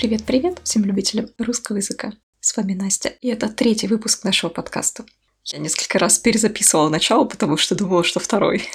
[0.00, 2.14] Привет-привет всем любителям русского языка.
[2.40, 5.04] С вами Настя, и это третий выпуск нашего подкаста.
[5.44, 8.66] Я несколько раз перезаписывала начало, потому что думала, что второй.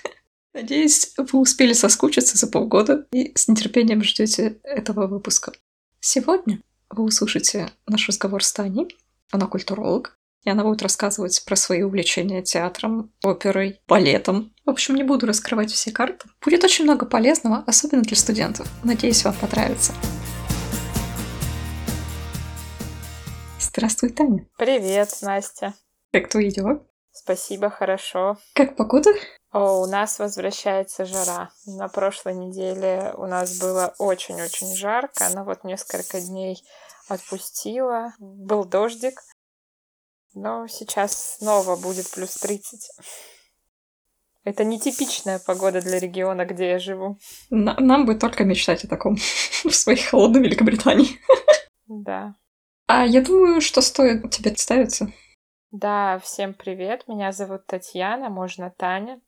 [0.54, 5.52] Надеюсь, вы успели соскучиться за полгода и с нетерпением ждете этого выпуска.
[6.00, 8.96] Сегодня вы услышите наш разговор с Таней.
[9.30, 14.54] Она культуролог, и она будет рассказывать про свои увлечения театром, оперой, балетом.
[14.64, 16.26] В общем, не буду раскрывать все карты.
[16.42, 18.66] Будет очень много полезного, особенно для студентов.
[18.82, 19.92] Надеюсь, вам понравится.
[23.80, 24.46] Здравствуй, Таня.
[24.58, 25.72] Привет, Настя.
[26.12, 26.84] Как твои дела?
[27.12, 28.36] Спасибо, хорошо.
[28.52, 29.08] Как погода?
[29.52, 31.48] О, у нас возвращается жара.
[31.64, 36.62] На прошлой неделе у нас было очень-очень жарко, но вот несколько дней
[37.08, 38.12] отпустила.
[38.18, 39.18] Был дождик,
[40.34, 42.90] но сейчас снова будет плюс 30.
[44.44, 47.18] Это нетипичная погода для региона, где я живу.
[47.48, 49.16] На- нам бы только мечтать о таком
[49.64, 51.18] в своей холодной Великобритании.
[51.86, 52.34] Да.
[52.92, 55.12] А я думаю, что стоит тебе представиться.
[55.70, 57.06] Да, всем привет.
[57.06, 59.20] Меня зовут Татьяна, можно Таня.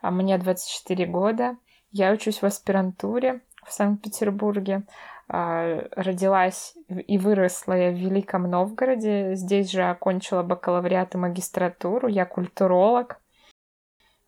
[0.00, 1.58] А Мне 24 года.
[1.90, 4.84] Я учусь в аспирантуре в Санкт-Петербурге.
[5.28, 9.34] А, Родилась и выросла я в Великом Новгороде.
[9.34, 12.08] Здесь же окончила бакалавриат и магистратуру.
[12.08, 13.20] Я культуролог.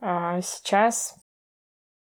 [0.02, 1.16] А Сейчас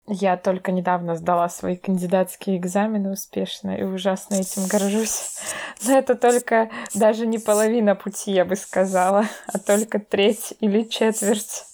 [0.09, 5.39] я только недавно сдала свои кандидатские экзамены успешно и ужасно этим горжусь.
[5.87, 11.65] Но это только даже не половина пути, я бы сказала, а только треть или четверть.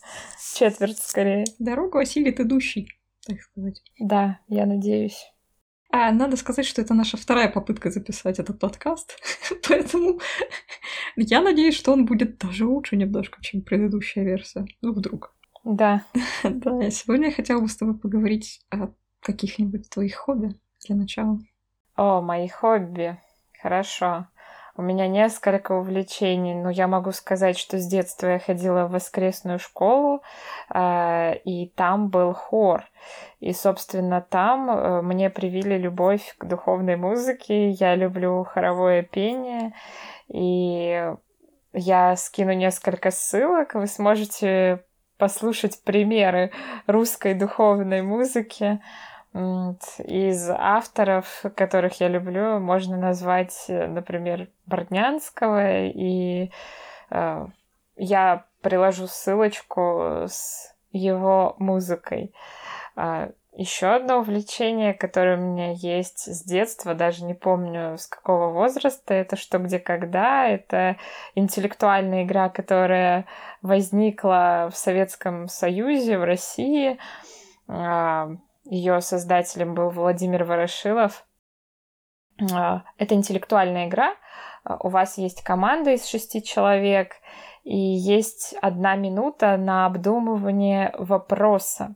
[0.57, 1.45] Четверть скорее.
[1.59, 2.89] Дорогу осилит идущий,
[3.27, 3.83] так сказать.
[3.99, 5.31] Да, я надеюсь.
[5.91, 9.17] А надо сказать, что это наша вторая попытка записать этот подкаст,
[9.69, 10.19] поэтому
[11.17, 14.67] я надеюсь, что он будет даже лучше немножко, чем предыдущая версия.
[14.83, 15.37] Ну, вдруг.
[15.65, 16.03] Да,
[16.45, 18.89] Да, сегодня я хотела бы с тобой поговорить о
[19.21, 20.55] каких-нибудь твоих хобби
[20.87, 21.39] для начала.
[21.97, 23.19] О, мои хобби.
[23.63, 24.27] Хорошо.
[24.77, 29.61] У меня несколько увлечений, но я могу сказать, что с детства я ходила в воскресную
[29.61, 30.21] школу,
[30.69, 32.85] э, и там был хор.
[33.39, 37.71] И, собственно, там э, мне привили любовь к духовной музыке.
[37.71, 39.75] Я люблю хоровое пение,
[40.27, 41.15] и
[41.73, 43.75] я скину несколько ссылок.
[43.75, 44.85] Вы сможете
[45.25, 46.51] послушать примеры
[46.87, 48.83] русской духовной музыки.
[49.33, 56.51] Из авторов, которых я люблю, можно назвать, э, например, Бортнянского, и
[57.11, 57.47] э,
[57.97, 62.35] я приложу ссылочку с его музыкой.
[63.57, 69.15] Еще одно увлечение, которое у меня есть с детства, даже не помню с какого возраста,
[69.15, 70.49] это «Что, где, когда».
[70.49, 70.97] Это
[71.37, 73.27] интеллектуальная игра, которая
[73.63, 76.99] возникла в Советском Союзе, в России.
[78.65, 81.25] Ее создателем был Владимир Ворошилов.
[82.53, 84.17] А, Это интеллектуальная игра.
[84.65, 87.13] А, У вас есть команда из шести человек,
[87.63, 91.95] и есть одна минута на обдумывание вопроса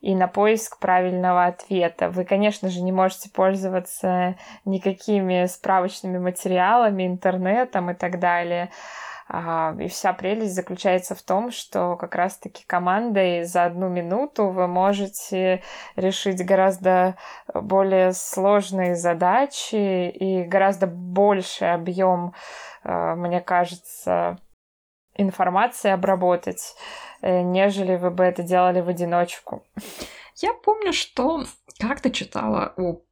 [0.00, 2.08] и на поиск правильного ответа.
[2.08, 8.70] Вы, конечно же, не можете пользоваться никакими справочными материалами, интернетом и так далее.
[9.28, 14.66] А, И вся прелесть заключается в том, что как раз-таки командой за одну минуту вы
[14.68, 15.62] можете
[15.96, 17.16] решить гораздо
[17.52, 22.32] более сложные задачи и гораздо больше объем,
[22.84, 24.38] э, мне кажется,
[25.18, 26.74] информации обработать,
[27.20, 29.64] э, нежели вы бы это делали в одиночку.
[30.36, 31.44] Я помню, что
[31.78, 33.02] как-то читала о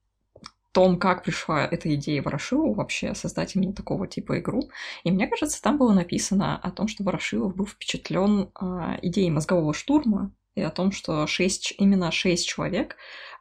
[0.72, 4.68] том, как пришла эта идея Ворошилову вообще создать именно такого типа игру.
[5.04, 9.72] И мне кажется, там было написано о том, что Ворошилов был впечатлен а, идеей мозгового
[9.72, 12.96] штурма и о том, что шесть, именно шесть человек,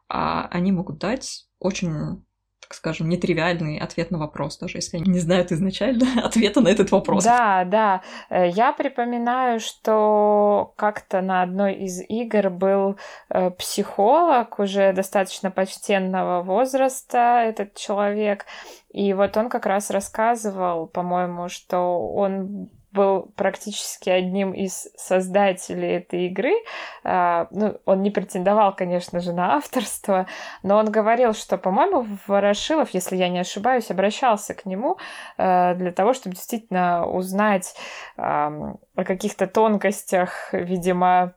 [0.08, 2.25] а, они могут дать очень
[2.66, 6.90] так скажем, нетривиальный ответ на вопрос, даже если они не знают изначально ответа на этот
[6.92, 7.24] вопрос.
[7.24, 8.02] Да, да.
[8.30, 12.98] Э, Я припоминаю, что как-то на одной из игр был
[13.30, 18.46] э, психолог уже достаточно почтенного возраста, этот человек.
[18.92, 26.28] И вот он как раз рассказывал, по-моему, что он был практически одним из создателей этой
[26.28, 26.54] игры.
[27.04, 30.28] А, Ну, он не претендовал, конечно же, на авторство,
[30.64, 34.98] но он говорил, что, по-моему, Ворошилов, если я не ошибаюсь, обращался к нему
[35.38, 37.76] э, для того, чтобы действительно узнать
[38.18, 41.34] о каких-то тонкостях, видимо,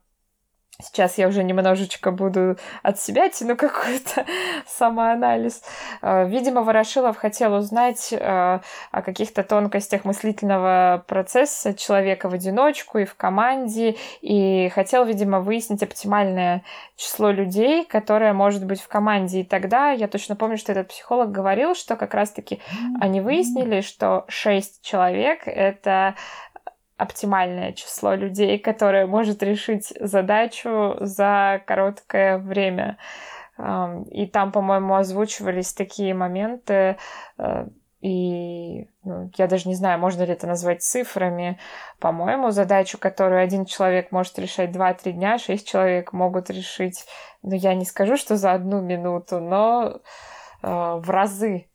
[0.81, 4.25] Сейчас я уже немножечко буду от себя тяну какой-то
[4.65, 5.61] самоанализ.
[6.03, 13.07] Э, видимо, Ворошилов хотел узнать э, о каких-то тонкостях мыслительного процесса человека в одиночку и
[13.07, 16.63] в команде, и хотел, видимо, выяснить оптимальное
[16.95, 19.41] число людей, которое может быть в команде.
[19.41, 22.61] И тогда я точно помню, что этот психолог говорил, что как раз-таки
[23.01, 26.15] они выяснили, что шесть человек— это
[26.99, 32.99] оптимальное число людей, которое может решить задачу за короткое время.
[34.11, 36.97] И там, по-моему, озвучивались такие моменты,
[37.39, 37.67] э,
[38.01, 41.59] и ну, я даже не знаю, можно ли это назвать цифрами.
[41.99, 47.05] По-моему, задачу, которую один человек может решать 2-3 дня, 6 человек могут решить,
[47.43, 50.01] ну, я не скажу, что за одну минуту, но э,
[50.63, 51.69] в разы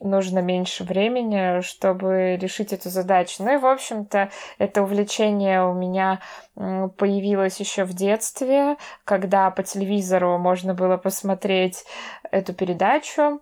[0.00, 3.42] нужно меньше времени, чтобы решить эту задачу.
[3.42, 6.20] Ну и, в общем-то, это увлечение у меня
[6.54, 11.84] появилось еще в детстве, когда по телевизору можно было посмотреть
[12.30, 13.40] эту передачу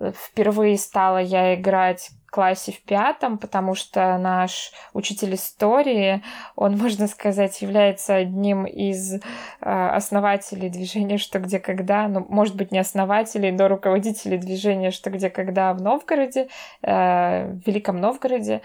[0.00, 6.22] Впервые стала я играть классе в пятом, потому что наш учитель истории,
[6.56, 9.20] он, можно сказать, является одним из э,
[9.60, 15.30] основателей движения «Что, где, когда», ну, может быть, не основателей, но руководителей движения «Что, где,
[15.30, 16.48] когда» в Новгороде,
[16.82, 18.62] э, в Великом Новгороде.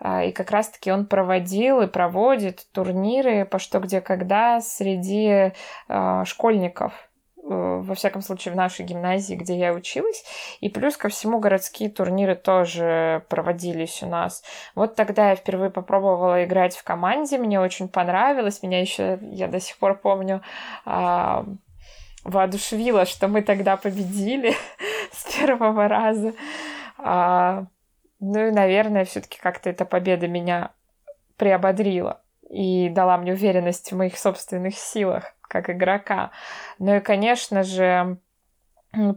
[0.00, 5.52] Э, и как раз-таки он проводил и проводит турниры по «Что, где, когда» среди
[5.88, 6.92] э, школьников–
[7.42, 10.24] во всяком случае, в нашей гимназии, где я училась.
[10.60, 14.42] И плюс ко всему городские турниры тоже проводились у нас.
[14.74, 19.60] Вот тогда я впервые попробовала играть в команде, мне очень понравилось, меня еще, я до
[19.60, 20.42] сих пор помню,
[20.84, 21.44] а,
[22.24, 24.54] воодушевило, что мы тогда победили
[25.12, 26.34] с первого раза.
[26.98, 27.64] А,
[28.20, 30.72] ну и, наверное, все-таки как-то эта победа меня
[31.36, 32.20] приободрила
[32.50, 36.30] и дала мне уверенность в моих собственных силах как игрока.
[36.78, 38.18] Ну и, конечно же,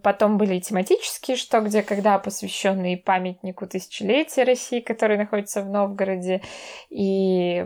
[0.04, 6.42] Потом были тематические «Что, где, когда», посвященные памятнику тысячелетия России, который находится в Новгороде.
[6.92, 7.66] И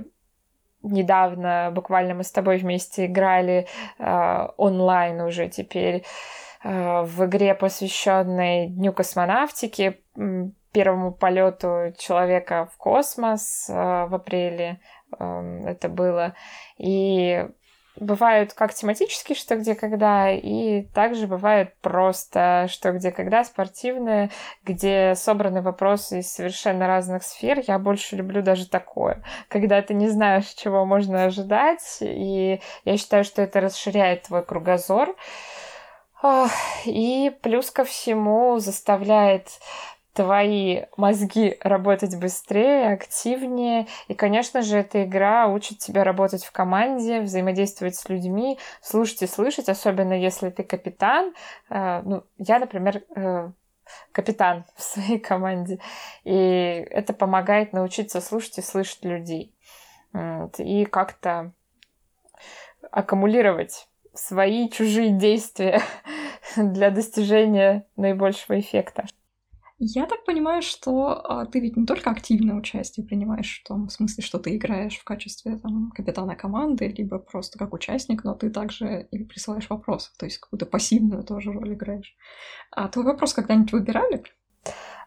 [0.83, 3.67] недавно буквально мы с тобой вместе играли
[3.99, 6.05] э, онлайн уже теперь
[6.63, 9.99] э, в игре, посвященной Дню космонавтики,
[10.71, 14.79] первому полету человека в космос э, в апреле
[15.19, 16.35] э, это было.
[16.77, 17.47] И
[17.99, 24.29] бывают как тематические что где когда, и также бывают просто что где когда спортивные,
[24.63, 27.61] где собраны вопросы из совершенно разных сфер.
[27.67, 33.23] Я больше люблю даже такое, когда ты не знаешь, чего можно ожидать, и я считаю,
[33.23, 35.15] что это расширяет твой кругозор.
[36.85, 39.49] И плюс ко всему заставляет
[40.17, 43.85] твои мозги работать быстрее, активнее.
[44.07, 49.27] И, конечно же, эта игра учит тебя работать в команде, взаимодействовать с людьми, слушать и
[49.27, 51.35] слышать, особенно если ты капитан.
[51.69, 53.51] Э, ну, я, например, э,
[54.11, 55.77] капитан в своей команде.
[56.23, 59.53] И это помогает научиться слушать и слышать людей.
[60.57, 61.51] И как-то
[62.89, 65.79] аккумулировать свои чужие действия
[66.55, 69.05] для достижения наибольшего эффекта.
[69.79, 74.23] Я так понимаю, что а, ты ведь не только активное участие принимаешь в том смысле,
[74.23, 79.07] что ты играешь в качестве там, капитана команды, либо просто как участник, но ты также
[79.11, 82.15] и присылаешь вопросы, то есть какую-то пассивную тоже роль играешь.
[82.71, 84.23] А твой вопрос когда-нибудь выбирали?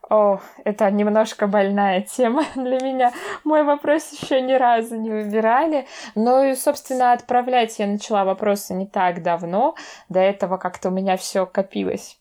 [0.08, 3.12] О, это немножко больная тема для меня.
[3.43, 5.87] Мой вопрос еще ни разу не выбирали.
[6.14, 9.75] Но и, собственно, отправлять я начала вопросы не так давно.
[10.08, 12.21] До этого как-то у меня все копилось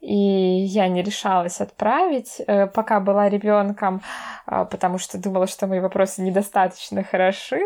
[0.00, 0.39] и
[0.70, 4.02] я не решалась отправить, э, пока была ребенком,
[4.46, 7.60] а, потому что думала, что мои вопросы недостаточно хороши.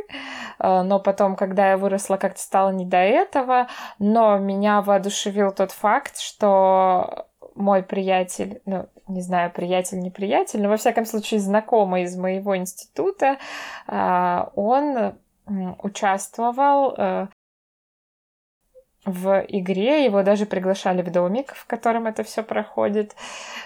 [0.59, 3.69] Э, но потом, когда я выросла, как-то стало не до этого.
[3.99, 10.69] Но меня воодушевил тот факт, что мой приятель, ну, не знаю, приятель, не приятель, но
[10.69, 13.37] во всяком случае знакомый из моего института,
[13.87, 15.15] а, он
[15.83, 17.27] участвовал э,
[19.05, 20.05] в игре.
[20.05, 23.15] Его даже приглашали в домик, в котором это все проходит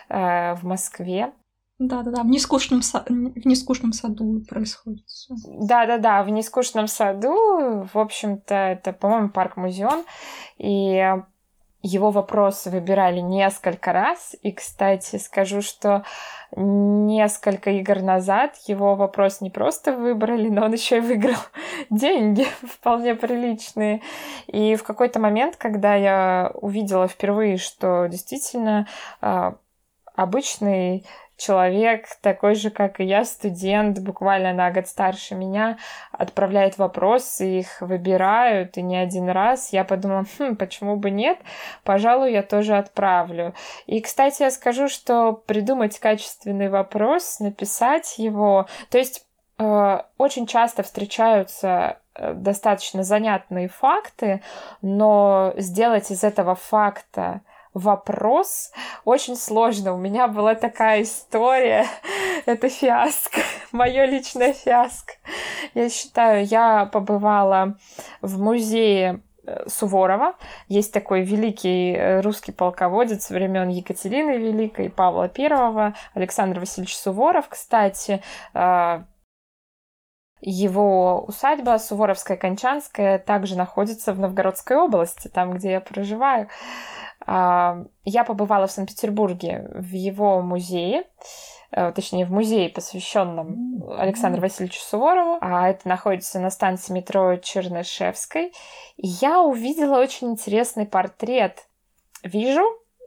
[0.08, 1.32] э, в Москве.
[1.78, 3.04] Да-да-да, в нескучном, са...
[3.08, 5.34] в нескучном саду происходит все.
[5.60, 10.04] Да-да-да, в нескучном саду, в общем-то, это, по-моему, парк-музеон,
[10.58, 11.14] и
[11.82, 14.34] его вопросы выбирали несколько раз.
[14.42, 16.04] И, кстати, скажу, что
[16.56, 21.38] несколько игр назад его вопрос не просто выбрали, но он еще и выиграл
[21.90, 24.02] деньги вполне приличные.
[24.46, 28.88] И в какой-то момент, когда я увидела впервые, что действительно
[29.20, 29.56] а,
[30.14, 31.06] обычный
[31.38, 35.78] человек, такой же, как и я, студент, буквально на год старше меня,
[36.12, 39.72] отправляет вопросы, их выбирают, и не один раз.
[39.72, 41.38] Я подумала, хм, почему бы нет?
[41.84, 43.54] Пожалуй, я тоже отправлю.
[43.86, 49.24] И, кстати, я скажу, что придумать качественный вопрос, написать его, то есть
[49.58, 54.42] э, очень часто встречаются э, достаточно занятные факты,
[54.82, 57.42] но сделать из этого факта
[57.78, 58.72] вопрос
[59.04, 59.94] очень сложно.
[59.94, 61.86] У меня была такая история.
[62.46, 63.40] Это фиаско.
[63.72, 65.14] Мое личное фиаско.
[65.74, 67.76] Я считаю, я побывала
[68.20, 70.34] в музее э, Суворова.
[70.68, 78.22] Есть такой великий э, русский полководец времен Екатерины Великой, Павла Первого, Александр Васильевич Суворов, кстати,
[78.54, 79.02] э,
[80.40, 86.48] его усадьба Суворовская Кончанская также находится в Новгородской области, там, где я проживаю.
[87.30, 91.04] А, я побывала в Санкт-Петербурге в его музее,
[91.70, 95.36] э, точнее, в музее, посвященном Александру Васильевичу Суворову.
[95.42, 98.54] А это находится на станции метро Чернышевской.
[98.96, 101.66] И я увидела очень интересный портрет.
[102.22, 102.62] Вижу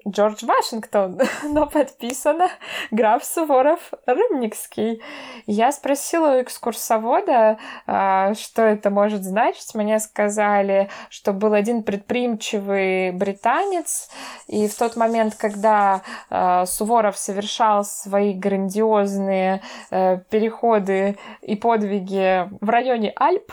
[0.08, 2.50] Джордж Вашингтон, но подписано
[2.90, 5.02] граф Суворов Рымникский.
[5.46, 9.76] Я спросила у экскурсовода, а, что это может значить.
[9.76, 14.10] Мне сказали, что был один предприимчивый британец,
[14.48, 22.70] и в тот момент, когда а, Суворов совершал свои грандиозные э, переходы и подвиги в
[22.70, 23.52] районе Альп,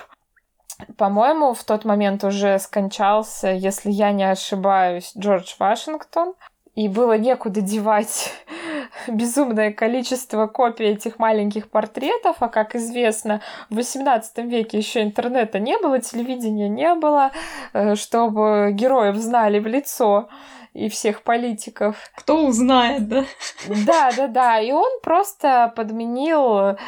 [0.97, 6.35] по-моему, в тот момент уже скончался, если я не ошибаюсь, Джордж Вашингтон.
[6.75, 8.32] И было некуда девать
[9.08, 15.76] безумное количество копий этих маленьких портретов, а как известно, в XVIII веке еще интернета не
[15.78, 17.32] было, телевидения не было,
[17.73, 20.28] э, чтобы героев знали в лицо
[20.73, 21.97] и всех политиков.
[22.14, 23.25] Кто узнает, да?
[23.66, 24.61] Да, да, да.
[24.61, 26.78] И он просто подменил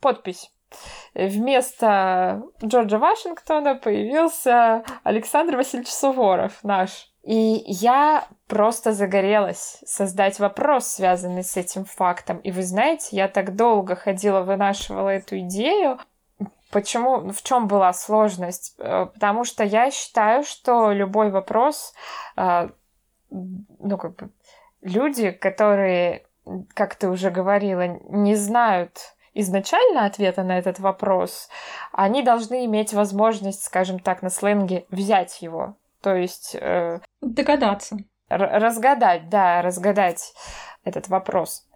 [0.00, 0.50] подпись
[1.14, 7.10] вместо Джорджа Вашингтона появился Александр Васильевич Суворов, наш.
[7.22, 12.38] И я просто загорелась создать вопрос, связанный с этим фактом.
[12.38, 15.98] И вы знаете, я так долго ходила, вынашивала эту идею.
[16.70, 18.74] Почему, в чем была сложность?
[18.78, 21.94] Э, потому что я считаю, что любой вопрос,
[22.36, 22.68] э,
[23.30, 24.30] ну, как бы,
[24.80, 26.26] люди, которые,
[26.74, 31.48] как ты уже говорила, не знают изначально ответа на этот вопрос,
[31.92, 35.76] они должны иметь возможность, скажем так, на сленге взять его.
[36.02, 36.56] То есть...
[36.60, 37.98] Э, Догадаться.
[38.28, 40.34] Разгадать, да, разгадать
[40.84, 41.67] этот вопрос.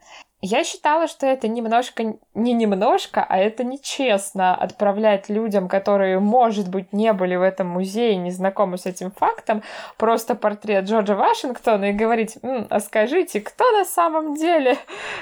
[0.44, 6.92] Я считала, что это немножко, не немножко, а это нечестно отправлять людям, которые, может быть,
[6.92, 9.62] не были в этом музее, не знакомы с этим фактом,
[9.96, 14.78] просто портрет Джорджа Вашингтона и говорить, М, а скажите, кто на самом деле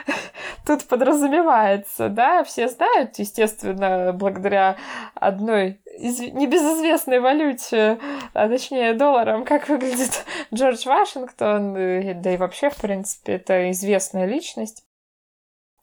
[0.67, 2.43] тут подразумевается, да?
[2.43, 4.77] Все знают, естественно, благодаря
[5.15, 6.19] одной из...
[6.19, 7.99] небезызвестной валюте,
[8.33, 10.25] а точнее долларам, как выглядит
[10.55, 14.83] Джордж Вашингтон, да и вообще, в принципе, это известная личность.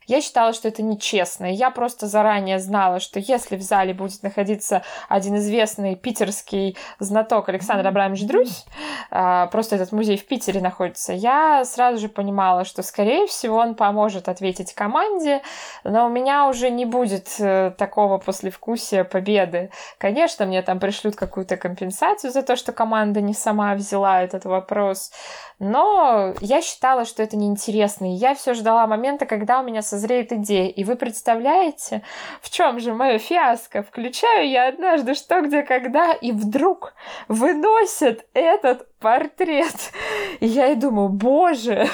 [0.07, 1.45] Я считала, что это нечестно.
[1.45, 7.85] Я просто заранее знала, что если в зале будет находиться один известный питерский знаток Александр
[7.85, 8.65] Абрамович Друзь,
[9.11, 13.75] а, просто этот музей в Питере находится, я сразу же понимала, что, скорее всего, он
[13.75, 15.41] поможет ответить команде,
[15.83, 19.71] но у меня уже не будет э, такого послевкусия победы.
[19.97, 25.11] Конечно, мне там пришлют какую-то компенсацию за то, что команда не сама взяла этот вопрос,
[25.59, 29.96] но я считала, что это неинтересно, и я все ждала момента, когда у меня со
[29.97, 30.69] созреет идея.
[30.69, 32.03] И вы представляете,
[32.41, 33.81] в чем же мое фиаско?
[33.81, 36.93] Включаю я однажды что, где, когда, и вдруг
[37.27, 39.91] выносят этот портрет.
[40.39, 41.87] И я и думаю, боже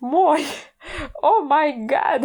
[0.00, 0.44] мой,
[1.22, 2.24] о май гад,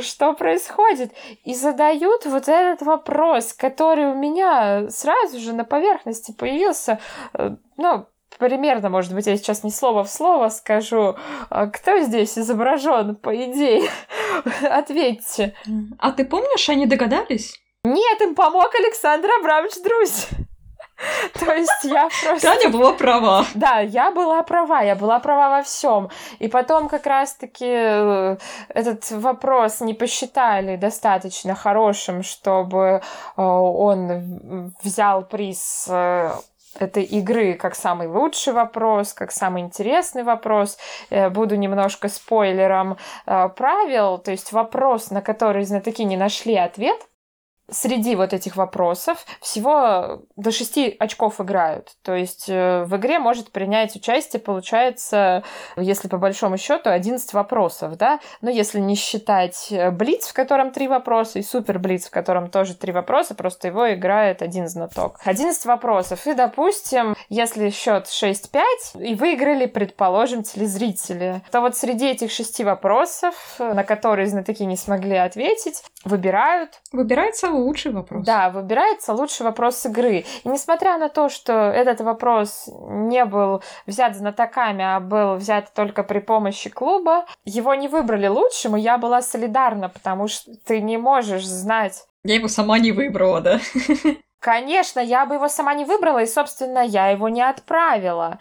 [0.00, 1.12] что происходит?
[1.44, 7.00] И задают вот этот вопрос, который у меня сразу же на поверхности появился,
[7.34, 8.06] э, ну,
[8.38, 11.16] примерно, может быть, я сейчас не слово в слово скажу,
[11.50, 13.88] а кто здесь изображен, по идее?
[14.62, 15.54] Ответьте.
[15.98, 17.60] А ты помнишь, они догадались?
[17.84, 20.28] Нет, им помог Александр Абрамович Друзь.
[21.34, 22.40] То есть я просто...
[22.40, 23.44] Таня была права.
[23.54, 26.10] Да, я была права, я была права во всем.
[26.38, 28.36] И потом как раз-таки э,
[28.68, 33.02] этот вопрос не посчитали достаточно хорошим, чтобы
[33.36, 36.30] э, он взял приз э,
[36.82, 40.78] этой игры как самый лучший вопрос, как самый интересный вопрос.
[41.10, 47.06] Э, буду немножко спойлером э, правил, то есть вопрос, на который знатоки не нашли ответ,
[47.70, 51.92] среди вот этих вопросов всего до 6 очков играют.
[52.02, 55.42] То есть э, в игре может принять участие, получается,
[55.76, 58.20] если по большому счету 11 вопросов, да?
[58.40, 62.50] Но если не считать э, Блиц, в котором 3 вопроса, и Супер Блиц, в котором
[62.50, 65.20] тоже 3 вопроса, просто его играет один знаток.
[65.24, 66.26] 11 вопросов.
[66.26, 68.60] И, допустим, если счет 6-5,
[69.00, 75.16] и выиграли, предположим, телезрители, то вот среди этих шести вопросов, на которые знатоки не смогли
[75.16, 76.80] ответить, выбирают.
[76.92, 78.24] Выбирается лучший вопрос.
[78.24, 80.24] Да, выбирается лучший вопрос игры.
[80.44, 86.02] И несмотря на то, что этот вопрос не был взят знатоками, а был взят только
[86.02, 90.98] при помощи клуба, его не выбрали лучшим, и я была солидарна, потому что ты не
[90.98, 92.04] можешь знать...
[92.24, 93.60] Я его сама не выбрала, да?
[94.40, 98.38] Конечно, я бы его сама не выбрала, и, собственно, я его не отправила.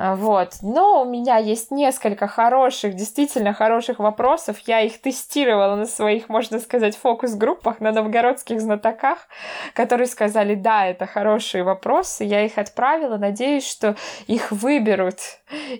[0.00, 0.58] А, вот.
[0.62, 4.56] Но у меня есть несколько хороших, действительно хороших вопросов.
[4.64, 9.26] Я их тестировала на своих, можно сказать, фокус-группах, на новгородских знатоках,
[9.74, 12.22] которые сказали, да, это хорошие вопросы.
[12.22, 13.96] Я их отправила, надеюсь, что
[14.28, 15.18] их выберут,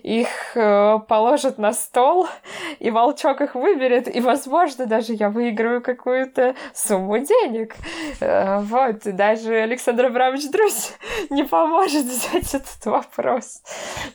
[0.03, 2.27] их э, положат на стол,
[2.79, 7.77] и волчок их выберет, и, возможно, даже я выиграю какую-то сумму денег.
[8.19, 9.03] Э, вот.
[9.05, 10.91] Даже Александр Абрамович Друзь
[11.29, 13.61] не поможет взять этот вопрос.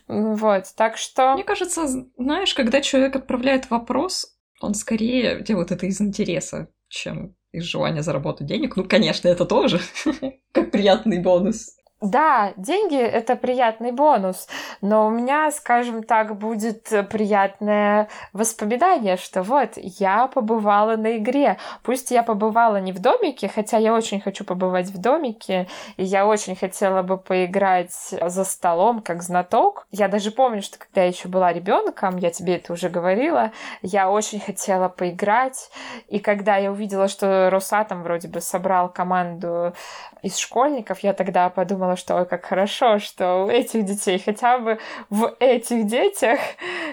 [0.07, 1.35] Вот, так что...
[1.35, 1.87] Мне кажется,
[2.17, 8.47] знаешь, когда человек отправляет вопрос, он скорее делает это из интереса, чем из желания заработать
[8.47, 8.77] денег.
[8.77, 9.81] Ну, конечно, это тоже
[10.53, 11.77] как приятный бонус.
[12.01, 14.47] Да, деньги— это приятный бонус,
[14.83, 21.57] но у меня, скажем так, будет приятное воспоминание, что вот, я побывала на игре.
[21.83, 26.27] Пусть я побывала не в домике, хотя я очень хочу побывать в домике, и я
[26.27, 29.87] очень хотела бы поиграть за столом как знаток.
[29.91, 34.11] Я даже помню, что когда я еще была ребенком, я тебе это уже говорила, я
[34.11, 35.71] очень хотела поиграть,
[36.09, 39.73] и когда я увидела, что Росатом вроде бы собрал команду
[40.21, 44.79] из школьников, я тогда подумала, что ой, как хорошо, что у этих детей, хотя бы
[45.11, 46.39] в этих детях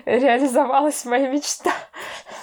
[0.05, 1.73] реализовалась моя мечта.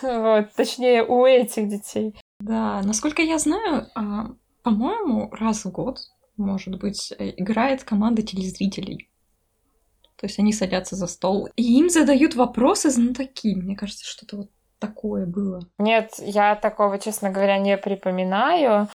[0.03, 2.15] Вот, точнее, у этих детей.
[2.41, 4.31] Да, насколько я знаю, а,
[4.63, 5.99] по-моему, раз в год,
[6.37, 9.11] может быть, э, играет команда телезрителей.
[10.17, 13.55] То есть они садятся за стол, и им задают вопросы знатоки.
[13.55, 15.61] Мне кажется, что-то вот такое было.
[15.79, 18.89] Нет, я такого, честно говоря, не припоминаю.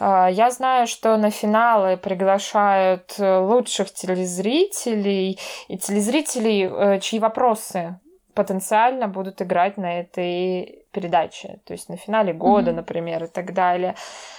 [0.00, 5.38] А, я знаю, что на финалы приглашают э, лучших телезрителей
[5.68, 8.00] и телезрителей, э, чьи вопросы
[8.34, 11.60] потенциально будут играть на этой передаче.
[11.66, 12.74] То есть на финале года, mm-hmm.
[12.74, 13.94] например, и так далее.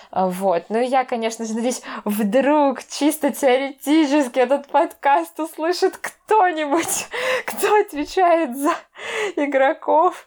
[0.10, 0.64] А, вот.
[0.70, 7.08] Ну, я, конечно же, надеюсь, вдруг чисто теоретически этот подкаст услышит кто-нибудь,
[7.46, 8.74] кто отвечает за
[9.36, 10.26] игроков.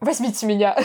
[0.00, 0.76] Возьмите меня.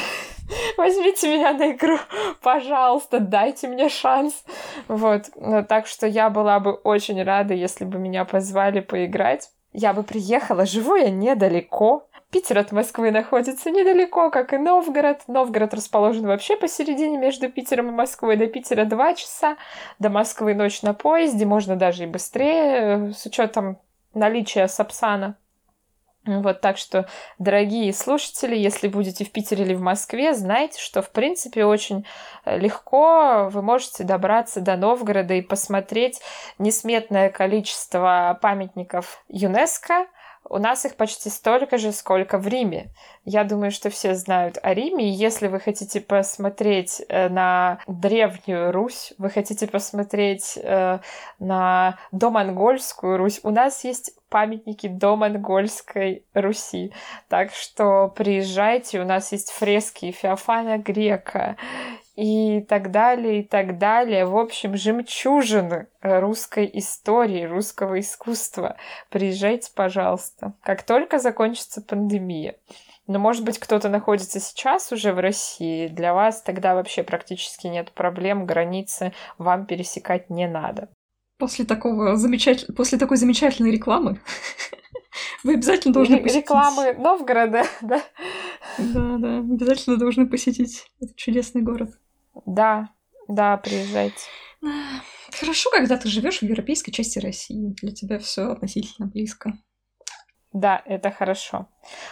[0.78, 1.98] возьмите меня на игру,
[2.42, 4.44] пожалуйста, дайте мне шанс.
[4.88, 9.50] Вот, ну, так что я была бы очень рада, если бы меня позвали поиграть.
[9.74, 15.22] Я бы приехала, живу я недалеко, Питер от Москвы находится недалеко, как и Новгород.
[15.28, 18.36] Новгород расположен вообще посередине между Питером и Москвой.
[18.36, 19.56] До Питера два часа,
[19.98, 23.80] до Москвы ночь на поезде, можно даже и быстрее, с учетом
[24.14, 25.38] наличия Сапсана.
[26.28, 27.08] Вот так что,
[27.40, 32.06] дорогие слушатели, если будете в Питере или в Москве, знайте, что, в принципе, очень
[32.44, 36.22] э, легко вы можете добраться до Новгорода и посмотреть
[36.60, 40.08] несметное количество памятников ЮНЕСКО,
[40.50, 42.90] у нас их почти столько же, сколько в Риме.
[43.26, 45.10] Я думаю, что все знают о Риме.
[45.10, 51.00] И если вы хотите посмотреть э, на Древнюю Русь, вы хотите посмотреть э,
[51.40, 56.94] на домонгольскую Русь, у нас есть памятники домонгольской Руси.
[57.30, 61.58] Так что приезжайте, у нас есть фрески Феофана Грека,
[62.18, 64.26] и так далее, и так далее.
[64.26, 68.76] В общем, жемчужины русской истории, русского искусства.
[69.12, 72.56] Приезжайте, пожалуйста, как только закончится пандемия.
[73.06, 77.92] Но, может быть, кто-то находится сейчас уже в России, для вас тогда вообще практически нет
[77.92, 80.90] проблем, границы вам пересекать не надо.
[81.38, 82.74] После такого замечатель...
[82.74, 84.20] После такой замечательной рекламы
[85.44, 86.44] вы обязательно должны посетить...
[86.44, 88.02] Рекламы Новгорода, да?
[88.80, 91.92] Да, да, обязательно должны посетить этот чудесный город.
[92.46, 92.90] Да,
[93.28, 94.20] да, приезжайте.
[95.40, 97.76] Хорошо, когда ты живешь в европейской части России.
[97.82, 99.54] Для тебя все относительно близко.
[100.54, 101.68] Да, это хорошо.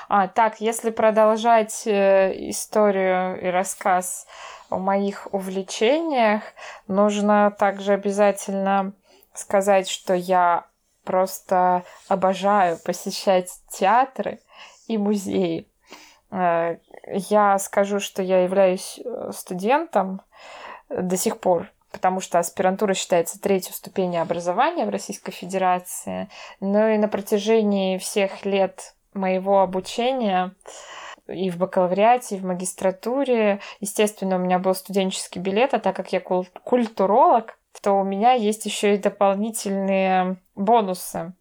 [0.07, 4.27] А, так, если продолжать э, историю и рассказ
[4.69, 6.43] о моих увлечениях,
[6.87, 8.93] нужно также обязательно
[9.33, 10.67] сказать, что я
[11.03, 14.39] просто обожаю посещать театры
[14.87, 15.67] и музеи.
[16.31, 20.21] Э, я скажу, что я являюсь э, студентом
[20.89, 26.27] до сих пор потому что аспирантура считается третьей ступенью образования в Российской Федерации.
[26.59, 30.53] Ну и на протяжении всех лет моего обучения
[31.27, 33.61] и в бакалавриате, и в магистратуре.
[33.79, 38.65] Естественно, у меня был студенческий билет, а так как я культуролог, то у меня есть
[38.65, 41.33] еще и дополнительные бонусы.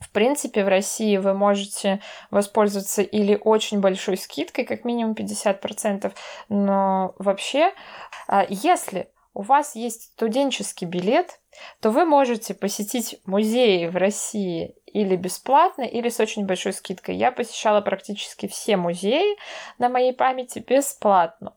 [0.00, 6.12] В принципе, в России вы можете воспользоваться или очень большой скидкой, как минимум 50%,
[6.48, 7.72] но вообще,
[8.26, 11.40] а, если у вас есть студенческий билет,
[11.80, 17.16] то вы можете посетить музеи в России или бесплатно, или с очень большой скидкой.
[17.16, 19.36] Я посещала практически все музеи
[19.78, 21.54] на моей памяти бесплатно.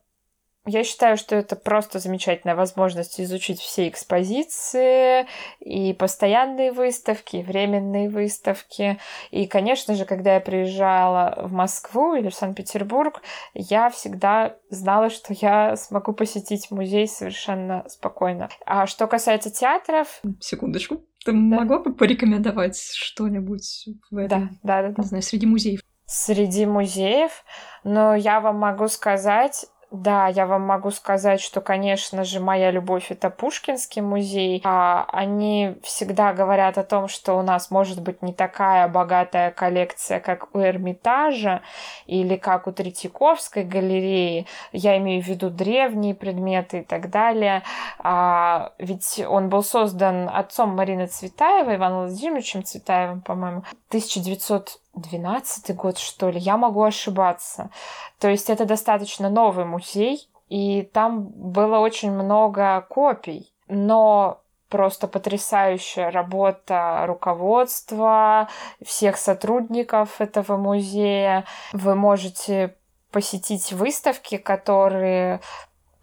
[0.66, 5.26] Я считаю, что это просто замечательная возможность изучить все экспозиции
[5.60, 8.98] и постоянные выставки, и временные выставки.
[9.30, 13.20] И, конечно же, когда я приезжала в Москву или в Санкт-Петербург,
[13.52, 18.48] я всегда знала, что я смогу посетить музей совершенно спокойно.
[18.64, 20.22] А что касается театров...
[20.40, 21.04] Секундочку.
[21.26, 21.38] Ты да.
[21.38, 24.58] могла бы порекомендовать что-нибудь в этом?
[24.62, 25.02] Да, да, да.
[25.02, 25.80] Не знаю, среди музеев.
[26.06, 27.44] Среди музеев,
[27.82, 33.10] но я вам могу сказать, да, я вам могу сказать, что, конечно же, моя любовь
[33.10, 34.60] это Пушкинский музей.
[34.64, 40.20] А они всегда говорят о том, что у нас может быть не такая богатая коллекция,
[40.20, 41.62] как у Эрмитажа
[42.06, 44.46] или как у Третьяковской галереи.
[44.72, 47.62] Я имею в виду древние предметы и так далее.
[47.98, 55.98] А, ведь он был создан отцом Марины Цветаевой, Иваном Владимировичем Цветаевым, по-моему, 1900 12 год,
[55.98, 57.70] что ли, я могу ошибаться.
[58.18, 66.10] То есть это достаточно новый музей, и там было очень много копий, но просто потрясающая
[66.10, 68.48] работа руководства,
[68.84, 71.44] всех сотрудников этого музея.
[71.72, 72.74] Вы можете
[73.12, 75.40] посетить выставки, которые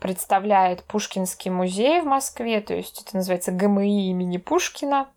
[0.01, 5.07] представляет Пушкинский музей в Москве, то есть это называется ГМИ имени Пушкина.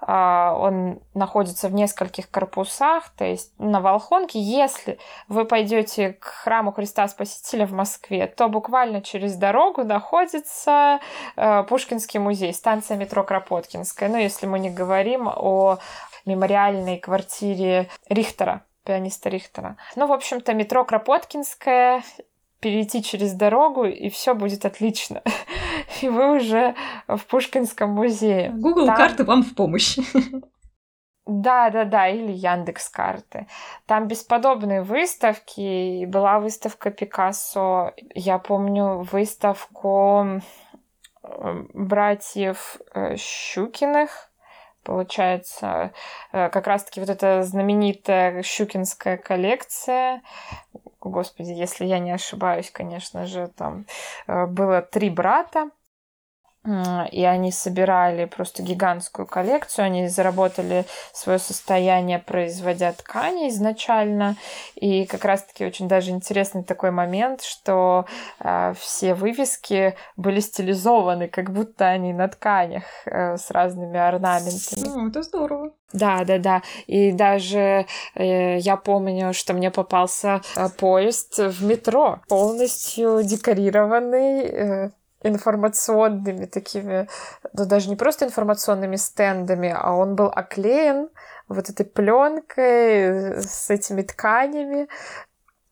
[0.00, 4.40] А, он находится в нескольких корпусах, то есть на Волхонке.
[4.40, 11.00] Если вы пойдете к храму Христа Спасителя в Москве, то буквально через дорогу находится
[11.36, 14.08] э, Пушкинский музей, станция метро Кропоткинская.
[14.08, 15.78] Ну, если мы не говорим о
[16.24, 19.76] мемориальной квартире Рихтера, пианиста Рихтера.
[19.96, 22.02] Ну, в общем-то, метро Кропоткинская
[22.60, 25.22] перейти через дорогу, и все будет отлично.
[26.02, 26.74] И вы уже
[27.06, 28.50] в Пушкинском музее.
[28.50, 28.96] Google Там...
[28.96, 29.98] карты вам в помощь.
[31.30, 33.46] Да, да, да, или Яндекс карты.
[33.84, 36.06] Там бесподобные выставки.
[36.06, 37.92] Была выставка Пикассо.
[38.14, 40.40] Я помню выставку
[41.22, 44.30] э, братьев э, Щукиных.
[44.82, 45.92] Получается,
[46.32, 50.22] э, как раз-таки вот эта знаменитая щукинская коллекция,
[51.08, 53.86] господи, если я не ошибаюсь, конечно же, там
[54.26, 55.70] э, было три брата,
[57.10, 64.36] и они собирали просто гигантскую коллекцию, они заработали свое состояние, производя ткани изначально,
[64.74, 68.06] и как раз-таки очень даже интересный такой момент, что
[68.40, 74.86] э, все вывески были стилизованы, как будто они на тканях э, с разными орнаментами.
[74.86, 75.72] Ну, это здорово.
[75.92, 76.62] Да, да, да.
[76.86, 84.40] И даже э, я помню, что мне попался э, поезд в метро, полностью декорированный.
[84.42, 84.90] Э,
[85.22, 87.08] информационными такими,
[87.52, 91.08] ну даже не просто информационными стендами, а он был оклеен
[91.48, 94.88] вот этой пленкой с этими тканями,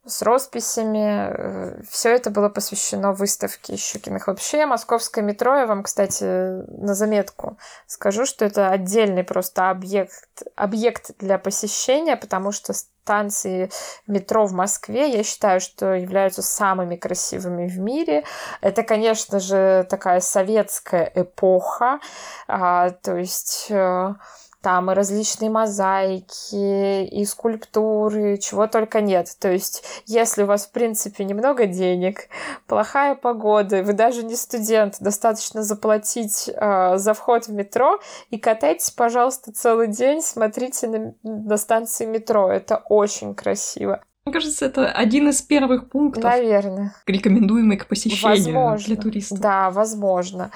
[0.07, 1.31] с росписями.
[1.31, 4.29] Э, Все это было посвящено выставке Щукиных.
[4.29, 11.11] Вообще, московское метро, я вам, кстати, на заметку скажу, что это отдельный просто объект, объект
[11.19, 12.73] для посещения, потому что
[13.07, 13.71] станции
[14.09, 18.25] метро в Москве, я считаю, что являются самыми красивыми в мире.
[18.61, 22.01] Это, конечно же, такая советская эпоха,
[22.49, 24.15] а, то есть э,
[24.63, 29.29] там и различные мозаики, и скульптуры, чего только нет.
[29.39, 32.29] То есть, если у вас, в принципе, немного денег,
[32.67, 38.91] плохая погода, вы даже не студент, достаточно заплатить э, за вход в метро и катайтесь,
[38.91, 42.51] пожалуйста, целый день, смотрите на, на станции метро.
[42.51, 44.03] Это очень красиво.
[44.27, 46.93] Мне кажется, это один из первых пунктов, Наверное.
[47.07, 48.87] рекомендуемый к посещению возможно.
[48.87, 49.39] для туристов.
[49.39, 50.51] Да, возможно.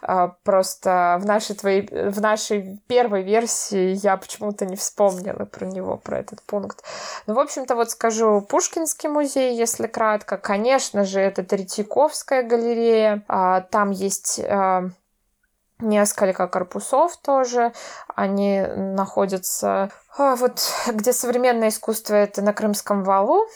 [0.00, 5.96] А, просто в нашей, твоей, в нашей первой версии я почему-то не вспомнила про него,
[5.96, 6.84] про этот пункт.
[7.26, 10.38] Ну, в общем-то, вот скажу, Пушкинский музей, если кратко.
[10.38, 13.24] Конечно же, это Третьяковская галерея.
[13.26, 14.90] А, там есть а,
[15.78, 17.72] несколько корпусов тоже.
[18.14, 23.46] Они находятся а, вот где современное искусство это на Крымском валу.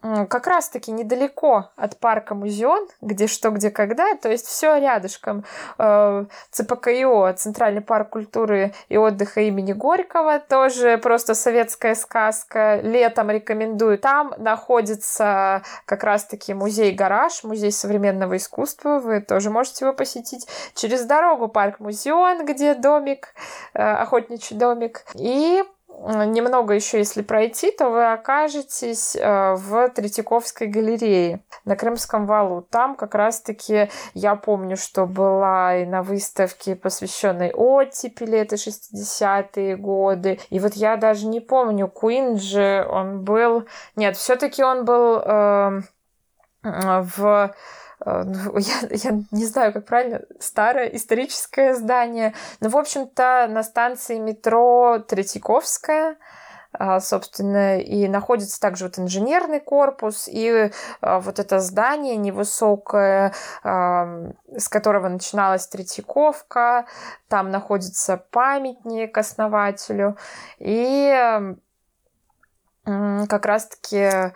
[0.00, 5.44] Как раз-таки недалеко от парка Музеон, где что, где, когда, то есть все рядышком.
[5.78, 12.80] Э, ЦПКИО, Центральный парк культуры и отдыха имени Горького, тоже просто советская сказка.
[12.82, 13.98] Летом рекомендую.
[13.98, 18.98] Там находится как раз-таки музей-гараж, музей современного искусства.
[18.98, 20.46] Вы тоже можете его посетить.
[20.74, 23.34] Через дорогу парк Музеон, где домик,
[23.74, 25.04] э, охотничий домик.
[25.14, 25.64] И
[26.26, 32.62] немного еще если пройти, то вы окажетесь э, в Третьяковской галерее на Крымском валу.
[32.62, 40.38] Там как раз-таки я помню, что была и на выставке, посвященной оттепели, это 60-е годы.
[40.50, 43.66] И вот я даже не помню, Куин же он был...
[43.96, 45.80] Нет, все-таки он был э,
[46.62, 47.54] в Э, ну,
[48.06, 52.34] я, я не знаю, как правильно, старое историческое здание.
[52.60, 56.16] Но, в общем-то, на станции метро Третьяковская,
[56.72, 63.32] а, собственно, и находится также вот инженерный корпус, и а, вот это здание невысокое,
[63.62, 66.86] с которого начиналась Третьяковка,
[67.28, 70.16] там находится памятник основателю,
[70.58, 71.56] и
[72.84, 74.32] как раз-таки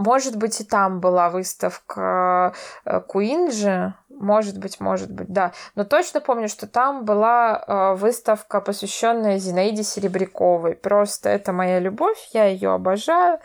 [0.00, 5.52] может быть, и там была выставка э, Куинджи, может быть, может быть, да.
[5.74, 10.74] Но точно помню, что там была э, выставка, посвященная Зинаиде Серебряковой.
[10.74, 13.38] Просто это моя любовь, я ее обожаю.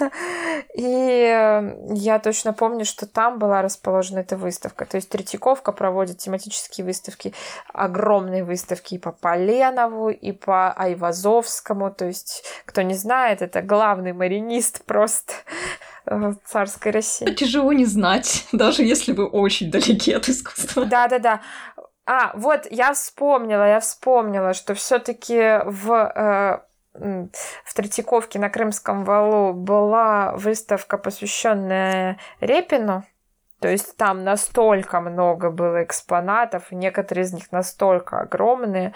[0.74, 4.86] И э, я точно помню, что там была расположена эта выставка.
[4.86, 7.34] То есть Третьяковка проводит тематические выставки,
[7.72, 11.90] огромные выставки и по Поленову, и по Айвазовскому.
[11.90, 15.91] То есть, кто не знает, это главный маринист просто Э,
[16.44, 17.26] царской России.
[17.34, 20.84] Тяжело не знать, даже если вы очень далеки от искусства.
[20.84, 21.40] Да-да-да.
[22.04, 26.60] А, вот, я вспомнила, я вспомнила, что все таки в э,
[26.94, 33.04] в Третьяковке на Крымском валу была выставка, посвященная Репину.
[33.62, 38.92] То есть там настолько много было экспонатов, некоторые из них настолько огромные,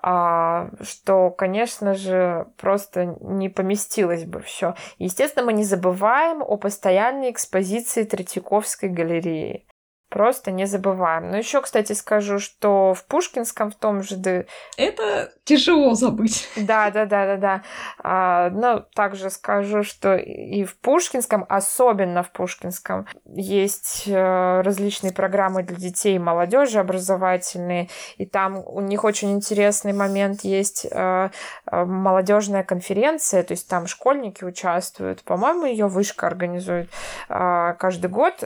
[0.00, 4.74] а, что, конечно же, просто не поместилось бы все.
[4.98, 9.67] Естественно, мы не забываем о постоянной экспозиции Третьяковской галереи.
[10.08, 11.30] Просто не забываем.
[11.30, 14.46] Но еще, кстати, скажу, что в Пушкинском в том же...
[14.78, 16.48] Это тяжело забыть.
[16.56, 17.62] Да, да, да, да, да.
[17.98, 25.62] А, но также скажу, что и в Пушкинском, особенно в Пушкинском, есть э, различные программы
[25.62, 27.90] для детей и молодежи образовательные.
[28.16, 31.30] И там у них очень интересный момент есть э,
[31.70, 35.22] э, молодежная конференция, то есть там школьники участвуют.
[35.22, 36.90] По-моему, ее вышка организует
[37.28, 38.42] каждый год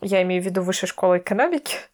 [0.00, 1.76] я имею в виду Высшая школа экономики.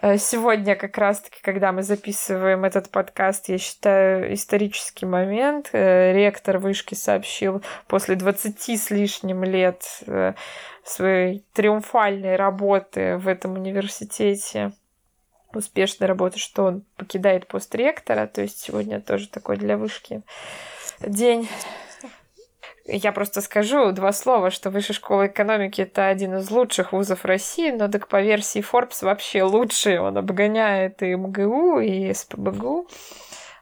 [0.00, 5.70] Э, сегодня как раз-таки, когда мы записываем этот подкаст, я считаю исторический момент.
[5.72, 10.34] Э, ректор вышки сообщил после 20 с лишним лет э,
[10.84, 14.72] своей триумфальной работы в этом университете,
[15.52, 18.28] успешной работы, что он покидает пост ректора.
[18.28, 20.22] То есть сегодня тоже такой для вышки
[21.00, 21.48] день
[22.88, 27.70] я просто скажу два слова, что Высшая школа экономики это один из лучших вузов России,
[27.70, 29.98] но так по версии Forbes вообще лучший.
[30.00, 32.88] Он обгоняет и МГУ, и СПБГУ.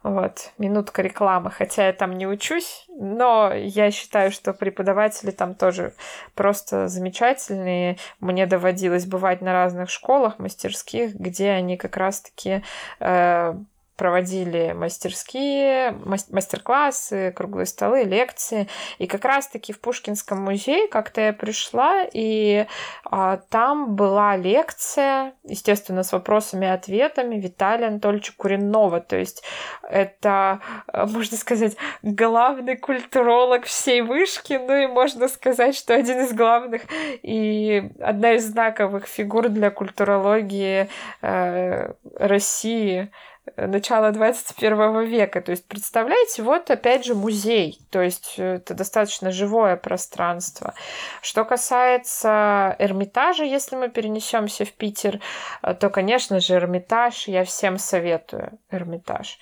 [0.04, 5.94] Вот, минутка рекламы, хотя я там не учусь, но я считаю, что преподаватели там тоже
[6.36, 7.96] просто замечательные.
[8.20, 12.62] Мне доводилось бывать на разных школах, мастерских, где они как раз-таки
[13.00, 13.54] э,
[13.96, 18.68] проводили мастерские, мастер-классы, круглые столы, лекции.
[18.98, 22.66] И как раз-таки в Пушкинском музее как-то я пришла, и
[23.04, 29.00] а, там была лекция, естественно, с вопросами и ответами Виталия Анатольевича Куренова.
[29.00, 29.42] То есть
[29.82, 36.32] это, а, можно сказать, главный культуролог всей вышки, ну и можно сказать, что один из
[36.32, 36.82] главных
[37.22, 40.88] и одна из знаковых фигур для культурологии
[41.22, 43.10] э, России
[43.56, 45.40] начала 21 века.
[45.40, 47.78] То есть, представляете, вот опять же музей.
[47.90, 50.74] То есть, это достаточно живое пространство.
[51.22, 55.20] Что касается Эрмитажа, если мы перенесемся в Питер,
[55.62, 58.58] то, конечно же, Эрмитаж я всем советую.
[58.70, 59.38] Эрмитаж.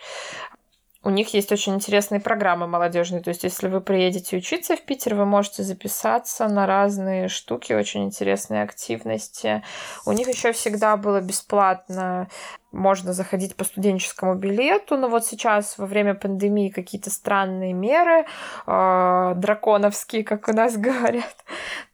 [1.07, 3.21] У них есть очень интересные программы молодежные.
[3.21, 8.05] То есть, если вы приедете учиться в Питер, вы можете записаться на разные штуки, очень
[8.05, 9.63] интересные активности.
[10.07, 12.29] У них еще всегда было бесплатно
[12.75, 18.27] можно заходить по студенческому билету, но вот сейчас во время пандемии какие-то странные меры,
[18.67, 21.45] э, драконовские, как у нас говорят.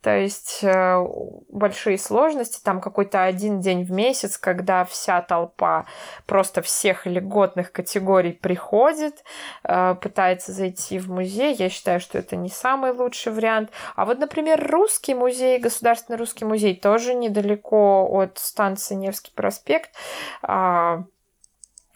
[0.02, 1.06] То есть э,
[1.48, 5.84] большие сложности, там какой-то один день в месяц, когда вся толпа
[6.26, 9.22] просто всех льготных категорий приходит,
[9.64, 11.54] э, пытается зайти в музей.
[11.54, 13.70] Я считаю, что это не самый лучший вариант.
[13.94, 19.90] А вот, например, русский музей, Государственный русский музей, тоже недалеко от станции Невский проспект.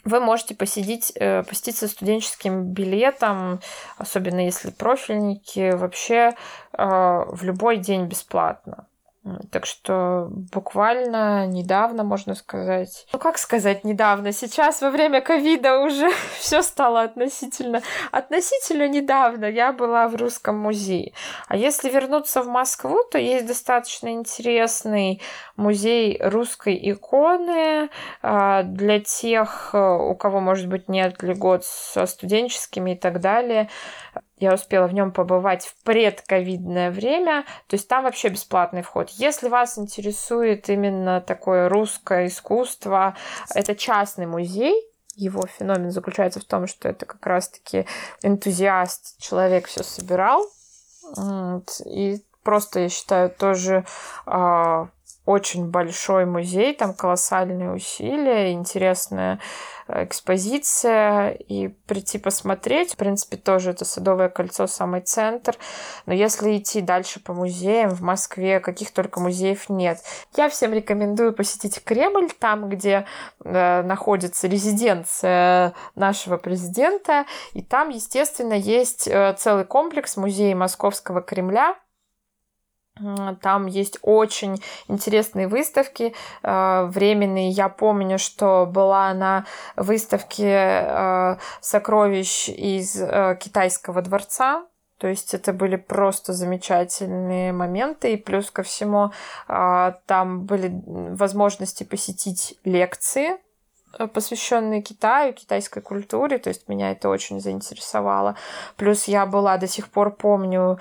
[0.05, 3.61] Вы можете посидеть, э, посетить со студенческим билетом,
[3.97, 6.35] особенно если профильники, вообще
[6.73, 6.85] э,
[7.27, 8.87] в любой день бесплатно.
[9.51, 16.11] Так что буквально недавно, можно сказать, ну как сказать недавно, сейчас во время ковида уже
[16.39, 17.81] все стало относительно,
[18.13, 21.15] относительно недавно я была в Русском музее.
[21.49, 25.23] А если вернуться в Москву, то есть достаточно интересный
[25.57, 27.89] музей русской иконы
[28.21, 33.71] а, для тех, э, у кого, может быть, нет льгот со студенческими и так далее.
[34.44, 39.09] Я успела в нем побывать в предковидное время, то есть там вообще бесплатный вход.
[39.09, 43.16] Если вас интересует именно такое русское искусство,
[43.54, 44.74] это частный музей,
[45.16, 47.87] его феномен заключается в том, что это как раз-таки
[48.22, 50.44] энтузиаст, человек все собирал.
[51.87, 53.87] И просто, я считаю, тоже
[54.26, 54.88] а,
[55.27, 59.41] очень большой музей, там колоссальные усилия, интересная
[59.89, 65.57] э, экспозиция, и прийти посмотреть, в принципе, тоже это Садовое кольцо, самый центр,
[66.05, 69.99] но если идти дальше по музеям, в Москве каких только музеев нет.
[70.37, 73.07] Я всем рекомендую посетить Кремль, там, где
[73.45, 81.77] э, находится резиденция нашего президента, и там, естественно, есть э, целый комплекс музея Московского Кремля,
[83.40, 87.50] там есть очень интересные выставки э, временные.
[87.50, 94.64] Я помню, что была на выставке э, сокровищ из э, китайского дворца.
[94.98, 98.12] То есть это были просто замечательные моменты.
[98.12, 99.11] И плюс ко всему
[99.46, 103.37] там были возможности посетить лекции
[104.12, 108.35] посвященные Китаю, китайской культуре, то есть меня это очень заинтересовало.
[108.76, 110.80] Плюс я была до сих пор помню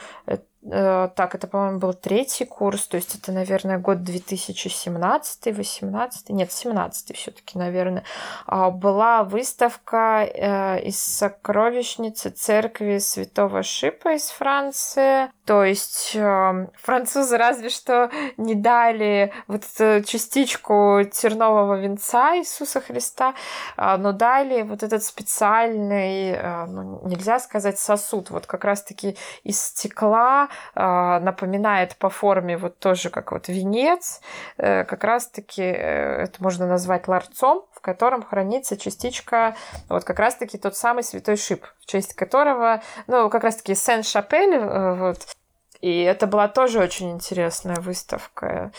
[0.70, 7.58] так, это, по-моему, был третий курс, то есть это, наверное, год 2017-18, нет, 17 все-таки,
[7.58, 8.04] наверное.
[8.46, 15.32] А, была выставка э, из сокровищницы церкви Святого Шипа из Франции.
[15.46, 23.34] То есть эм, французы разве что не дали вот эту частичку тернового венца Иисуса Христа,
[23.76, 29.62] а, но дали вот этот специальный, э, ну, нельзя сказать сосуд, вот как раз-таки из
[29.62, 34.22] стекла, а, напоминает по форме вот тоже как вот венец,
[34.58, 39.56] э, как раз-таки э, это можно назвать ларцом, в котором хранится частичка,
[39.90, 44.96] вот как раз-таки тот самый святой шип, в честь которого, ну, как раз-таки Сен-Шапель, э,
[44.96, 45.20] вот,
[45.82, 48.72] и это была тоже очень интересная выставка.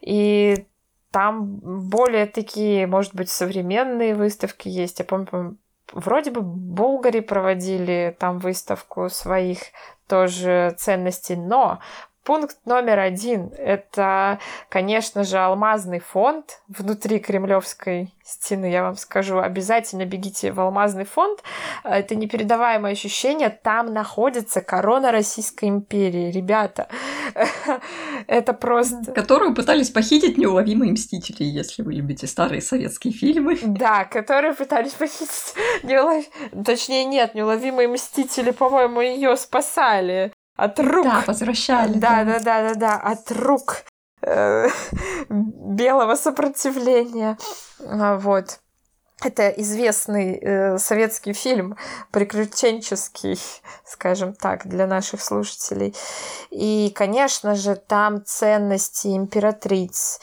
[0.00, 0.66] И
[1.10, 4.98] там более такие, может быть, современные выставки есть.
[4.98, 5.56] Я помню,
[5.96, 9.58] вроде бы Булгари проводили там выставку своих
[10.06, 11.80] тоже ценностей, но
[12.26, 19.38] Пункт номер один– это, конечно же, алмазный фонд внутри Кремлевской стены, я вам скажу.
[19.38, 21.44] Обязательно бегите в алмазный фонд.
[21.84, 23.48] Это непередаваемое ощущение.
[23.48, 26.32] Там находится корона Российской империи.
[26.32, 26.88] Ребята,
[28.26, 29.12] это просто...
[29.12, 33.56] Которую пытались похитить неуловимые мстители, если вы любите старые советские фильмы.
[33.62, 36.24] Да, которые пытались похитить неулов...
[36.64, 41.04] Точнее, нет, неуловимые мстители, по-моему, ее спасали от рук.
[41.04, 41.98] Да, возвращали.
[41.98, 43.84] Да, да, да, да, да, от рук
[44.22, 44.68] э,
[45.28, 47.36] белого сопротивления.
[47.86, 48.60] А, вот.
[49.24, 51.76] Это известный э, советский фильм,
[52.10, 53.40] приключенческий,
[53.84, 55.94] скажем так, для наших слушателей.
[56.50, 60.20] И, конечно же, там ценности императриц,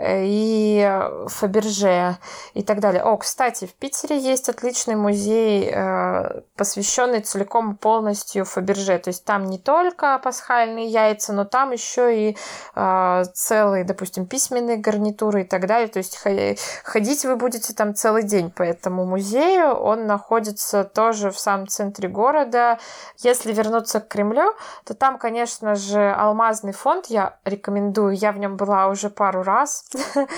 [0.00, 0.88] и
[1.26, 2.18] Фаберже
[2.54, 3.02] и так далее.
[3.02, 8.98] О, кстати, в Питере есть отличный музей, э, посвященный целиком и полностью Фаберже.
[8.98, 12.36] То есть там не только пасхальные яйца, но там еще и
[12.76, 15.88] э, целые, допустим, письменные гарнитуры и так далее.
[15.88, 16.16] То есть
[16.84, 19.74] ходить вы будете там целый день по этому музею.
[19.74, 22.78] Он находится тоже в самом центре города.
[23.18, 28.14] Если вернуться к Кремлю, то там, конечно же, алмазный фонд я рекомендую.
[28.14, 29.88] Я в нем была уже пару раз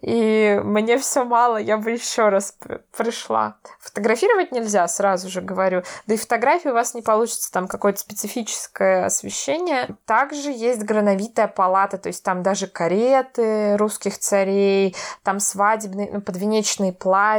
[0.00, 2.54] И мне все мало, я бы еще раз
[2.96, 3.56] пришла.
[3.80, 5.82] Фотографировать нельзя, сразу же говорю.
[6.06, 9.96] Да и фотографии у вас не получится, там какое-то специфическое освещение.
[10.04, 16.92] Также есть грановитая палата, то есть там даже кареты русских царей, там свадебные, ну, подвенечные
[16.92, 17.37] платья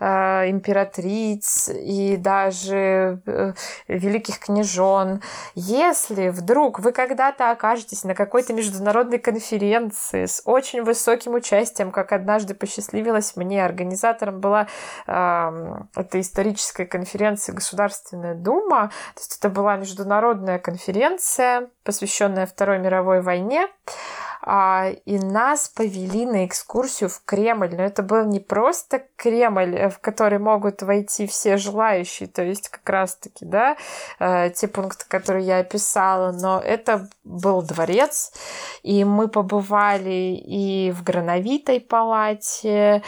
[0.00, 3.52] э, императриц и даже э,
[3.88, 5.22] великих княжон.
[5.54, 12.54] Если вдруг вы когда-то окажетесь на какой-то международной конференции с очень высоким участием, как однажды
[12.54, 14.66] посчастливилось мне, организатором была
[15.06, 23.20] э, этой исторической конференции Государственная Дума, то есть это была международная конференция, посвященная Второй мировой
[23.20, 23.68] войне.
[24.48, 27.74] А, и нас повели на экскурсию в Кремль.
[27.74, 32.68] Но это был не просто Кремль, э, в который могут войти все желающие, то есть
[32.68, 33.76] как раз-таки, да,
[34.20, 38.32] э, те пункты, которые я описала, но это был дворец,
[38.84, 43.02] и мы побывали и в Грановитой палате,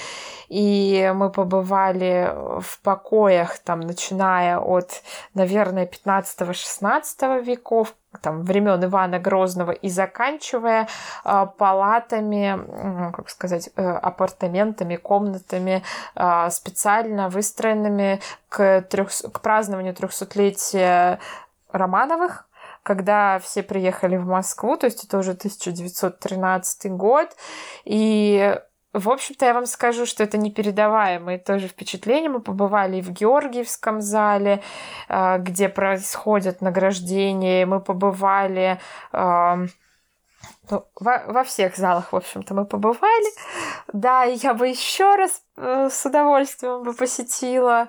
[0.49, 5.03] и мы побывали в покоях, там, начиная от,
[5.35, 10.89] наверное, 15-16 веков, там, времен Ивана Грозного и заканчивая
[11.25, 15.83] э, палатами, как сказать, э, апартаментами, комнатами,
[16.15, 21.19] э, специально выстроенными к, трех, к празднованию трехсотлетия
[21.71, 22.47] Романовых,
[22.83, 27.37] когда все приехали в Москву, то есть это уже 1913 год,
[27.85, 28.59] и
[28.93, 32.29] в общем-то, я вам скажу, что это непередаваемые тоже впечатления.
[32.29, 34.63] Мы побывали и в Георгиевском зале,
[35.09, 37.67] а, где происходят награждения.
[37.67, 38.79] Мы побывали
[40.71, 43.33] ну, во, во всех залах, в общем-то, мы побывали.
[43.93, 47.89] Да, и я бы еще раз э, с удовольствием бы посетила.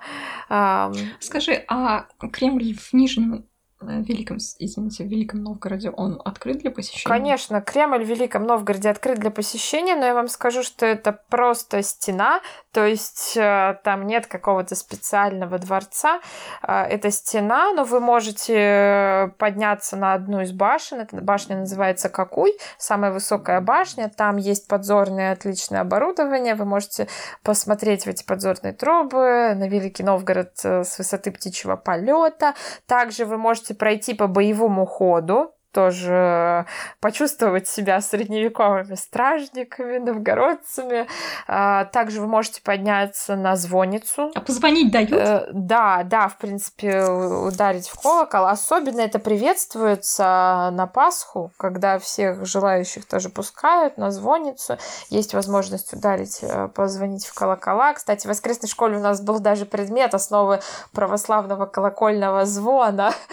[1.20, 3.49] Скажи, а Кремль в Нижнем
[3.80, 7.06] в Великом, извините, в Великом Новгороде он открыт для посещения?
[7.06, 11.82] Конечно, Кремль в Великом Новгороде открыт для посещения, но я вам скажу, что это просто
[11.82, 16.20] стена, то есть э, там нет какого-то специального дворца.
[16.62, 21.00] Э, это стена, но вы можете подняться на одну из башен.
[21.00, 24.12] Эта башня называется Какуй, самая высокая башня.
[24.16, 26.54] Там есть подзорное отличное оборудование.
[26.54, 27.08] Вы можете
[27.44, 32.54] посмотреть в эти подзорные трубы на Великий Новгород э, с высоты птичьего полета.
[32.86, 36.66] Также вы можете пройти по боевому ходу, тоже
[37.00, 41.08] почувствовать себя средневековыми стражниками, новгородцами.
[41.48, 44.32] А, также вы можете подняться на звонницу.
[44.34, 45.12] А позвонить дают?
[45.12, 48.48] Э, да, да, в принципе, ударить в колокол.
[48.48, 54.78] Особенно это приветствуется на Пасху, когда всех желающих тоже пускают на звонницу.
[55.10, 57.94] Есть возможность ударить, э, позвонить в колокола.
[57.94, 60.62] Кстати, в воскресной школе у нас был даже предмет основы
[60.94, 63.14] православного колокольного звона.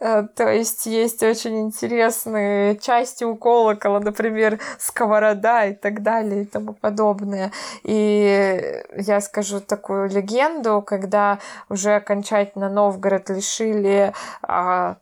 [0.00, 6.42] Э, то есть есть очень интересно интересные части у колокола, например, сковорода и так далее
[6.42, 7.52] и тому подобное.
[7.84, 14.12] И я скажу такую легенду, когда уже окончательно Новгород лишили
[14.42, 14.96] а,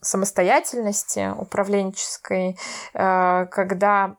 [0.00, 2.58] самостоятельности управленческой,
[2.94, 4.16] а, когда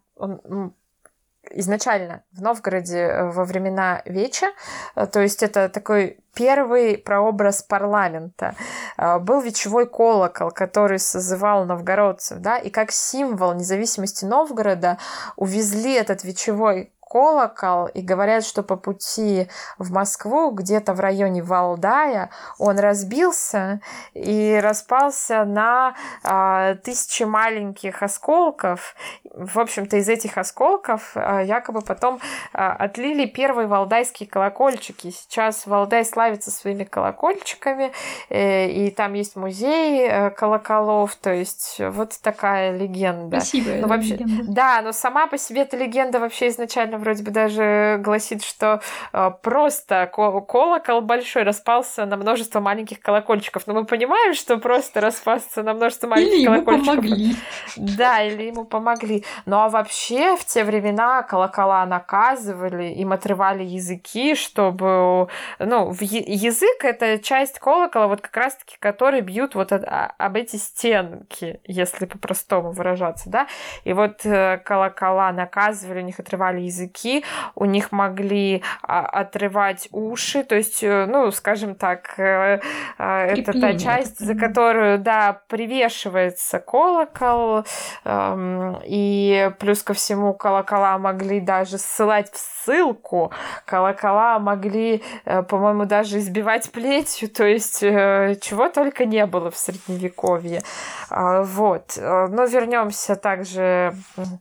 [1.53, 4.47] изначально в Новгороде э, во времена Веча,
[4.95, 8.55] э, то есть это такой первый прообраз парламента.
[8.97, 14.97] Э, был вечевой колокол, который созывал новгородцев, да, и как символ независимости Новгорода
[15.35, 22.29] увезли этот вечевой колокол и говорят, что по пути в Москву, где-то в районе Валдая,
[22.57, 23.81] он разбился
[24.13, 25.93] и распался на
[26.23, 28.95] э, тысячи маленьких осколков.
[29.25, 32.21] В общем-то, из этих осколков э, якобы потом
[32.53, 35.11] э, отлили первые валдайские колокольчики.
[35.11, 37.91] Сейчас Валдай славится своими колокольчиками,
[38.29, 43.41] э, и там есть музей э, колоколов, то есть вот такая легенда.
[43.41, 43.71] Спасибо.
[43.81, 44.51] Ну, вообще, легенда.
[44.53, 48.81] Да, но сама по себе эта легенда вообще изначально вроде бы даже гласит, что
[49.13, 53.67] э, просто колокол большой распался на множество маленьких колокольчиков.
[53.67, 56.87] Но мы понимаем, что просто распасться на множество маленьких или колокольчиков.
[56.87, 57.35] Ему помогли.
[57.77, 59.25] Да, или ему помогли.
[59.45, 65.27] Ну а вообще в те времена колокола наказывали, им отрывали языки, чтобы...
[65.59, 70.57] Ну, язык— это часть колокола, вот как раз-таки, который бьют вот от, а, об эти
[70.57, 73.47] стенки, если по-простому выражаться, да.
[73.83, 77.23] И вот э, колокола наказывали, у них отрывали языки, языки,
[77.55, 82.59] у них могли а, отрывать уши, то есть, э, ну, скажем так, э,
[82.97, 87.65] а, это та часть, за которую, да, привешивается колокол,
[88.05, 93.31] эм, и плюс ко всему колокола могли даже ссылать в ссылку,
[93.65, 100.61] колокола могли, э, по-моему, даже избивать плетью, то есть чего только не было в средневековье.
[101.09, 101.97] А, вот.
[101.97, 103.93] Но вернемся также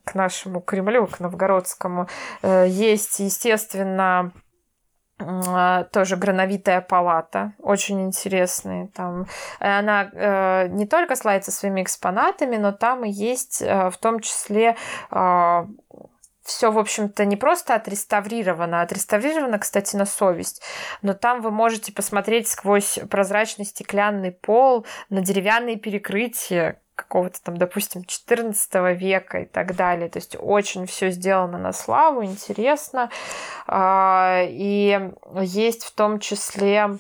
[0.04, 2.08] к нашему Кремлю, к новгородскому.
[2.42, 4.32] Есть, естественно,
[5.22, 8.88] а, тоже грановитая палата, очень интересная.
[8.94, 9.26] Там
[9.58, 14.76] она э, не только славится своими экспонатами, но там и есть э, в том числе
[15.10, 15.66] э,
[16.42, 20.62] все, в общем-то, не просто отреставрировано, а отреставрировано, кстати, на совесть.
[21.02, 28.04] Но там вы можете посмотреть сквозь прозрачный стеклянный пол на деревянные перекрытия, какого-то там, допустим,
[28.04, 30.08] 14 века и так далее.
[30.08, 33.10] То есть очень все сделано на славу, интересно.
[33.66, 36.98] А, и есть в том числе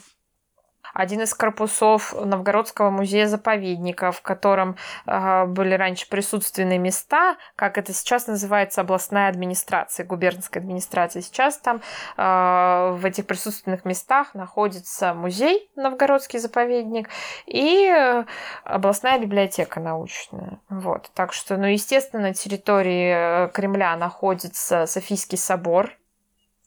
[0.94, 4.76] один из корпусов Новгородского музея-заповедника, в котором
[5.06, 11.22] э, были раньше присутственные места, как это сейчас называется, областная администрация, губернская администрация.
[11.22, 11.80] Сейчас там
[12.16, 17.08] э, в этих присутственных местах находится музей Новгородский заповедник
[17.46, 18.24] и
[18.64, 20.60] областная библиотека научная.
[20.68, 21.10] Вот.
[21.14, 25.90] Так что, ну, естественно, на территории э, Кремля находится Софийский собор,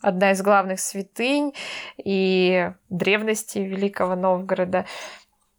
[0.04, 1.54] одна из главных святынь
[1.98, 4.86] и древности Великого Новгорода,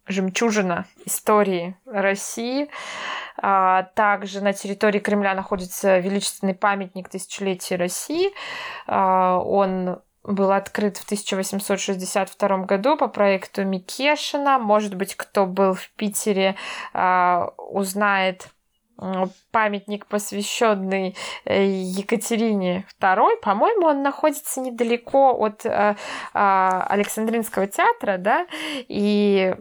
[0.06, 2.68] жемчужина истории России.
[3.36, 8.32] А, также на территории Кремля находится величественный памятник тысячелетия России.
[8.86, 14.58] А, он был открыт в 1862 году по проекту Микешина.
[14.58, 16.54] Может быть, кто был в Питере,
[16.92, 18.48] а, узнает
[19.50, 23.40] памятник, посвященный э, Екатерине II.
[23.42, 25.96] По-моему, он находится недалеко от э,
[26.32, 28.46] а, Александринского театра, да,
[28.88, 29.54] и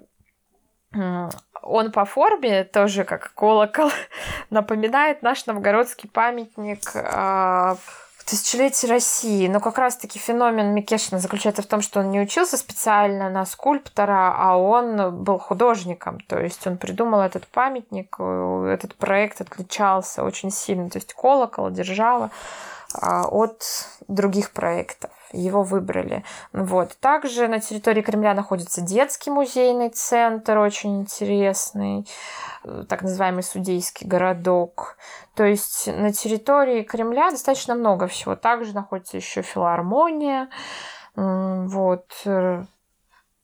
[1.63, 3.89] он по форме тоже как колокол
[4.51, 6.81] напоминает наш новгородский памятник
[8.25, 9.47] а, Тысячелетие России.
[9.47, 14.33] Но как раз-таки феномен Микешина заключается в том, что он не учился специально на скульптора,
[14.37, 16.19] а он был художником.
[16.21, 20.89] То есть он придумал этот памятник, э, этот проект отличался очень сильно.
[20.89, 22.31] То есть колокол, держава
[22.93, 23.63] а, от
[24.07, 25.11] других проектов.
[25.33, 26.23] Его выбрали.
[26.53, 26.95] Вот.
[26.99, 32.07] Также на территории Кремля находится детский музейный центр, очень интересный,
[32.63, 34.97] э, так называемый судейский городок.
[35.35, 38.35] То есть на территории Кремля достаточно много всего.
[38.35, 40.49] Также находится еще филармония.
[41.15, 42.07] Вот.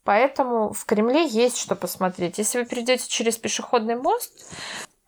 [0.04, 2.40] Поэтому в Кремле есть что посмотреть.
[2.40, 4.32] Если вы перейдете через пешеходный мост,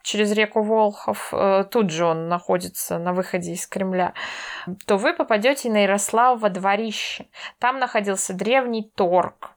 [0.02, 4.14] через реку Волхов, э, тут же он находится на выходе из Кремля,
[4.86, 7.26] то вы попадете на Ярославово дворище.
[7.58, 9.50] Там находился древний торг.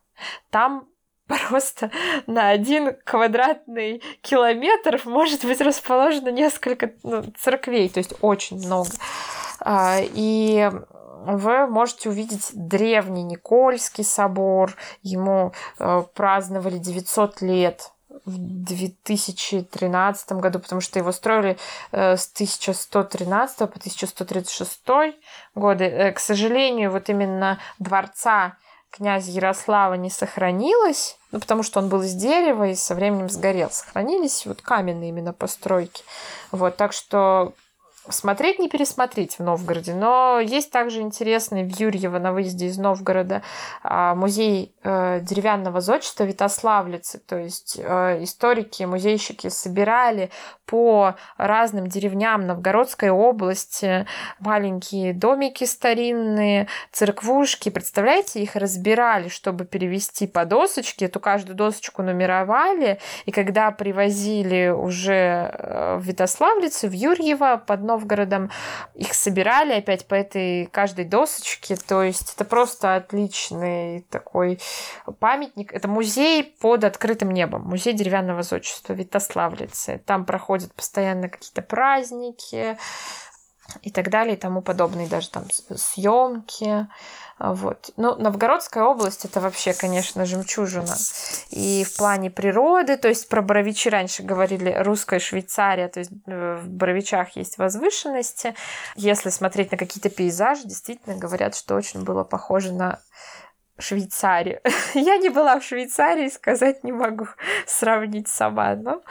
[0.49, 0.87] Там
[1.27, 1.91] просто
[2.27, 8.91] на один квадратный километр может быть расположено несколько ну, церквей, то есть очень много.
[9.59, 10.69] А, и
[11.25, 17.91] вы можете увидеть древний Никольский собор, ему э, праздновали 900 лет
[18.25, 21.57] в 2013 году, потому что его строили
[21.91, 24.81] э, с 1113 по 1136
[25.53, 25.83] годы.
[25.85, 28.57] Э, к сожалению, вот именно дворца
[28.91, 33.69] князя Ярослава не сохранилось, ну, потому что он был из дерева и со временем сгорел.
[33.69, 36.03] Сохранились вот каменные именно постройки.
[36.51, 37.53] Вот, так что
[38.09, 39.93] смотреть не пересмотреть в Новгороде.
[39.93, 43.41] Но есть также интересный в Юрьево на выезде из Новгорода
[43.83, 47.19] а, музей э, деревянного зодчества Витославлицы.
[47.19, 50.29] То есть э, историки, музейщики собирали
[50.65, 54.05] по разным деревням Новгородской области
[54.39, 57.69] маленькие домики старинные, церквушки.
[57.69, 61.05] Представляете, их разбирали, чтобы перевести по досочке.
[61.05, 62.99] Эту каждую досочку нумеровали.
[63.25, 68.51] И когда привозили уже э, в Витославлицу, в Юрьево под Новгородом.
[68.93, 71.75] Их собирали опять по этой каждой досочке.
[71.75, 74.59] То есть это просто отличный такой
[75.19, 75.73] памятник.
[75.73, 77.63] Это музей под открытым небом.
[77.63, 80.01] Музей деревянного зодчества Витославлицы.
[80.05, 82.77] Там проходят постоянно какие-то праздники
[83.81, 85.07] и так далее и тому подобное.
[85.07, 86.87] Даже там съемки.
[87.37, 87.91] Вот.
[87.97, 90.95] Ну, Новгородская область это вообще, конечно, жемчужина.
[91.49, 96.61] И в плане природы, то есть про Боровичи раньше говорили русская Швейцария, то есть э,
[96.61, 98.55] в Боровичах есть возвышенности.
[98.95, 103.01] Если смотреть на какие-то пейзажи, действительно говорят, что очень было похоже на
[103.77, 104.61] Швейцарию.
[104.93, 107.27] Я не была в Швейцарии, сказать не могу,
[107.67, 109.01] сравнить сама, но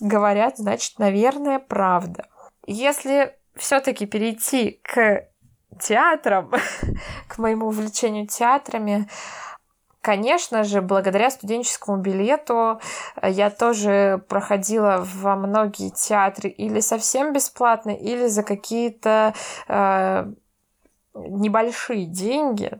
[0.00, 2.28] говорят, значит, наверное, правда.
[2.64, 5.26] Если все-таки перейти к
[5.80, 6.52] театром,
[7.28, 9.08] к моему увлечению театрами,
[10.02, 12.80] Конечно же, благодаря студенческому билету
[13.14, 19.32] э, я тоже проходила во многие театры или совсем бесплатно, или за какие-то
[19.68, 20.26] э,
[21.14, 22.72] небольшие деньги,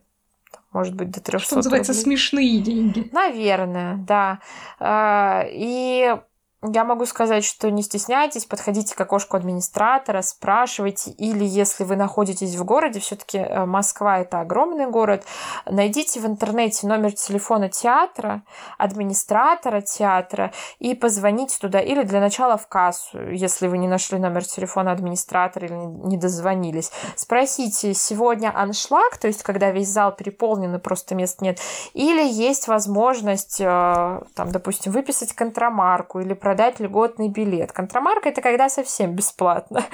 [0.72, 2.02] может быть, до 300 Что называется, рублей.
[2.02, 3.08] смешные деньги.
[3.12, 4.40] Наверное, да.
[4.80, 6.16] Э, и
[6.62, 12.54] я могу сказать, что не стесняйтесь, подходите к окошку администратора, спрашивайте, или если вы находитесь
[12.54, 15.24] в городе, все-таки э, Москва это огромный город,
[15.66, 18.42] найдите в интернете номер телефона театра,
[18.78, 24.44] администратора театра и позвоните туда, или для начала в кассу, если вы не нашли номер
[24.44, 26.92] телефона администратора или не дозвонились.
[27.16, 31.58] Спросите, сегодня аншлаг, то есть когда весь зал переполнен и просто мест нет,
[31.92, 37.72] или есть возможность, э, там, допустим, выписать контрамарку или продать льготный билет.
[37.72, 39.86] Контрамарка это когда совсем бесплатно.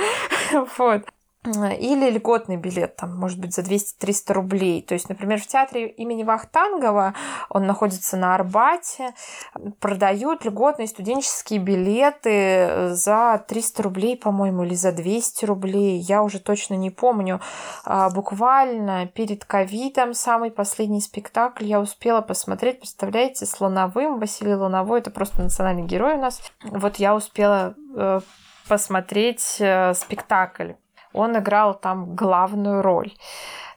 [0.76, 1.04] вот.
[1.44, 4.82] Или льготный билет, там, может быть, за 200-300 рублей.
[4.82, 7.14] То есть, например, в театре имени Вахтангова,
[7.48, 9.14] он находится на Арбате,
[9.78, 15.98] продают льготные студенческие билеты за 300 рублей, по-моему, или за 200 рублей.
[15.98, 17.40] Я уже точно не помню.
[17.84, 22.80] А, буквально перед ковидом самый последний спектакль я успела посмотреть.
[22.80, 24.18] Представляете, с Луновым.
[24.18, 26.42] Василий Луновой, это просто национальный герой у нас.
[26.64, 28.20] Вот я успела э,
[28.68, 30.72] посмотреть э, спектакль
[31.12, 33.12] он играл там главную роль.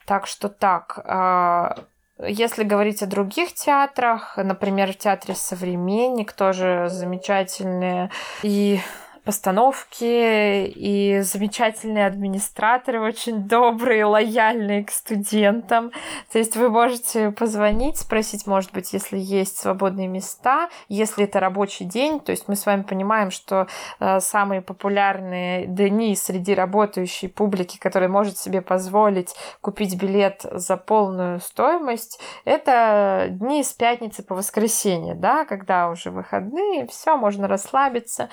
[0.05, 1.77] Так что так, а,
[2.19, 8.11] если говорить о других театрах, например, в театре «Современник» тоже замечательные
[8.43, 8.79] и
[9.24, 15.91] постановки и замечательные администраторы, очень добрые, лояльные к студентам.
[16.32, 21.86] То есть вы можете позвонить, спросить, может быть, если есть свободные места, если это рабочий
[21.86, 22.19] день.
[22.19, 23.67] То есть мы с вами понимаем, что
[23.99, 31.39] э, самые популярные дни среди работающей публики, которая может себе позволить купить билет за полную
[31.41, 38.30] стоимость, это дни с пятницы по воскресенье, да, когда уже выходные, все, можно расслабиться.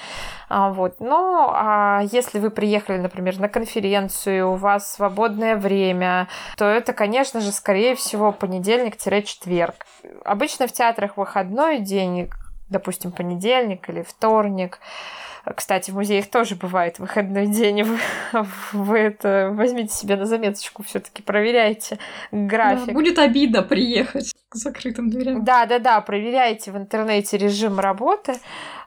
[0.79, 1.01] Вот.
[1.01, 7.41] Но а если вы приехали, например, на конференцию, у вас свободное время, то это, конечно
[7.41, 9.75] же, скорее всего, понедельник-четверг.
[10.25, 12.31] Обычно в театрах выходной день,
[12.71, 14.79] допустим, понедельник или вторник.
[15.55, 17.83] Кстати, в музеях тоже бывает выходной день.
[18.33, 21.99] Вы, вы это возьмите себе на заметочку, все-таки проверяйте
[22.33, 22.87] график.
[22.87, 25.45] Да, будет обидно приехать к закрытым дверям.
[25.45, 28.35] Да, да, да, проверяйте в интернете режим работы.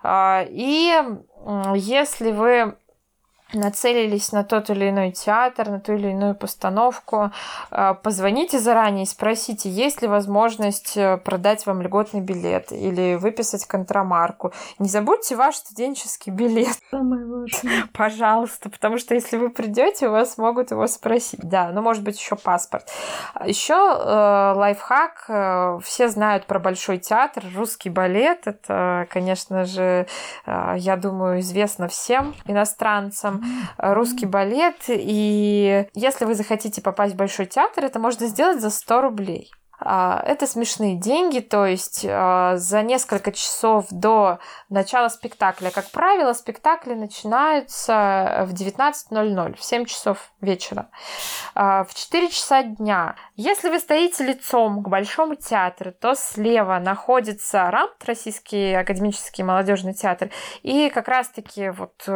[0.04, 0.94] А, и
[1.76, 2.76] если вы
[3.54, 7.32] нацелились на тот или иной театр, на ту или иную постановку,
[7.72, 13.66] э, позвоните заранее и спросите, есть ли возможность э, продать вам льготный билет или выписать
[13.66, 14.52] контрамарку.
[14.80, 16.78] Не забудьте ваш студенческий билет.
[16.92, 17.86] Самое важное.
[17.94, 21.42] Пожалуйста, потому что если вы придете, у вас могут его спросить.
[21.44, 22.90] Да, ну может быть еще паспорт.
[23.46, 25.26] Еще э, лайфхак.
[25.28, 28.46] Э, все знают про Большой театр, русский балет.
[28.46, 30.08] Это, конечно же,
[30.46, 33.41] э, я думаю, известно всем иностранцам
[33.78, 34.84] русский балет.
[34.88, 39.52] И если вы захотите попасть в Большой театр, это можно сделать за 100 рублей.
[39.84, 44.38] А, это смешные деньги, то есть а, за несколько часов до
[44.70, 45.72] начала спектакля.
[45.72, 50.90] Как правило, спектакли начинаются в 19.00, в 7 часов вечера.
[51.56, 53.16] А, в 4 часа дня.
[53.36, 60.30] Если вы стоите лицом к Большому театру, то слева находится РАМТ, Российский академический молодежный театр,
[60.62, 62.08] и как раз-таки вот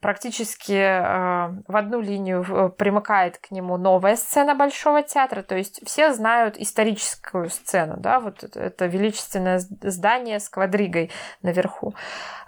[0.00, 6.56] практически в одну линию примыкает к нему новая сцена Большого театра, то есть все знают
[6.56, 11.10] историю историческую сцену, да, вот это величественное здание с квадригой
[11.42, 11.94] наверху.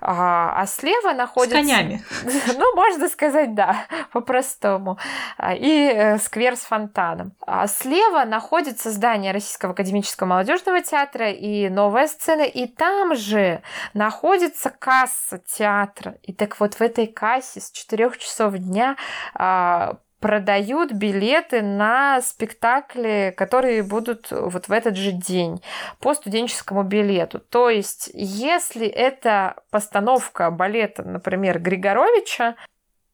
[0.00, 1.56] А, а слева находится...
[1.56, 2.02] С конями.
[2.56, 4.98] Ну, можно сказать, да, по-простому.
[5.36, 7.32] А, и э, сквер с фонтаном.
[7.46, 13.62] А слева находится здание Российского академического молодежного театра и новая сцена, и там же
[13.94, 16.16] находится касса театра.
[16.22, 18.96] И так вот в этой кассе с 4 часов дня
[19.34, 25.60] а, продают билеты на спектакли, которые будут вот в этот же день
[25.98, 27.40] по студенческому билету.
[27.40, 32.54] То есть, если это постановка балета, например, Григоровича,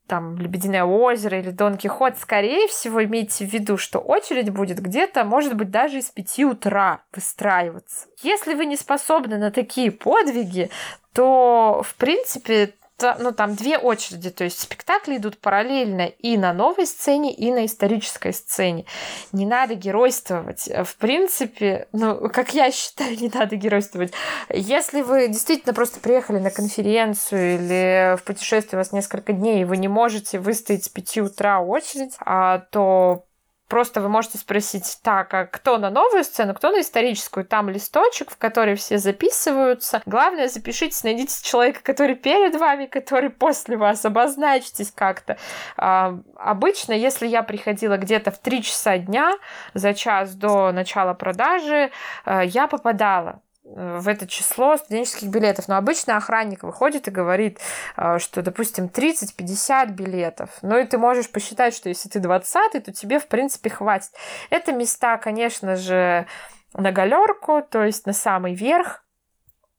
[0.07, 5.23] там «Лебединое озеро» или «Дон Кихот», скорее всего, имейте в виду, что очередь будет где-то,
[5.23, 8.07] может быть, даже из пяти утра выстраиваться.
[8.21, 10.69] Если вы не способны на такие подвиги,
[11.13, 12.73] то, в принципе,
[13.19, 17.65] ну, там две очереди, то есть спектакли идут параллельно и на новой сцене, и на
[17.65, 18.85] исторической сцене.
[19.31, 20.69] Не надо геройствовать.
[20.83, 24.13] В принципе, ну, как я считаю, не надо геройствовать.
[24.49, 29.65] Если вы действительно просто приехали на конференцию или в путешествие у вас несколько дней, и
[29.65, 33.25] вы не можете выстоять с 5 утра очередь, а, то
[33.69, 37.45] Просто вы можете спросить, так, а кто на новую сцену, кто на историческую?
[37.45, 40.01] Там листочек, в который все записываются.
[40.07, 45.37] Главное, запишитесь, найдите человека, который перед вами, который после вас, обозначьтесь как-то.
[45.77, 49.37] А, обычно, если я приходила где-то в 3 часа дня,
[49.75, 51.91] за час до начала продажи,
[52.25, 53.39] а, я попадала
[53.75, 55.67] в это число студенческих билетов.
[55.67, 57.59] Но обычно охранник выходит и говорит,
[57.97, 60.49] э, что, допустим, 30-50 билетов.
[60.61, 64.11] Ну и ты можешь посчитать, что если ты 20 то тебе, в принципе, хватит.
[64.49, 66.25] Это места, конечно же,
[66.73, 69.03] на галерку, то есть на самый верх.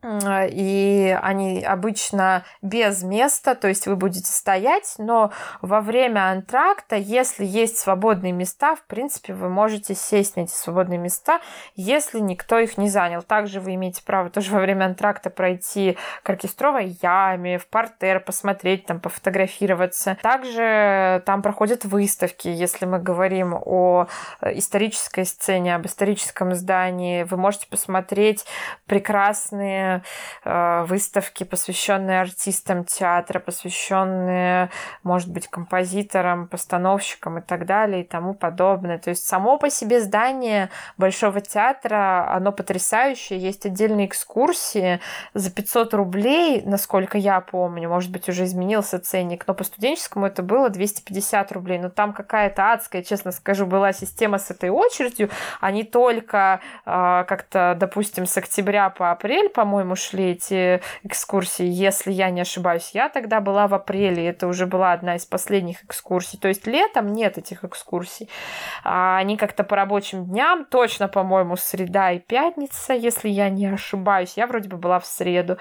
[0.02, 5.30] И они обычно без места, то есть вы будете стоять, но
[5.60, 10.98] во время антракта, если есть свободные места, в принципе, вы можете сесть на эти свободные
[10.98, 11.40] места,
[11.76, 13.22] если никто их не занял.
[13.22, 18.86] Также вы имеете право тоже во время антракта пройти к оркестровой яме, в портер, посмотреть,
[18.86, 20.16] там, пофотографироваться.
[20.22, 24.06] Также там проходят выставки, если мы говорим о
[24.40, 28.46] э, исторической сцене, об историческом здании, вы можете посмотреть
[28.86, 29.89] прекрасные
[30.44, 34.70] э, выставки, посвященные артистам театра, посвященные,
[35.02, 38.98] может быть, композиторам, постановщикам и так далее и тому подобное.
[38.98, 43.38] То есть само по себе здание Большого театра, оно потрясающее.
[43.38, 45.00] Есть отдельные экскурсии
[45.34, 47.88] за 500 рублей, насколько я помню.
[47.88, 51.78] Может быть, уже изменился ценник, но по студенческому это было 250 рублей.
[51.78, 55.30] Но там какая-то адская, честно скажу, была система с этой очередью.
[55.60, 62.12] Они только э, как-то, допустим, с октября по апрель, по-моему, по-моему, шли эти экскурсии, если
[62.12, 62.90] я не ошибаюсь.
[62.92, 66.38] Я тогда была в апреле, это уже была одна из последних экскурсий.
[66.38, 68.28] То есть летом нет этих экскурсий.
[68.84, 74.34] А они как-то по рабочим дням, точно, по-моему, среда и пятница, если я не ошибаюсь.
[74.36, 75.56] Я вроде бы была в среду.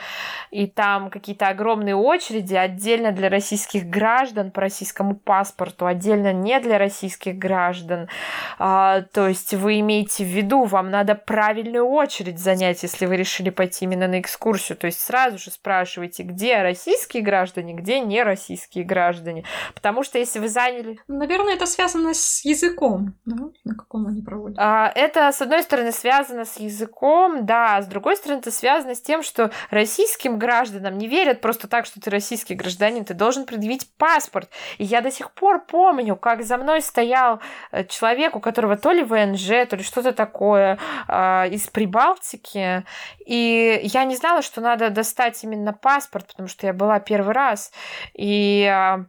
[0.51, 6.77] И там какие-то огромные очереди отдельно для российских граждан по российскому паспорту, отдельно не для
[6.77, 8.09] российских граждан.
[8.57, 13.49] А, то есть вы имеете в виду, вам надо правильную очередь занять, если вы решили
[13.49, 14.77] пойти именно на экскурсию.
[14.77, 19.43] То есть сразу же спрашивайте, где российские граждане, где не российские граждане.
[19.73, 20.99] Потому что если вы заняли...
[21.07, 23.35] Наверное, это связано с языком, да?
[23.63, 24.57] На каком они проводят?
[24.59, 28.95] А, это, с одной стороны, связано с языком, да, а с другой стороны, это связано
[28.95, 33.45] с тем, что российским гражданам не верят просто так, что ты российский гражданин, ты должен
[33.45, 34.49] предъявить паспорт.
[34.77, 37.39] И я до сих пор помню, как за мной стоял
[37.71, 42.85] э, человек, у которого то ли ВНЖ, то ли что-то такое э, из Прибалтики,
[43.25, 47.33] и я я не знала, что надо достать именно паспорт, потому что я была первый
[47.33, 47.71] раз.
[48.13, 49.05] И а,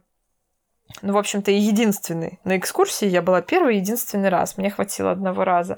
[1.01, 2.39] ну, в общем-то, единственный.
[2.43, 4.57] На экскурсии я была первый единственный раз.
[4.57, 5.77] Мне хватило одного раза.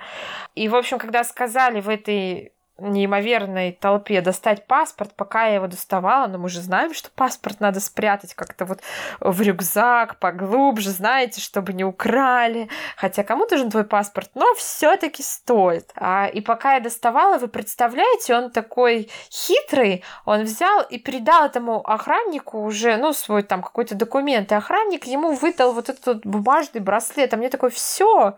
[0.56, 6.28] И, в общем, когда сказали в этой неимоверной толпе достать паспорт, пока я его доставала,
[6.28, 8.82] но мы же знаем, что паспорт надо спрятать как-то вот
[9.20, 12.70] в рюкзак поглубже, знаете, чтобы не украли.
[12.98, 15.92] Хотя кому нужен твой паспорт, но все-таки стоит.
[15.96, 21.88] А, и пока я доставала, вы представляете, он такой хитрый, он взял и передал этому
[21.88, 27.34] охраннику уже, ну, свой там какой-то документ, и охранник ему выдал вот этот бумажный браслет,
[27.34, 28.38] а мне такой, все,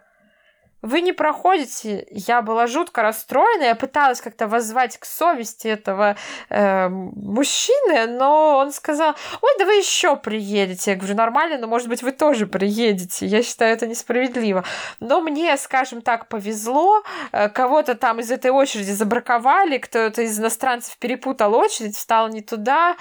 [0.86, 2.06] вы не проходите.
[2.12, 6.16] Я была жутко расстроена, я пыталась как-то воззвать к совести этого
[6.50, 10.92] э, мужчины, но он сказал, ой, да вы еще приедете.
[10.92, 13.26] Я говорю, нормально, но может быть вы тоже приедете.
[13.26, 14.64] Я считаю это несправедливо.
[15.00, 20.98] Но мне, скажем так, повезло, э, кого-то там из этой очереди забраковали, кто-то из иностранцев
[20.98, 22.96] перепутал очередь, встал не туда,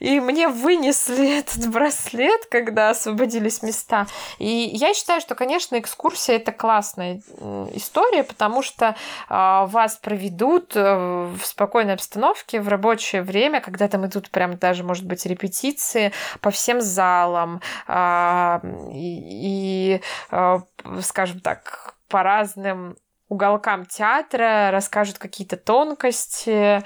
[0.00, 4.06] и мне вынесли этот браслет, когда освободились места.
[4.38, 7.20] И я считаю, что, конечно, экскурсия это классная
[7.72, 8.96] история, потому что
[9.28, 14.82] а, вас проведут э, в спокойной обстановке в рабочее время, когда там идут прям даже,
[14.82, 18.60] может быть, репетиции по всем залам а,
[18.92, 20.62] и, и а,
[21.02, 22.96] скажем так, по разным
[23.28, 26.82] уголкам театра, расскажут какие-то тонкости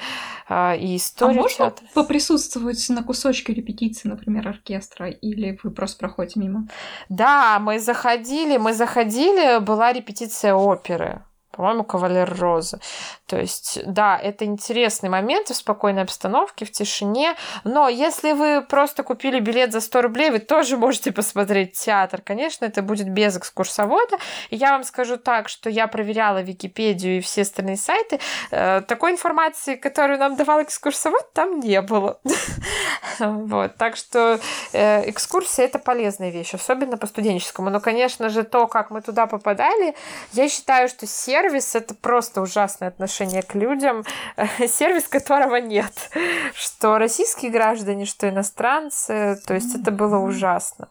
[0.49, 1.87] э, и историю а можно театра.
[1.95, 6.69] поприсутствовать на кусочке репетиции, например, оркестра, или вы просто проходите мимо?
[7.09, 12.81] Да, мы заходили, мы заходили, была репетиция оперы по-моему, «Кавалер Розы».
[13.27, 19.03] То есть, да, это интересный момент в спокойной обстановке, в тишине, но если вы просто
[19.03, 22.23] купили билет за 100 рублей, вы тоже можете посмотреть театр.
[22.23, 24.17] Конечно, это будет без экскурсовода.
[24.51, 28.19] И я вам скажу так, что я проверяла Википедию и все остальные сайты.
[28.51, 32.21] Э, такой информации, которую нам давал экскурсовод, там не было.
[33.19, 34.41] Вот, так что
[34.73, 37.69] э, экскурсия— это полезная вещь, особенно по студенческому.
[37.71, 39.95] Но, конечно же, то, как мы туда попадали,
[40.33, 44.05] я считаю, что сервис сервис— это просто ужасное отношение к людям,
[44.69, 46.11] сервис которого нет.
[46.55, 50.89] Что российские граждане, что иностранцы, то есть это было ужасно.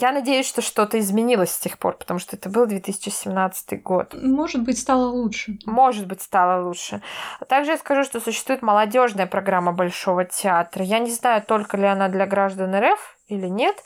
[0.00, 4.14] Я надеюсь, что что-то изменилось с тех пор, потому что это был 2017 год.
[4.20, 5.56] Может быть, стало лучше.
[5.66, 7.00] Может быть, стало лучше.
[7.48, 10.84] Также я скажу, что существует молодежная программа Большого театра.
[10.84, 13.76] Я не знаю, только ли она для граждан РФ или нет,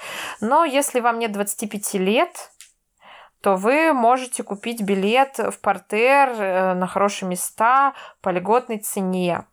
[0.40, 2.50] но если вам нет 25 лет,
[3.43, 9.45] то вы можете купить билет в портер э, на хорошие места по льготной цене.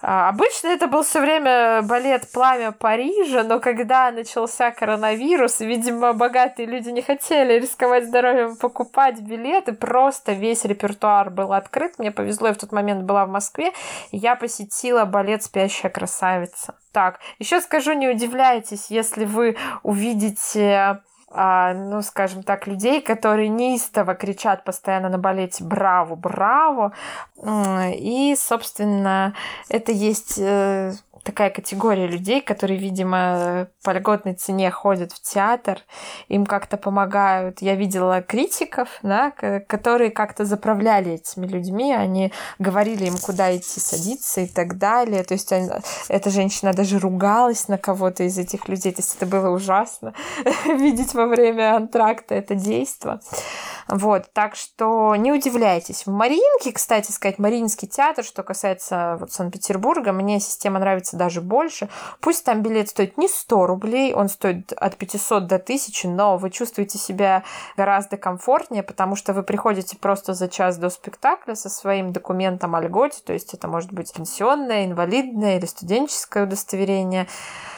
[0.00, 6.66] А, обычно это был все время балет «Пламя Парижа», но когда начался коронавирус, видимо, богатые
[6.66, 11.98] люди не хотели рисковать здоровьем покупать билеты, просто весь репертуар был открыт.
[11.98, 13.72] Мне повезло, я в тот момент была в Москве,
[14.12, 16.76] я посетила балет «Спящая красавица».
[16.92, 21.00] Так, еще скажу, не удивляйтесь, если вы увидите
[21.30, 26.14] а, ну, скажем так, людей, которые неистово кричат постоянно на балете «Браво!
[26.14, 26.92] Браво!».
[27.94, 29.34] И, собственно,
[29.68, 35.78] это есть э, такая категория людей, которые, видимо, по льготной цене ходят в театр,
[36.28, 37.62] им как-то помогают.
[37.62, 44.42] Я видела критиков, да, которые как-то заправляли этими людьми, они говорили им, куда идти садиться
[44.42, 45.22] и так далее.
[45.24, 45.68] То есть они,
[46.08, 48.92] эта женщина даже ругалась на кого-то из этих людей.
[48.92, 50.14] То есть это было ужасно
[50.66, 53.20] видеть во время антракта это действо.
[53.88, 56.04] Вот, так что не удивляйтесь.
[56.06, 61.88] В Мариинке, кстати сказать, Мариинский театр, что касается вот Санкт-Петербурга, мне система нравится даже больше.
[62.20, 66.50] Пусть там билет стоит не 100 рублей, он стоит от 500 до 1000, но вы
[66.50, 67.44] чувствуете себя
[67.76, 72.80] гораздо комфортнее, потому что вы приходите просто за час до спектакля со своим документом о
[72.80, 77.26] льготе, то есть это может быть пенсионное, инвалидное или студенческое удостоверение.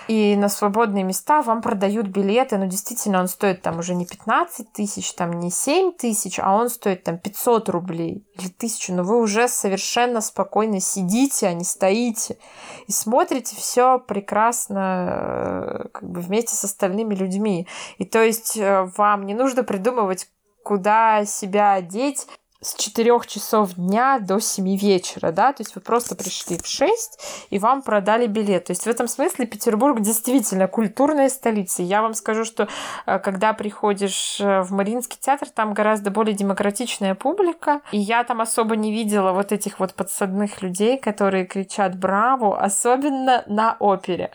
[0.09, 4.73] И на свободные места вам продают билеты, но действительно он стоит там уже не 15
[4.73, 9.21] тысяч, там не 7 тысяч, а он стоит там 500 рублей или тысячу, но вы
[9.21, 12.39] уже совершенно спокойно сидите, а не стоите.
[12.89, 13.20] И смотрите
[13.57, 17.67] все прекрасно э, как бы вместе с остальными людьми.
[17.99, 20.29] И то есть э, вам не нужно придумывать,
[20.65, 22.27] куда себя одеть,
[22.63, 27.47] с 4 часов дня до 7 вечера, да, то есть вы просто пришли в 6
[27.49, 28.67] и вам продали билет.
[28.67, 31.83] То есть в этом смысле Петербург действительно культурная столица.
[31.83, 32.69] Я вам скажу, что
[33.07, 38.43] э, когда приходишь э, в Мариинский театр, там гораздо более демократичная публика, и я там
[38.43, 44.31] особо не видела вот этих вот подсадных людей, которые кричат «Браво!», особенно на опере.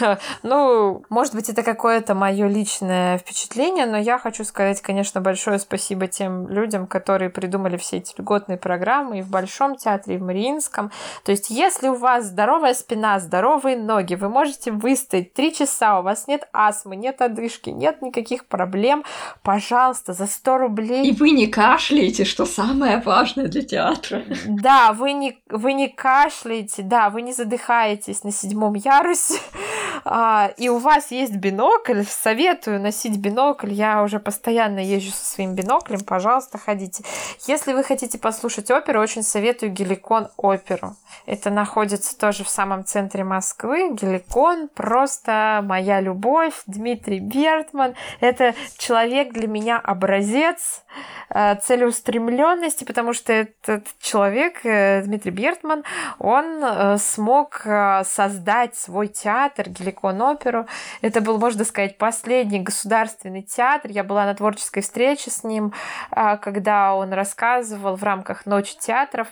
[0.42, 6.06] Ну, может быть, это какое-то мое личное впечатление, но я хочу сказать, конечно, большое спасибо
[6.06, 10.22] тем людям, которые придумали придумали все эти льготные программы и в Большом театре, и в
[10.22, 10.90] Мариинском.
[11.24, 16.02] То есть, если у вас здоровая спина, здоровые ноги, вы можете выстоять три часа, у
[16.02, 19.04] вас нет астмы, нет одышки, нет никаких проблем,
[19.42, 21.06] пожалуйста, за 100 рублей.
[21.06, 24.22] И вы не кашляете, что самое важное для театра.
[24.46, 29.40] Да, вы не, вы не кашляете, да, вы не задыхаетесь на седьмом ярусе,
[30.04, 35.54] а, и у вас есть бинокль, советую носить бинокль, я уже постоянно езжу со своим
[35.54, 37.04] биноклем, пожалуйста, ходите.
[37.46, 40.96] Если вы хотите послушать оперу, очень советую Геликон оперу.
[41.24, 43.90] Это находится тоже в самом центре Москвы.
[43.92, 46.54] Геликон просто моя любовь.
[46.66, 47.94] Дмитрий Бертман.
[48.20, 50.84] Это человек для меня образец
[51.30, 55.84] э, целеустремленности, потому что этот человек, э, Дмитрий Бертман,
[56.18, 57.66] он э, смог
[58.04, 60.66] создать свой театр, Геликон оперу.
[61.00, 63.90] Это был, можно сказать, последний государственный театр.
[63.90, 65.72] Я была на творческой встрече с ним,
[66.10, 67.45] когда он рассказывал
[67.96, 69.28] в рамках Ночи театров,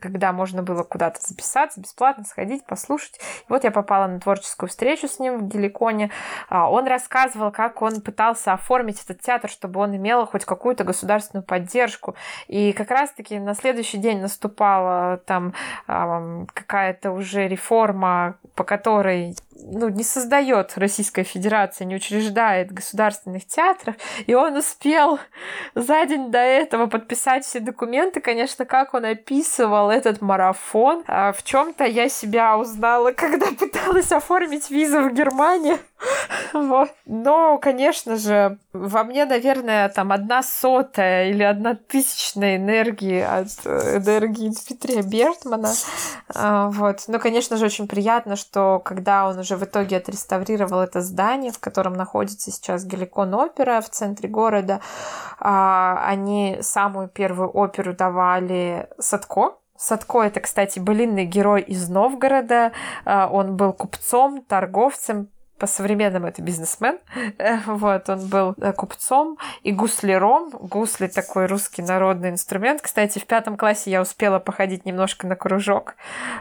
[0.00, 3.18] когда можно было куда-то записаться, бесплатно сходить, послушать.
[3.18, 6.10] И вот я попала на творческую встречу с ним в Геликоне.
[6.48, 11.44] А, он рассказывал, как он пытался оформить этот театр, чтобы он имел хоть какую-то государственную
[11.44, 12.14] поддержку.
[12.46, 15.54] И как раз-таки на следующий день наступала там
[15.86, 19.36] какая-то уже реформа, по которой
[19.70, 23.96] ну, не создает Российская Федерация, не учреждает государственных театров,
[24.26, 25.18] и он успел
[25.74, 31.04] за день до этого подписать все документы, конечно, как он описывал этот марафон.
[31.06, 35.78] А в чем-то я себя узнала, когда пыталась оформить визу в Германию.
[36.52, 36.90] Вот.
[37.06, 43.98] Но, конечно же, во мне, наверное, там одна сотая или одна тысячная энергии от э,
[43.98, 45.72] энергии Дмитрия Бертмана.
[46.34, 47.04] А, вот.
[47.08, 51.58] Но, конечно же, очень приятно, что когда он уже в итоге отреставрировал это здание, в
[51.58, 54.80] котором находится сейчас Геликон опера в центре города,
[55.38, 62.72] а, они самую первую оперу давали Садко, Садко это, кстати, былинный герой из Новгорода.
[63.04, 65.28] А, он был купцом, торговцем,
[65.58, 66.98] по-современному это бизнесмен.
[67.66, 70.50] Вот, он был э, купцом и гусляром.
[70.50, 72.80] Гусли такой русский народный инструмент.
[72.82, 75.94] Кстати, в пятом классе я успела походить немножко на кружок.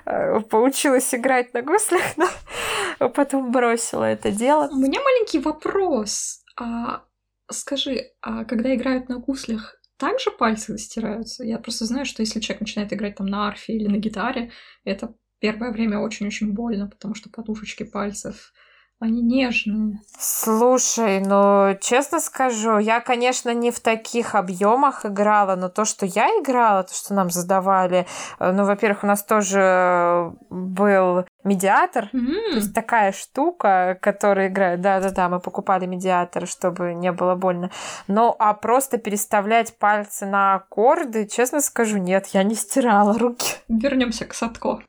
[0.05, 2.03] Э, поучилась играть на гуслях,
[2.99, 4.69] но потом бросила это дело.
[4.71, 6.43] У меня маленький вопрос.
[6.59, 7.01] А
[7.49, 11.45] Скажи, а когда играют на гуслях, также пальцы стираются?
[11.45, 14.51] Я просто знаю, что если человек начинает играть там на арфе или на гитаре,
[14.83, 18.53] это первое время очень-очень больно, потому что подушечки пальцев
[18.99, 19.99] они нежные.
[20.19, 26.27] Слушай, ну, честно скажу, я, конечно, не в таких объемах играла, но то, что я
[26.41, 28.07] играла, то, что нам задавали,
[28.39, 32.49] э, ну, во-первых, у нас тоже был медиатор, mm-hmm.
[32.49, 37.69] то есть такая штука, которая играет, да-да-да, мы покупали медиатор, чтобы не было больно.
[38.07, 43.57] Ну, а просто переставлять пальцы на аккорды, честно скажу, нет, я не стирала руки.
[43.67, 44.79] Вернемся к Садко.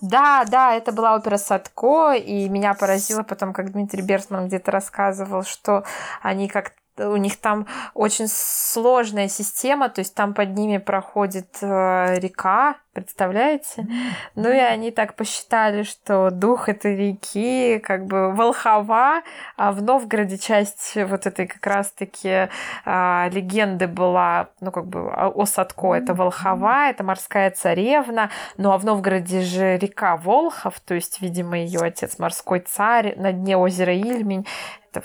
[0.00, 5.42] Да, да, это была опера Садко, и меня поразило потом, как Дмитрий Берсман где-то рассказывал,
[5.42, 5.84] что
[6.22, 12.18] они как у них там очень сложная система, то есть там под ними проходит э,
[12.18, 13.86] река, представляете?
[14.34, 19.22] Ну и они так посчитали, что дух этой реки как бы Волхова,
[19.56, 22.48] а в Новгороде часть вот этой как раз-таки
[22.84, 28.78] э, легенды была, ну как бы о Садко, это Волхова, это морская царевна, ну а
[28.78, 33.94] в Новгороде же река Волхов, то есть, видимо, ее отец морской царь на дне озера
[33.94, 34.46] Ильмень,
[34.90, 35.02] это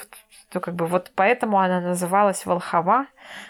[0.52, 3.08] то как бы вот поэтому она называлась Волхова.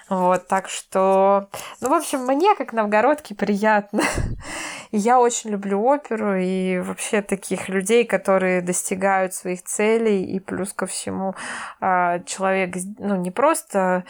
[0.08, 1.50] Вот, так что,
[1.80, 4.04] ну, в общем, мне, как новгородке, приятно.
[4.92, 10.86] я очень люблю оперу и вообще таких людей, которые достигают своих целей, и плюс ко
[10.86, 11.34] всему
[11.80, 14.04] а, человек, ну, не просто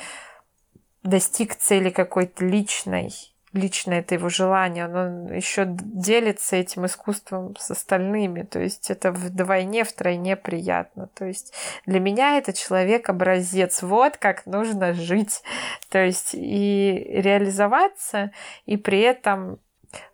[1.03, 3.13] достиг цели какой-то личной,
[3.53, 8.43] лично это его желание, он еще делится этим искусством с остальными.
[8.43, 11.07] То есть это вдвойне, втройне приятно.
[11.13, 11.53] То есть
[11.85, 13.81] для меня это человек-образец.
[13.81, 15.43] Вот как нужно жить.
[15.89, 18.31] То есть и реализоваться,
[18.65, 19.59] и при этом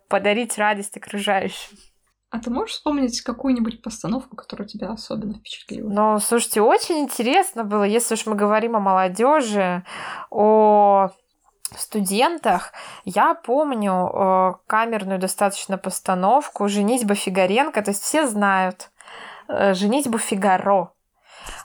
[0.08, 1.76] подарить радость окружающим.
[2.30, 5.88] А ты можешь вспомнить какую-нибудь постановку, которая тебя особенно впечатлила?
[5.88, 9.82] Ну, слушайте, очень интересно было, если уж мы говорим о молодежи,
[10.30, 11.08] о
[11.76, 12.72] студентах
[13.04, 18.90] я помню э, камерную достаточно постановку «Женитьба Фигаренко», то есть все знают
[19.48, 20.92] э, «Женитьбу Фигаро»,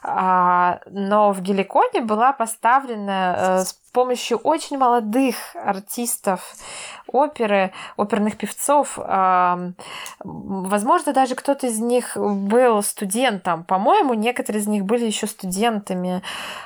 [0.02, 6.54] а, но в Геликоне была поставлена э, помощью очень молодых артистов
[7.06, 8.98] оперы, оперных певцов.
[8.98, 13.64] Возможно, даже кто-то из них был студентом.
[13.64, 16.22] По-моему, некоторые из них были еще студентами.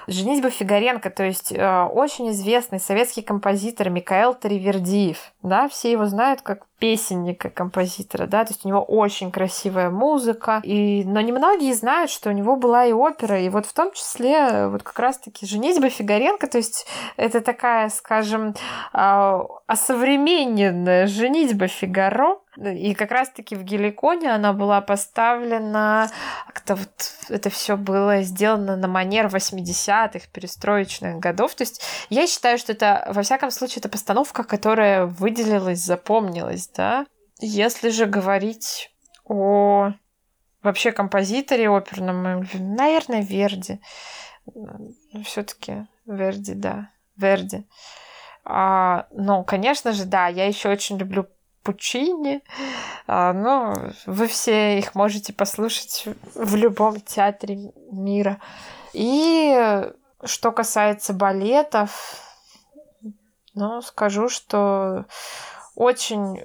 [0.06, 5.32] Женитьба Фигаренко, то есть э, очень известный советский композитор Микаэл Таривердиев.
[5.42, 10.60] Да, все его знают как песенника композитора, да, то есть у него очень красивая музыка,
[10.62, 14.68] и, но немногие знают, что у него была и опера, и вот в том числе
[14.68, 16.86] вот как раз-таки «Женитьба Фигаренко», то есть
[17.18, 18.54] это такая, скажем,
[18.92, 26.10] а, осовремененная «Женитьба Фигаро», и как раз-таки в Геликоне она была поставлена,
[26.46, 31.56] как-то вот это все было сделано на манер 80-х, перестроечных годов.
[31.56, 37.04] То есть я считаю, что это, во всяком случае, это постановка, которая выделилась, запомнилась, да.
[37.40, 38.92] Если же говорить
[39.24, 39.92] о
[40.62, 43.80] вообще композиторе оперном, наверное, Верди.
[45.24, 47.66] Все-таки Верди, да, Верди.
[48.44, 51.26] А, ну, конечно же, да, я еще очень люблю
[51.62, 52.42] Пучини.
[53.06, 53.74] А, ну,
[54.06, 58.38] вы все их можете послушать в любом театре мира.
[58.94, 59.90] И
[60.24, 62.22] что касается балетов,
[63.54, 65.04] ну, скажу, что
[65.74, 66.40] очень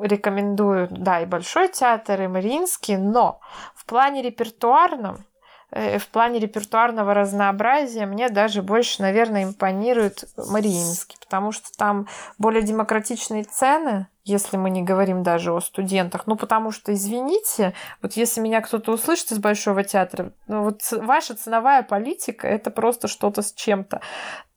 [0.00, 3.40] рекомендую, да, и Большой театр, и Мариинский, но
[3.74, 5.31] в плане репертуарном Э,
[5.72, 12.06] в плане репертуарного разнообразия мне даже больше, наверное, импонирует Мариинский, потому что там
[12.36, 16.26] более демократичные цены, если мы не говорим даже о студентах.
[16.26, 21.34] Ну, потому что, извините, вот если меня кто-то услышит из Большого театра, ну, вот ваша
[21.34, 24.02] ценовая политика– это просто что-то с чем-то.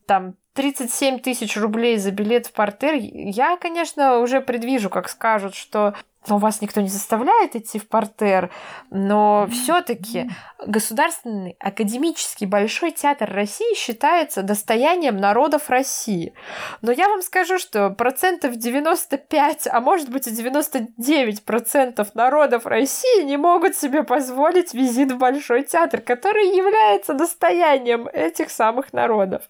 [0.06, 2.96] Там 37 тысяч рублей за билет в портер.
[2.96, 5.96] Я, конечно, уже предвижу, как скажут, что
[6.30, 8.52] у вас никто не заставляет идти в портер,
[8.90, 10.30] но все-таки
[10.66, 16.34] Государственный академический Большой театр России считается достоянием народов России.
[16.82, 23.24] Но я вам скажу, что процентов 95, а может быть и 99 процентов народов России
[23.24, 29.44] не могут себе позволить визит в Большой театр, который является достоянием этих самых народов.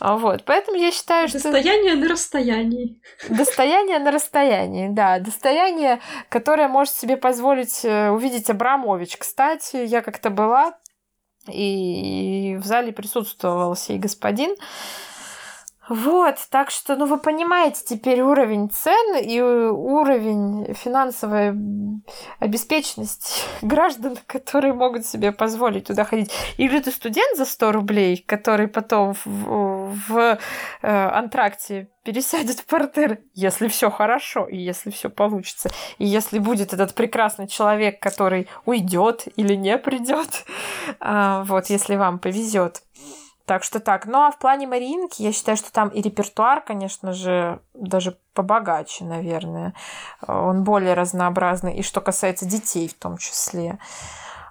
[0.00, 1.38] Вот, поэтому я считаю, что...
[1.38, 3.00] Достояние на расстоянии.
[3.28, 5.18] Достояние на расстоянии, да.
[5.18, 9.16] Достояние, которое может себе позволить э, увидеть Абрамович.
[9.16, 10.74] Кстати, я как-то была,
[11.48, 14.54] и в зале присутствовал сей господин.
[15.86, 21.52] Вот, так что, ну, вы понимаете теперь уровень цен и уровень финансовой
[22.38, 26.32] обеспеченности граждан, которые могут себе позволить туда ходить.
[26.56, 29.14] Или ты студент за 100 рублей, который потом
[29.84, 30.38] в,
[30.82, 35.70] э, антракте пересядет в портер, если все хорошо и если все получится.
[35.98, 40.44] И если будет этот прекрасный человек, который уйдет или не придет,
[41.00, 42.82] а, вот, если вам повезет.
[43.46, 44.06] Так что так.
[44.06, 49.04] Ну а в плане Маринки, я считаю, что там и репертуар, конечно же, даже побогаче,
[49.04, 49.74] наверное.
[50.26, 51.76] Он более разнообразный.
[51.76, 53.78] И что касается детей в том числе.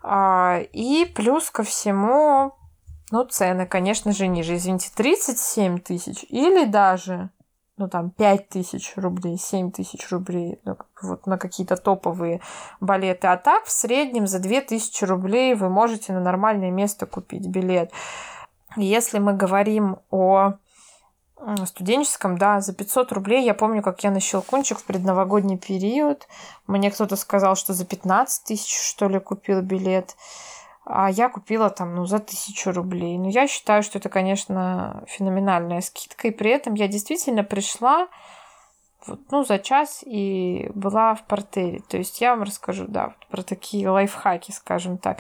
[0.03, 2.53] А, и плюс ко всему,
[3.14, 4.55] ну, цены, конечно же, ниже.
[4.55, 7.30] Извините, 37 тысяч или даже
[7.78, 12.41] ну, там, 5 тысяч рублей, 7 тысяч рублей ну, вот на какие-то топовые
[12.82, 13.28] балеты.
[13.28, 17.91] А так, в среднем за 2 тысячи рублей вы можете на нормальное место купить билет.
[18.78, 20.55] Если мы говорим о
[21.66, 23.45] студенческом, да, за 500 рублей.
[23.45, 26.28] Я помню, как я на Щелкунчик в предновогодний период.
[26.66, 30.16] Мне кто-то сказал, что за 15 тысяч, что ли, купил билет.
[30.86, 33.17] А я купила там, ну, за тысячу рублей.
[33.17, 36.27] Но я считаю, что это, конечно, феноменальная скидка.
[36.27, 38.07] И при этом я действительно пришла
[39.06, 41.82] вот, ну, за час и была в портере.
[41.88, 45.20] То есть я вам расскажу, да, про такие лайфхаки, скажем так.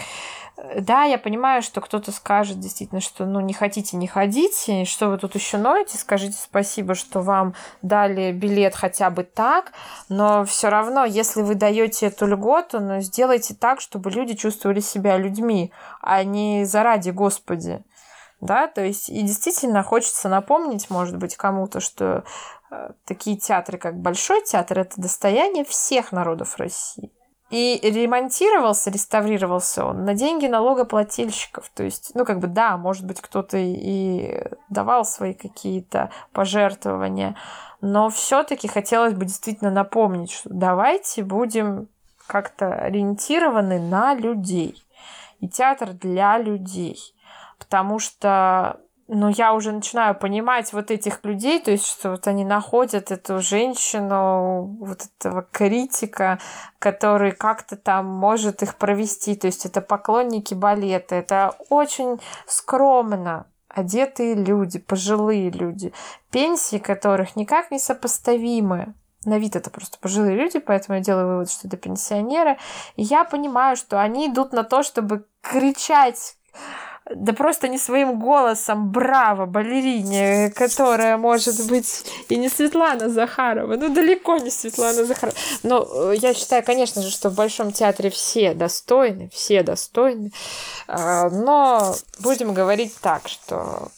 [0.79, 5.17] Да, я понимаю, что кто-то скажет действительно, что ну не хотите, не ходите, что вы
[5.17, 9.73] тут еще ноете, скажите спасибо, что вам дали билет хотя бы так,
[10.09, 15.17] но все равно, если вы даете эту льготу, ну сделайте так, чтобы люди чувствовали себя
[15.17, 15.71] людьми,
[16.01, 17.83] а не заради Господи.
[18.39, 22.25] Да, то есть и действительно хочется напомнить, может быть, кому-то, что
[23.05, 27.11] такие театры, как Большой театр, это достояние всех народов России.
[27.49, 31.69] И ремонтировался, реставрировался он на деньги налогоплательщиков.
[31.75, 37.35] То есть, ну, как бы, да, может быть, кто-то и давал свои какие-то пожертвования,
[37.79, 41.89] но все-таки хотелось бы действительно напомнить, что давайте будем
[42.25, 44.81] как-то ориентированы на людей.
[45.39, 46.97] И театр для людей.
[47.59, 52.45] Потому что но я уже начинаю понимать вот этих людей, то есть, что вот они
[52.45, 56.39] находят эту женщину, вот этого критика,
[56.79, 64.35] который как-то там может их провести, то есть это поклонники балета, это очень скромно одетые
[64.35, 65.93] люди, пожилые люди,
[66.31, 68.93] пенсии которых никак не сопоставимы
[69.25, 72.57] на вид это просто пожилые люди, поэтому я делаю вывод, что это пенсионеры.
[72.95, 76.35] И я понимаю, что они идут на то, чтобы кричать
[77.09, 83.93] да просто не своим голосом браво балерине, которая может быть и не Светлана Захарова, ну
[83.93, 85.37] далеко не Светлана Захарова.
[85.63, 90.31] Но э, я считаю, конечно же, что в Большом театре все достойны, все достойны,
[90.87, 93.89] а, но будем говорить так, что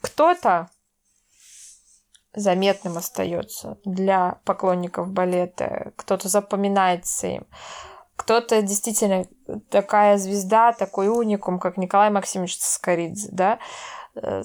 [0.00, 0.68] кто-то
[2.34, 7.46] заметным остается для поклонников балета, кто-то запоминается им,
[8.16, 9.26] кто-то действительно
[9.70, 13.58] такая звезда, такой уникум, как Николай Максимович Скоридзе, да,
[14.14, 14.42] э,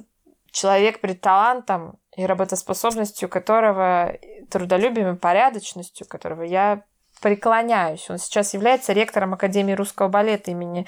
[0.52, 4.14] человек перед талантом и работоспособностью которого,
[4.50, 6.84] трудолюбием и порядочностью которого я
[7.22, 8.10] преклоняюсь.
[8.10, 10.88] Он сейчас является ректором Академии русского балета имени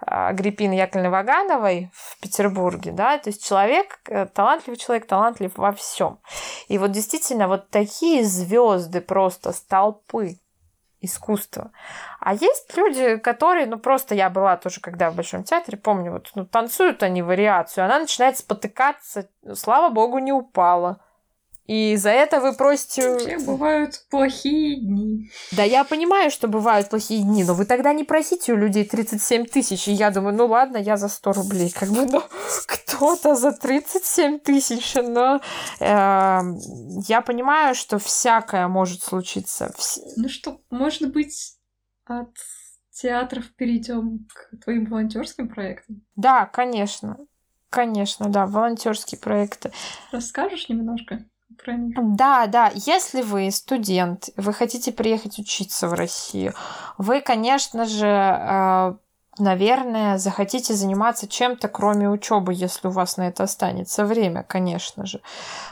[0.00, 5.72] а, Агриппины Яковлевны Вагановой в Петербурге, да, то есть человек, э, талантливый человек, талантлив во
[5.72, 6.20] всем.
[6.68, 10.38] И вот действительно вот такие звезды просто с толпы,
[11.00, 11.72] искусства.
[12.20, 16.30] А есть люди, которые, ну просто я была тоже, когда в Большом театре, помню, вот
[16.34, 21.00] ну, танцуют они вариацию, она начинает спотыкаться, слава богу, не упала.
[21.66, 23.10] И за это вы просите...
[23.10, 25.30] Вообще бывают плохие дни.
[25.52, 29.46] Да, я понимаю, что бывают плохие дни, но вы тогда не просите у людей 37
[29.46, 29.88] тысяч.
[29.88, 31.70] И я думаю, ну ладно, я за 100 рублей.
[31.70, 32.22] Как бы, ну,
[32.66, 34.94] кто-то за 37 тысяч.
[34.94, 35.40] Но
[35.80, 36.40] э,
[37.08, 39.74] я понимаю, что всякое может случиться.
[40.16, 41.56] Ну что, может быть,
[42.04, 42.30] от
[42.92, 46.02] театров перейдем к твоим волонтерским проектам?
[46.14, 47.18] Да, конечно.
[47.70, 49.72] Конечно, да, волонтерские проекты.
[50.12, 51.24] Расскажешь немножко?
[51.62, 51.96] Про них.
[52.16, 52.70] Да, да.
[52.74, 56.54] Если вы студент, вы хотите приехать учиться в Россию,
[56.98, 58.94] вы, конечно же, э,
[59.38, 65.20] наверное, захотите заниматься чем-то, кроме учебы, если у вас на это останется время, конечно же.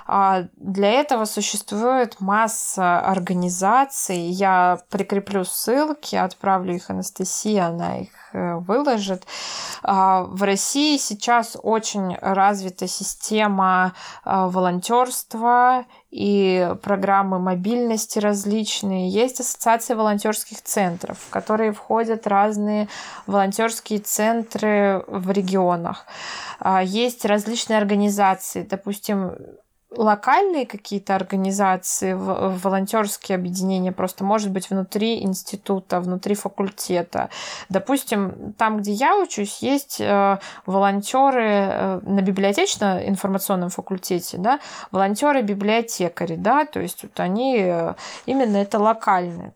[0.06, 4.18] А для этого существует масса организаций.
[4.18, 9.26] Я прикреплю ссылки, отправлю их Анастасии, она их выложит.
[9.82, 19.08] А, в России сейчас очень развита система а, волонтерства и программы мобильности различные.
[19.08, 22.88] Есть ассоциация волонтерских центров, в которые входят разные
[23.26, 26.06] волонтерские центры в регионах.
[26.60, 29.32] А, есть различные организации, допустим,
[29.96, 37.30] локальные какие-то организации, волонтерские объединения, просто может быть внутри института, внутри факультета.
[37.68, 44.60] Допустим, там, где я учусь, есть э, волонтеры э, на библиотечно-информационном факультете, да,
[44.92, 47.94] волонтеры-библиотекари, да, то есть вот они э,
[48.26, 49.52] именно это локальные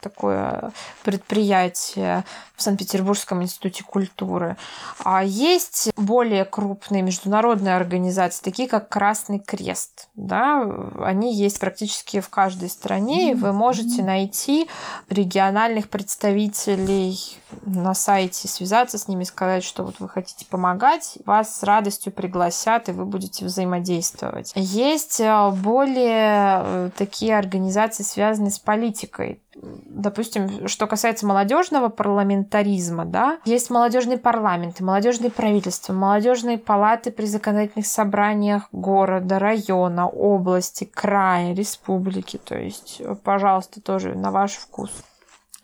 [0.00, 0.72] такое
[1.02, 2.24] предприятие
[2.56, 4.56] в Санкт-Петербургском институте культуры.
[5.04, 10.08] А есть более крупные международные организации, такие как Красный Крест.
[10.14, 10.62] Да?
[11.00, 14.68] Они есть практически в каждой стране, и вы можете найти
[15.10, 17.18] региональных представителей
[17.64, 22.88] на сайте, связаться с ними, сказать, что вот вы хотите помогать, вас с радостью пригласят,
[22.88, 24.52] и вы будете взаимодействовать.
[24.54, 33.38] Есть э, более э, такие организации, связанные с политикой допустим, что касается молодежного парламентаризма, да,
[33.44, 42.38] есть молодежные парламенты, молодежные правительства, молодежные палаты при законодательных собраниях города, района, области, края, республики.
[42.38, 44.90] То есть, пожалуйста, тоже на ваш вкус.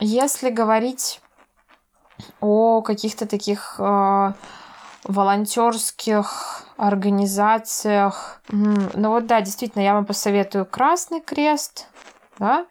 [0.01, 1.20] Если говорить
[2.40, 4.32] о каких-то таких э,
[5.05, 11.89] волонтерских организациях, ну вот да, действительно, я вам посоветую Красный Крест,
[12.39, 12.66] да,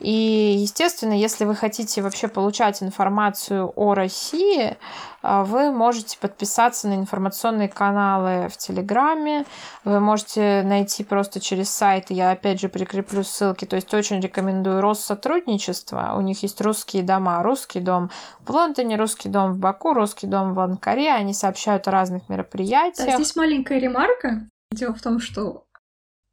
[0.00, 4.78] и, естественно, если вы хотите вообще получать информацию о России,
[5.22, 9.44] а, вы можете подписаться на информационные каналы в Телеграме,
[9.84, 14.80] вы можете найти просто через сайт, я опять же прикреплю ссылки, то есть очень рекомендую
[14.80, 18.10] Россотрудничество, у них есть русские дома, русский дом
[18.40, 23.06] в Лондоне, русский дом в Баку, русский дом в Анкаре, они сообщают о разных мероприятиях.
[23.06, 24.48] Да, здесь маленькая ремарка.
[24.72, 25.66] Дело в том, что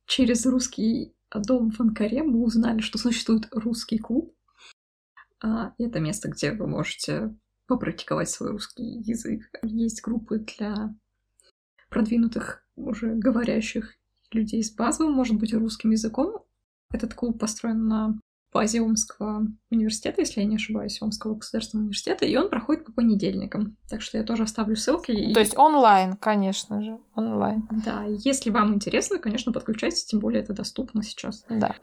[0.06, 4.34] через русский дом в мы узнали, что существует русский клуб.
[5.44, 7.36] А, это место, где вы можете
[7.68, 9.44] попрактиковать свой русский язык.
[9.62, 10.96] Есть группы для
[11.90, 13.96] продвинутых, уже говорящих
[14.32, 16.46] людей с базовым, может быть, русским языком.
[16.92, 18.20] Этот клуб построен на
[18.58, 23.78] базе Омского университета, если я не ошибаюсь, Омского государственного университета, и он проходит по понедельникам.
[23.88, 25.12] Так что я тоже оставлю ссылки.
[25.12, 25.32] И...
[25.32, 27.68] То есть онлайн, конечно же, онлайн.
[27.86, 31.46] Да, если вам интересно, конечно, подключайтесь, тем более это доступно сейчас.
[31.50, 31.76] Да.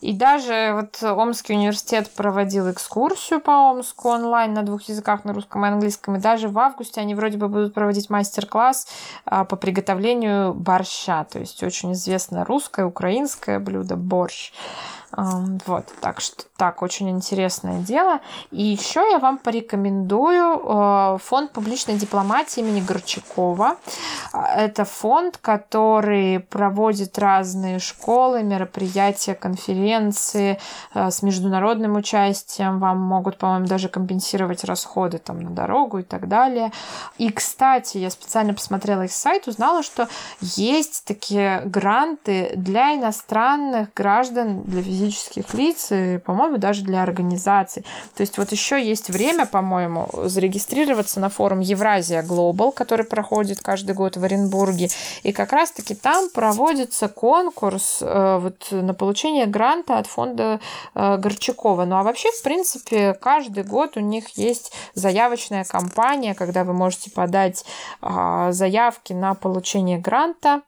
[0.00, 5.64] И даже вот Омский университет проводил экскурсию по Омску онлайн на двух языках, на русском
[5.66, 8.86] и английском, и даже в августе они вроде бы будут проводить мастер-класс
[9.24, 14.52] а, по приготовлению борща, то есть очень известное русское, украинское блюдо борщ.
[15.16, 18.20] Вот, так что так, очень интересное дело.
[18.52, 23.78] И еще я вам порекомендую э, фонд публичной дипломатии имени Горчакова.
[24.32, 30.60] Это фонд, который проводит разные школы, мероприятия, конференции
[30.94, 32.78] э, с международным участием.
[32.78, 36.70] Вам могут, по-моему, даже компенсировать расходы там на дорогу и так далее.
[37.18, 40.06] И, кстати, я специально посмотрела их сайт, узнала, что
[40.40, 47.84] есть такие гранты для иностранных граждан, для физических лиц, и, по-моему, даже для организаций.
[48.14, 53.94] То есть вот еще есть время, по-моему, зарегистрироваться на форум Евразия Глобал, который проходит каждый
[53.94, 54.88] год в Оренбурге.
[55.22, 60.60] И как раз-таки там проводится конкурс э, вот, на получение гранта от фонда
[60.94, 61.84] э, Горчакова.
[61.84, 67.10] Ну а вообще, в принципе, каждый год у них есть заявочная кампания, когда вы можете
[67.10, 67.64] подать
[68.02, 70.62] э, заявки на получение гранта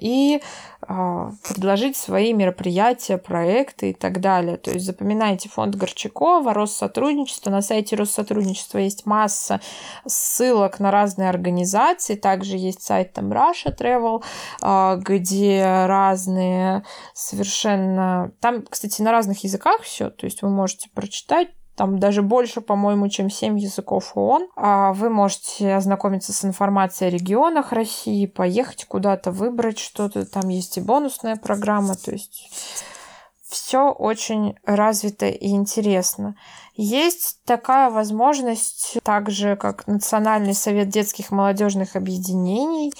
[0.00, 0.40] и
[0.88, 4.56] предложить свои мероприятия, проекты и так далее.
[4.56, 7.50] То есть запоминайте фонд Горчакова, Россотрудничество.
[7.50, 9.60] На сайте Россотрудничества есть масса
[10.06, 12.14] ссылок на разные организации.
[12.14, 14.24] Также есть сайт там Russia Travel,
[14.62, 18.32] а, где разные совершенно...
[18.40, 20.08] Там, кстати, на разных языках все.
[20.08, 21.48] То есть вы можете прочитать
[21.78, 24.48] там даже больше, по-моему, чем 7 языков ООН.
[24.56, 30.26] А вы можете ознакомиться с информацией о регионах России, поехать куда-то, выбрать что-то.
[30.26, 32.50] Там есть и бонусная программа, то есть
[33.48, 36.34] все очень развито и интересно.
[36.80, 42.92] Есть такая возможность, так же как Национальный совет детских молодежных объединений.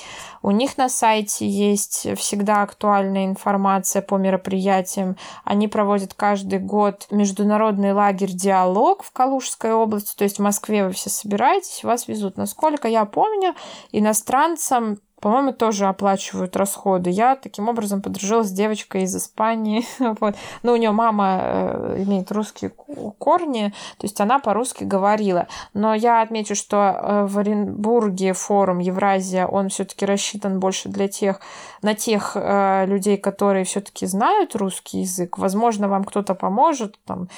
[0.42, 5.16] У них на сайте есть всегда актуальная информация по мероприятиям.
[5.44, 10.16] Они проводят каждый год международный лагерь «Диалог» в Калужской области.
[10.16, 12.36] То есть в Москве вы все собираетесь, вас везут.
[12.36, 13.54] Насколько я помню,
[13.92, 17.10] иностранцам по-моему, тоже оплачивают расходы.
[17.10, 19.84] Я таким образом подружилась с девочкой из Испании.
[20.20, 20.36] вот.
[20.62, 22.70] Ну, у нее мама э, имеет русские
[23.18, 25.48] корни, то есть она по-русски говорила.
[25.74, 31.40] Но я отмечу, что э, в Оренбурге форум Евразия, он все-таки рассчитан больше для тех,
[31.82, 35.38] на тех э, людей, которые все-таки знают русский язык.
[35.38, 37.28] Возможно, вам кто-то поможет, там,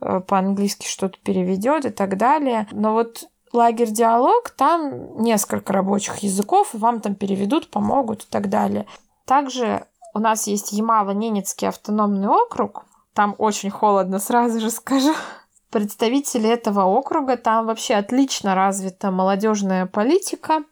[0.00, 2.66] по-английски что-то переведет и так далее.
[2.72, 3.24] Но вот
[3.54, 8.86] лагерь диалог, там несколько рабочих языков, вам там переведут, помогут и так далее.
[9.24, 12.84] Также у нас есть Ямало-Ненецкий автономный округ.
[13.14, 15.14] Там очень холодно, сразу же скажу.
[15.70, 20.64] Представители этого округа, там вообще отлично развита молодежная политика.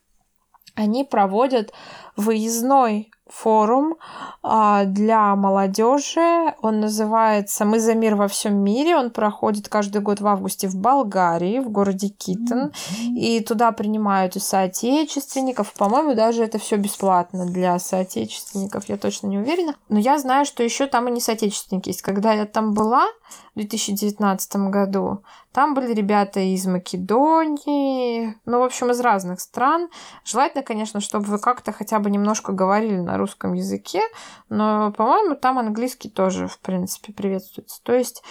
[0.74, 1.72] Они проводят
[2.16, 3.96] выездной форум
[4.42, 6.54] а, для молодежи.
[6.60, 8.96] Он называется «Мы за мир во всем мире».
[8.96, 12.72] Он проходит каждый год в августе в Болгарии, в городе Китон.
[13.16, 15.72] И туда принимают и соотечественников.
[15.74, 18.88] По-моему, даже это все бесплатно для соотечественников.
[18.88, 19.74] Я точно не уверена.
[19.88, 22.02] Но я знаю, что еще там и не соотечественники есть.
[22.02, 23.06] Когда я там была
[23.54, 25.22] в 2019 году,
[25.52, 29.88] там были ребята из Македонии, ну, в общем, из разных стран.
[30.24, 34.00] Желательно, конечно, чтобы вы как-то хотя бы немножко говорили на русском языке,
[34.48, 37.80] но, по-моему, там английский тоже, в принципе, приветствуется.
[37.82, 38.22] То есть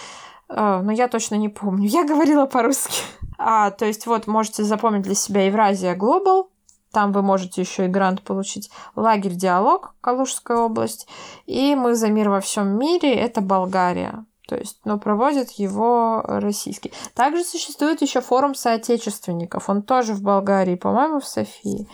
[0.48, 1.86] э, но я точно не помню.
[1.88, 3.02] Я говорила по-русски.
[3.38, 6.50] А, то есть вот можете запомнить для себя Евразия Глобал.
[6.92, 8.70] Там вы можете еще и грант получить.
[8.94, 11.08] Лагерь Диалог, Калужская область.
[11.46, 13.14] И мы за мир во всем мире.
[13.14, 14.26] Это Болгария.
[14.52, 16.92] То есть, но проводит его российский.
[17.14, 19.70] Также существует еще форум соотечественников.
[19.70, 21.88] Он тоже в Болгарии, по-моему, в Софии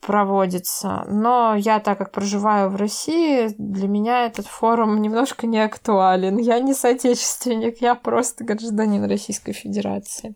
[0.00, 1.04] проводится.
[1.06, 6.36] Но я, так как проживаю в России, для меня этот форум немножко не актуален.
[6.38, 10.34] Я не соотечественник, я просто гражданин Российской Федерации.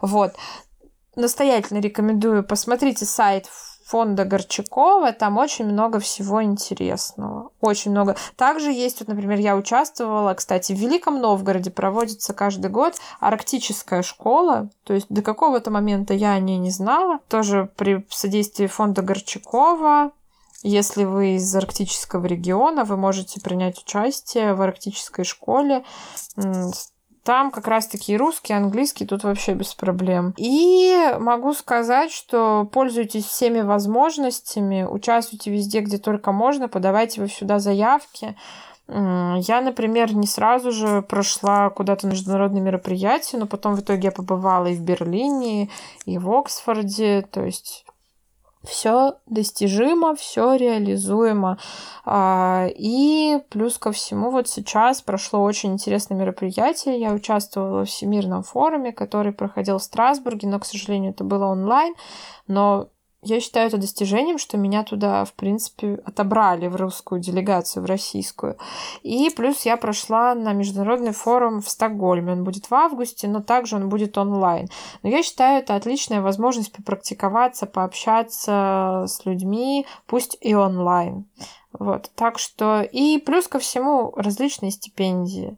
[0.00, 0.34] Вот.
[1.16, 2.44] Настоятельно рекомендую.
[2.44, 3.48] Посмотрите сайт
[3.84, 7.50] фонда Горчакова, там очень много всего интересного.
[7.60, 8.16] Очень много.
[8.36, 14.70] Также есть, вот, например, я участвовала, кстати, в Великом Новгороде проводится каждый год арктическая школа.
[14.84, 17.18] То есть до какого-то момента я о ней не знала.
[17.28, 20.12] Тоже при содействии фонда Горчакова
[20.66, 25.84] если вы из арктического региона, вы можете принять участие в арктической школе
[27.24, 30.34] там как раз-таки и русский, и английский тут вообще без проблем.
[30.36, 37.58] И могу сказать, что пользуйтесь всеми возможностями, участвуйте везде, где только можно, подавайте вы сюда
[37.58, 38.36] заявки.
[38.86, 44.12] Я, например, не сразу же прошла куда-то на международные мероприятия, но потом в итоге я
[44.12, 45.70] побывала и в Берлине,
[46.04, 47.86] и в Оксфорде, то есть
[48.64, 51.58] все достижимо, все реализуемо.
[52.04, 56.98] А, и плюс ко всему, вот сейчас прошло очень интересное мероприятие.
[56.98, 61.94] Я участвовала в Всемирном форуме, который проходил в Страсбурге, но, к сожалению, это было онлайн.
[62.46, 62.88] Но
[63.24, 68.56] я считаю это достижением, что меня туда, в принципе, отобрали в русскую делегацию, в российскую.
[69.02, 72.32] И плюс я прошла на международный форум в Стокгольме.
[72.32, 74.68] Он будет в августе, но также он будет онлайн.
[75.02, 81.24] Но я считаю, это отличная возможность попрактиковаться, пообщаться с людьми, пусть и онлайн.
[81.72, 82.82] Вот, так что...
[82.82, 85.56] И плюс ко всему различные стипендии.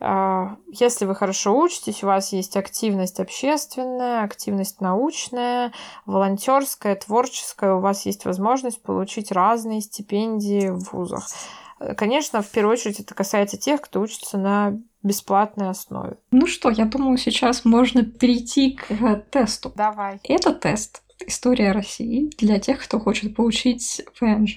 [0.00, 5.72] А, если вы хорошо учитесь, у вас есть активность общественная, активность научная,
[6.06, 11.26] волонтерская, творческая, у вас есть возможность получить разные стипендии в вузах.
[11.96, 16.18] Конечно, в первую очередь это касается тех, кто учится на бесплатной основе.
[16.30, 19.72] Ну что, я думаю, сейчас можно перейти к тесту.
[19.76, 20.20] Давай.
[20.24, 24.56] Это тест «История России» для тех, кто хочет получить ВНЖ,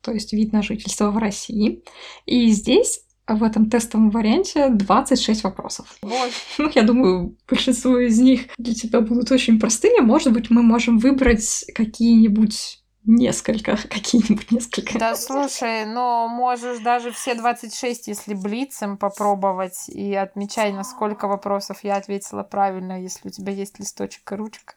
[0.00, 1.82] то есть вид на жительство в России.
[2.26, 5.96] И здесь в этом тестовом варианте 26 вопросов.
[6.02, 10.00] Ну, я думаю, большинство из них для тебя будут очень простыми.
[10.00, 14.98] Может быть, мы можем выбрать какие-нибудь несколько, какие-нибудь несколько.
[14.98, 21.82] Да, слушай, но можешь даже все 26, если блицем попробовать, и отмечай, на сколько вопросов
[21.82, 24.74] я ответила правильно, если у тебя есть листочек и ручка.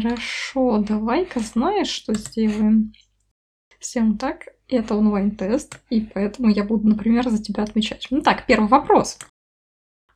[0.00, 2.92] Хорошо, давай-ка знаешь, что сделаем?
[3.80, 8.06] Всем так, это онлайн-тест, и поэтому я буду, например, за тебя отмечать.
[8.10, 9.18] Ну так, первый вопрос.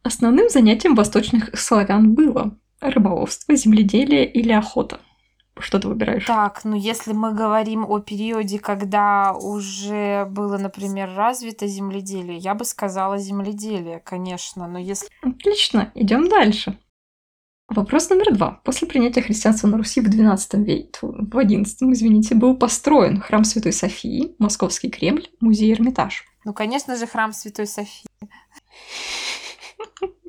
[0.02, 5.00] Основным занятием восточных славян было рыболовство, земледелие или охота?
[5.58, 6.24] Что ты выбираешь?
[6.26, 12.64] Так, ну если мы говорим о периоде, когда уже было, например, развито земледелие, я бы
[12.64, 15.08] сказала земледелие, конечно, но если...
[15.22, 16.78] Отлично, идем дальше.
[17.68, 18.60] Вопрос номер два.
[18.64, 23.72] После принятия христианства на Руси в XII веке, в XI, извините, был построен храм Святой
[23.72, 26.24] Софии, Московский Кремль, музей Эрмитаж.
[26.44, 28.06] Ну, конечно же, храм Святой Софии.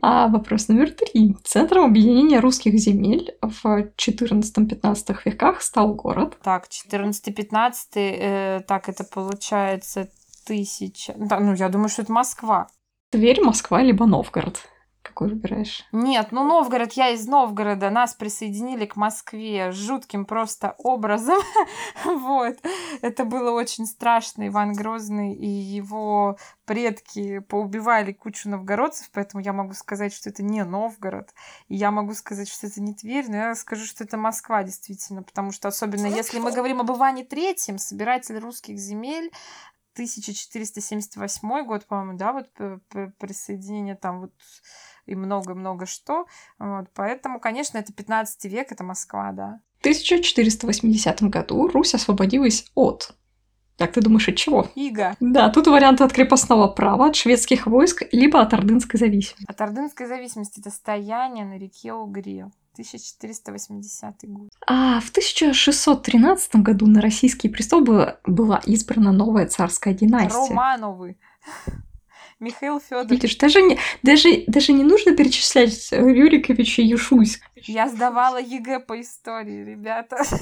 [0.02, 1.36] А вопрос номер три.
[1.46, 6.38] Центром объединения русских земель в XIV-XV веках стал город.
[6.44, 10.10] Так, 14-15, э, так это получается
[10.46, 11.14] тысяча...
[11.18, 12.68] Да, ну, я думаю, что это Москва.
[13.12, 14.60] Тверь, Москва, либо Новгород.
[15.04, 15.86] Какой выбираешь?
[15.92, 17.90] Нет, ну Новгород, я из Новгорода.
[17.90, 21.40] Нас присоединили к Москве жутким просто образом.
[22.06, 22.58] вот.
[23.02, 24.48] Это было очень страшно.
[24.48, 30.64] Иван Грозный и его предки поубивали кучу новгородцев, поэтому я могу сказать, что это не
[30.64, 31.34] Новгород.
[31.68, 35.22] И я могу сказать, что это не Тверь, но я скажу, что это Москва, действительно.
[35.22, 39.32] Потому что особенно если мы говорим об Иване Третьем, собиратель русских земель,
[39.94, 42.50] 1478 год, по-моему, да, вот
[43.20, 44.34] присоединение там вот
[45.06, 46.26] и много-много что.
[46.60, 49.60] Вот, поэтому, конечно, это 15 век, это Москва, да.
[49.78, 53.16] В 1480 году Русь освободилась от
[53.78, 54.68] как ты думаешь, от чего?
[54.76, 55.16] Иго.
[55.20, 59.46] Да, тут варианты от крепостного права, от шведских войск, либо от ордынской зависимости.
[59.48, 62.52] От ордынской зависимости это стояние на реке Угре.
[62.74, 64.50] 1480 год.
[64.66, 70.50] А в 1613 году на российский престол была, избрана новая царская династия.
[70.50, 71.18] Романовы.
[72.44, 73.12] Михаил Федорович.
[73.12, 77.42] Видишь, даже не, даже, даже не нужно перечислять Рюриковича и Шуйск.
[77.56, 80.18] Я сдавала ЕГЭ по истории, ребята.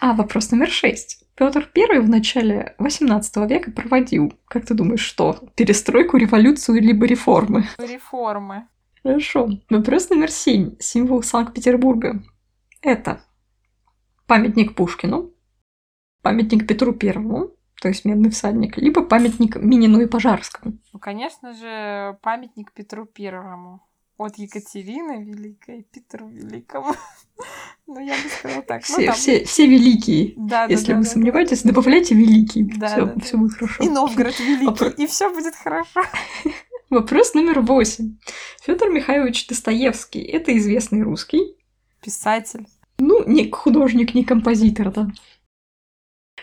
[0.00, 1.24] А вопрос номер шесть.
[1.34, 5.38] Петр I в начале XVIII века проводил, как ты думаешь, что?
[5.54, 7.68] Перестройку, революцию, либо реформы?
[7.78, 8.68] Реформы.
[9.02, 9.50] Хорошо.
[9.68, 10.76] Вопрос номер семь.
[10.78, 12.22] Символ Санкт-Петербурга.
[12.80, 13.22] Это
[14.26, 15.30] памятник Пушкину,
[16.22, 17.50] памятник Петру Первому,
[17.82, 20.78] то есть медный всадник, либо памятник Минину и Пожарскому.
[20.92, 23.80] Ну, конечно же, памятник Петру Первому.
[24.16, 26.94] От Екатерины Великой Петру Великому.
[27.88, 28.84] Ну, я бы сказала так.
[28.84, 29.14] Все, ну, там...
[29.16, 30.34] все, все великие.
[30.36, 31.70] Да, Если да, вы да, сомневаетесь, да.
[31.70, 32.62] добавляйте великий.
[32.62, 33.82] Да, все, да, все будет хорошо.
[33.82, 34.88] И Новгород великий, Вопро...
[34.88, 36.02] и все будет хорошо.
[36.90, 38.16] Вопрос номер восемь.
[38.62, 41.56] Федор Михайлович Достоевский– это известный русский.
[42.00, 42.66] Писатель.
[42.98, 45.08] Ну, не художник, не композитор, да.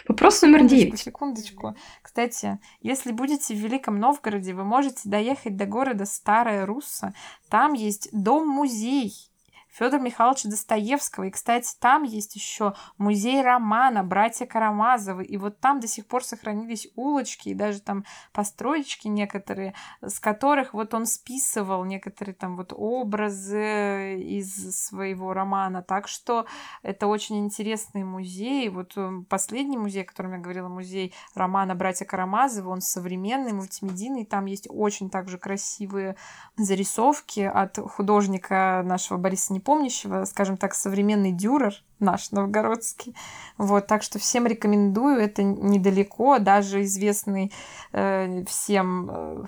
[0.08, 1.00] Вопрос номер девять.
[1.00, 1.76] Секундочку.
[2.02, 7.14] Кстати, если будете в Великом Новгороде, вы можете доехать до города Старая Русса.
[7.50, 9.29] Там есть дом-музей
[9.72, 11.26] Федора Михайловича Достоевского.
[11.26, 15.24] И, кстати, там есть еще музей романа «Братья Карамазовы».
[15.24, 20.74] И вот там до сих пор сохранились улочки и даже там построечки некоторые, с которых
[20.74, 25.84] вот он списывал некоторые там вот образы из своего романа.
[25.84, 26.46] Так что
[26.82, 28.70] это очень интересный музей.
[28.70, 34.26] Вот э, последний музей, о котором я говорила, музей романа «Братья Карамазовы», он современный, мультимедийный.
[34.26, 36.16] Там есть очень также красивые
[36.58, 43.16] зарисовки от художника нашего Бориса непомнящего, скажем так, современный дюрер наш новгородский.
[43.58, 47.52] Вот, так что всем рекомендую, это недалеко, даже известный
[47.92, 49.46] э, всем э,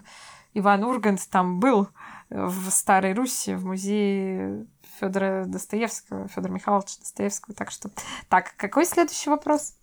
[0.53, 1.87] Иван Ургант там был
[2.29, 4.65] в Старой Руси, в музее
[4.99, 7.55] Федора Достоевского, Федора Михайловича Достоевского.
[7.55, 7.89] Так что,
[8.29, 9.75] так, какой следующий вопрос?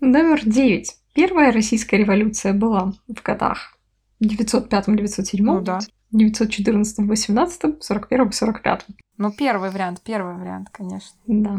[0.00, 0.98] Номер девять.
[1.14, 3.76] Первая российская революция была в годах
[4.22, 5.36] 905-907.
[5.40, 5.80] Ну да.
[6.12, 8.86] 914, 18, 41, 45.
[9.18, 11.18] Ну, первый вариант, первый вариант, конечно.
[11.26, 11.58] Да.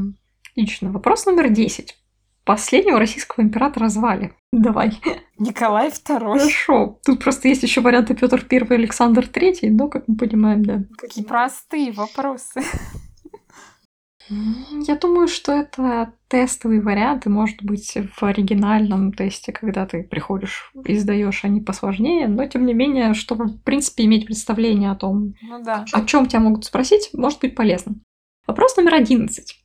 [0.52, 0.92] Отлично.
[0.92, 1.98] Вопрос номер 10.
[2.46, 4.34] Последнего российского императора звали.
[4.52, 5.00] Давай.
[5.40, 6.38] Николай II.
[6.38, 7.00] Хорошо.
[7.06, 10.84] Тут просто есть еще варианты Петр I, Александр III, но, как мы понимаем, да.
[10.98, 12.62] Какие простые вопросы.
[14.30, 20.72] Я думаю, что это тестовый вариант, и может быть в оригинальном тесте, когда ты приходишь
[20.86, 25.34] и сдаешь, они посложнее, но тем не менее, чтобы в принципе иметь представление о том,
[25.41, 25.86] ну, да.
[25.91, 27.95] о чем тебя могут спросить, может быть полезно.
[28.48, 29.56] Вопрос номер 11.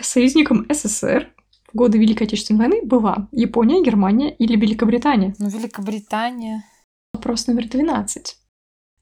[0.00, 1.32] Союзником СССР
[1.72, 5.34] в годы Великой Отечественной войны была Япония, Германия или Великобритания?
[5.38, 6.64] Ну, Великобритания.
[7.12, 8.39] Вопрос номер 12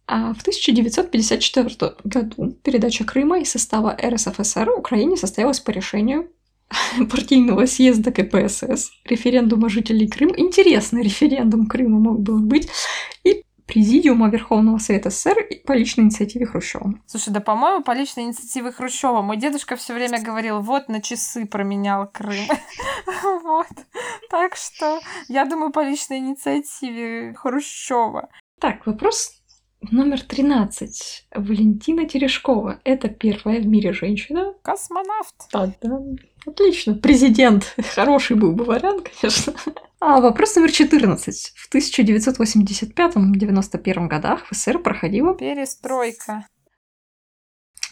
[0.08, 6.30] в 1954 году передача Крыма из состава РСФСР Украине состоялась по решению
[7.10, 10.34] партийного съезда КПСС, референдума жителей Крыма.
[10.36, 12.68] Интересный референдум Крыма мог бы быть.
[13.24, 16.94] И Президиума Верховного Совета СССР по личной инициативе Хрущева.
[17.06, 19.20] Слушай, да, по-моему, по личной инициативе Хрущева.
[19.20, 22.46] Мой дедушка все время говорил, вот на часы променял Крым.
[23.42, 23.66] Вот.
[24.30, 28.28] Так что я думаю, по личной инициативе Хрущева.
[28.58, 29.37] Так, вопрос
[29.80, 31.26] Номер 13.
[31.34, 32.80] Валентина Терешкова.
[32.84, 34.54] Это первая в мире женщина.
[34.62, 35.34] Космонавт.
[35.52, 36.00] Да, да.
[36.46, 36.94] Отлично.
[36.94, 37.76] Президент.
[37.94, 39.54] Хороший был бы вариант, конечно.
[40.00, 41.52] А вопрос номер 14.
[41.54, 45.36] В 1985-91 годах в СССР проходила...
[45.36, 46.48] Перестройка.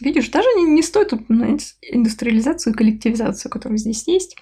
[0.00, 4.36] Видишь, даже не, не стоит упоминать индустриализацию и коллективизацию, которая здесь есть.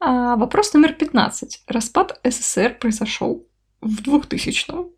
[0.00, 1.62] А вопрос номер 15.
[1.68, 3.46] Распад СССР произошел
[3.80, 4.92] в 2000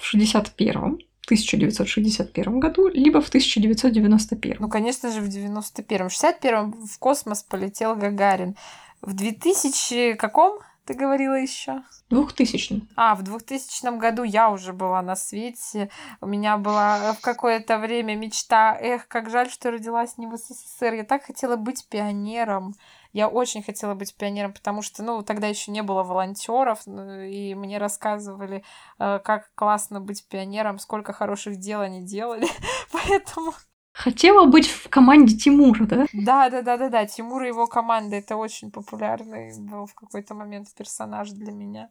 [0.00, 4.56] в 61-м, 1961 году, либо в 1991.
[4.60, 6.08] Ну, конечно же, в 91-м.
[6.08, 8.56] В 61-м в космос полетел Гагарин.
[9.00, 10.60] В 2000 каком?
[10.84, 11.82] ты говорила еще?
[12.10, 15.90] 2000 А, в 2000 году я уже была на свете.
[16.20, 20.94] У меня была в какое-то время мечта, эх, как жаль, что родилась не в СССР.
[20.94, 22.74] Я так хотела быть пионером.
[23.14, 27.54] Я очень хотела быть пионером, потому что, ну, тогда еще не было волонтеров, ну, и
[27.54, 28.64] мне рассказывали,
[28.98, 32.48] э, как классно быть пионером, сколько хороших дел они делали,
[32.92, 33.52] поэтому...
[33.92, 36.06] Хотела быть в команде Тимура, да?
[36.12, 37.06] Да, да, да, да, да.
[37.06, 41.90] Тимур и его команда это очень популярный был в какой-то момент персонаж для меня.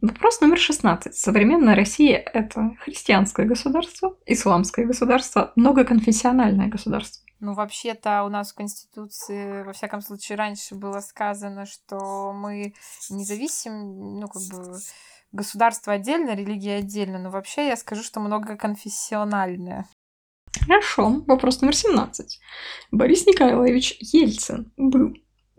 [0.00, 1.16] Вопрос номер 16.
[1.16, 7.25] Современная Россия— это христианское государство, исламское государство, многоконфессиональное государство.
[7.40, 12.74] Ну, вообще-то у нас в Конституции, во всяком случае, раньше было сказано, что мы
[13.10, 14.78] не зависим, ну, как бы,
[15.32, 19.86] государство отдельно, религия отдельно, но вообще я скажу, что многоконфессиональное.
[20.60, 21.22] Хорошо.
[21.26, 22.40] Вопрос номер 17.
[22.90, 25.14] Борис Николаевич Ельцин был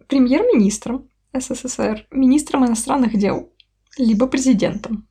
[0.08, 3.54] премьер-министром СССР, министром иностранных дел,
[3.98, 5.08] либо президентом.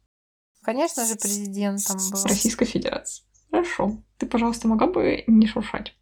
[0.62, 2.24] Конечно же, президентом был.
[2.24, 3.24] Российской Федерации.
[3.50, 4.02] Хорошо.
[4.18, 5.94] Ты, пожалуйста, могла бы не шуршать.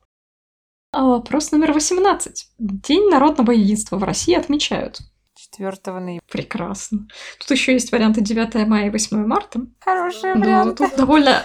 [0.96, 2.52] А вопрос номер 18.
[2.60, 5.00] День народного единства в России отмечают.
[5.34, 6.20] 4 ноября.
[6.30, 7.08] Прекрасно.
[7.40, 9.66] Тут еще есть варианты 9 мая и 8 марта.
[9.80, 10.86] Хорошие Но варианты.
[10.86, 11.42] тут довольно...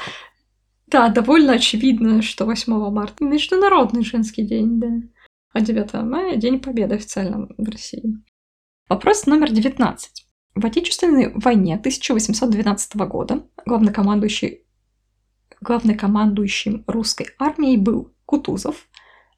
[0.85, 4.87] Да, довольно очевидно, что 8 марта Международный женский день, да.
[5.53, 8.03] А 9 мая– День Победы официально в России.
[8.87, 10.25] Вопрос номер 19.
[10.53, 14.61] В Отечественной войне 1812 года главнокомандующий,
[15.59, 18.88] главнокомандующим русской армией был Кутузов,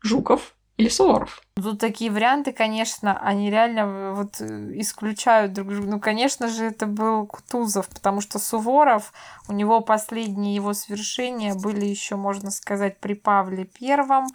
[0.02, 1.41] Жуков или Суворов.
[1.56, 5.88] Тут такие варианты, конечно, они реально вот э, исключают друг друга.
[5.88, 9.14] Ну, конечно же, это был Кутузов, потому что Суворов,
[9.48, 14.28] у него последние его свершения были еще, можно сказать, при Павле Первом.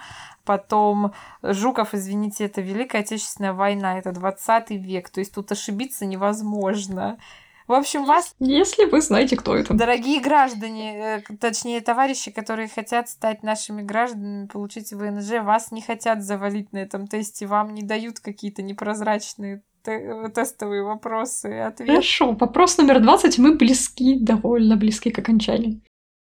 [0.44, 1.12] Потом
[1.42, 5.10] Жуков, извините, это Великая Отечественная война, это 20 век.
[5.10, 7.18] То есть тут ошибиться невозможно.
[7.66, 9.74] В общем, вас, Если вы знаете, кто это.
[9.74, 16.22] дорогие граждане, э, точнее, товарищи, которые хотят стать нашими гражданами, получить ВНЖ, вас не хотят
[16.22, 21.92] завалить на этом тесте, вам не дают какие-то непрозрачные те- тестовые вопросы и ответы.
[21.92, 23.38] Хорошо, вопрос номер 20.
[23.38, 25.80] Мы близки, довольно близки к окончанию.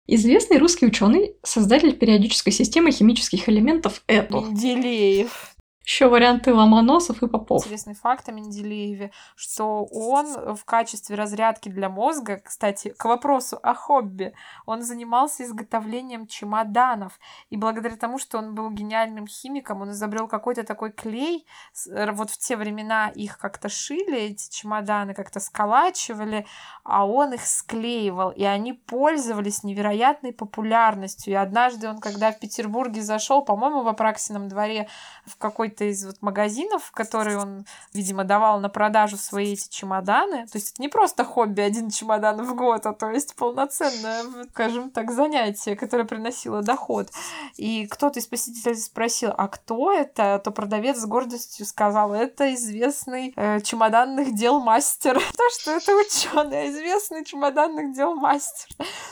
[0.06, 4.36] Известный русский ученый, создатель периодической системы химических элементов это.
[4.42, 5.53] Менделеев.
[5.84, 7.64] Еще варианты Ломоносов и Попов.
[7.64, 13.74] Интересный факт о Менделееве, что он в качестве разрядки для мозга, кстати, к вопросу о
[13.74, 14.34] хобби,
[14.66, 17.20] он занимался изготовлением чемоданов.
[17.50, 21.46] И благодаря тому, что он был гениальным химиком, он изобрел какой-то такой клей.
[21.90, 26.46] Р- Вот в те времена их как-то шили, эти чемоданы как-то сколачивали,
[26.86, 28.32] а он их склеивал.
[28.32, 31.34] И они пользовались невероятной популярностью.
[31.34, 34.88] И однажды он, когда в Петербурге зашел, по-моему, в Апраксином дворе,
[35.26, 35.36] в
[35.74, 40.48] какой-то из вот магазинов, в который он, видимо, давал на продажу свои эти чемоданы.
[40.48, 44.92] То есть это не просто хобби один чемодан в год, а то есть полноценное, скажем
[44.92, 47.10] так, занятие, которое приносило доход.
[47.58, 50.42] И кто-то из посетителей спросил, а кто это?
[50.44, 55.14] То продавец с гордостью сказал, это известный э, чемоданных дел мастер.
[55.38, 58.68] То, что это ученый, известный чемоданных дел мастер.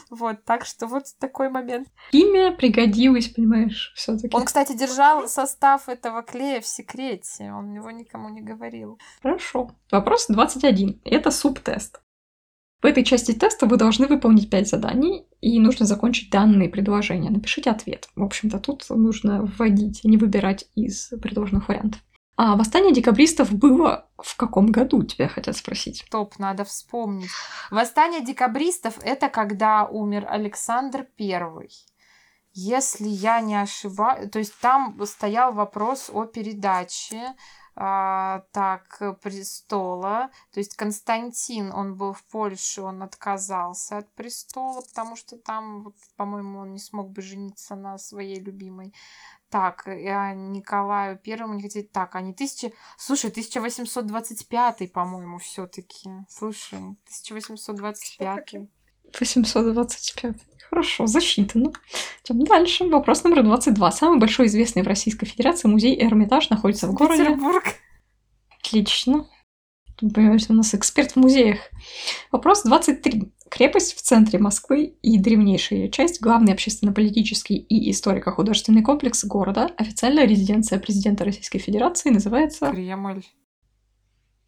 [0.09, 1.87] Вот, так что вот такой момент.
[2.11, 7.51] Имя пригодилось, понимаешь, все таки Он, кстати, держал состав этого клея в секрете.
[7.53, 8.99] Он его никому не говорил.
[9.21, 9.71] Хорошо.
[9.91, 10.99] Вопрос 21.
[11.05, 12.01] Это субтест.
[12.81, 17.29] В этой части теста вы должны выполнить 5 заданий, и нужно закончить данные предложения.
[17.29, 18.09] Напишите ответ.
[18.15, 22.01] В общем-то, тут нужно вводить, а не выбирать из предложенных вариантов.
[22.37, 26.05] А восстание декабристов было в каком году, тебя хотят спросить?
[26.09, 27.29] Топ, надо вспомнить.
[27.69, 31.69] Восстание декабристов— это когда умер Александр Первый.
[32.53, 37.35] Если я не ошибаюсь, то есть там стоял вопрос о передаче
[37.75, 40.29] а, так престола.
[40.51, 45.95] То есть Константин, он был в Польше, он отказался от престола, потому что там, вот,
[46.17, 48.93] по-моему, он не смог бы жениться на своей любимой.
[49.49, 51.83] Так, а Николаю Первому не хотели.
[51.83, 52.73] Так, они тысячи...
[52.97, 56.09] Слушай, 1825, по-моему, все-таки.
[56.29, 58.69] Слушай, 1825.
[59.19, 60.35] 825.
[60.69, 61.73] Хорошо, засчитано.
[62.23, 62.85] Идем дальше.
[62.85, 63.91] Вопрос номер 22.
[63.91, 67.25] Самый большой известный в Российской Федерации музей Эрмитаж находится в городе.
[67.25, 67.63] Петербург.
[68.59, 69.27] Отлично.
[69.99, 71.59] Понимаете, у нас эксперт в музеях.
[72.31, 73.31] Вопрос 23.
[73.49, 80.25] Крепость в центре Москвы и древнейшая ее часть, главный общественно-политический и историко-художественный комплекс города, официальная
[80.25, 83.23] резиденция президента Российской Федерации называется Кремль.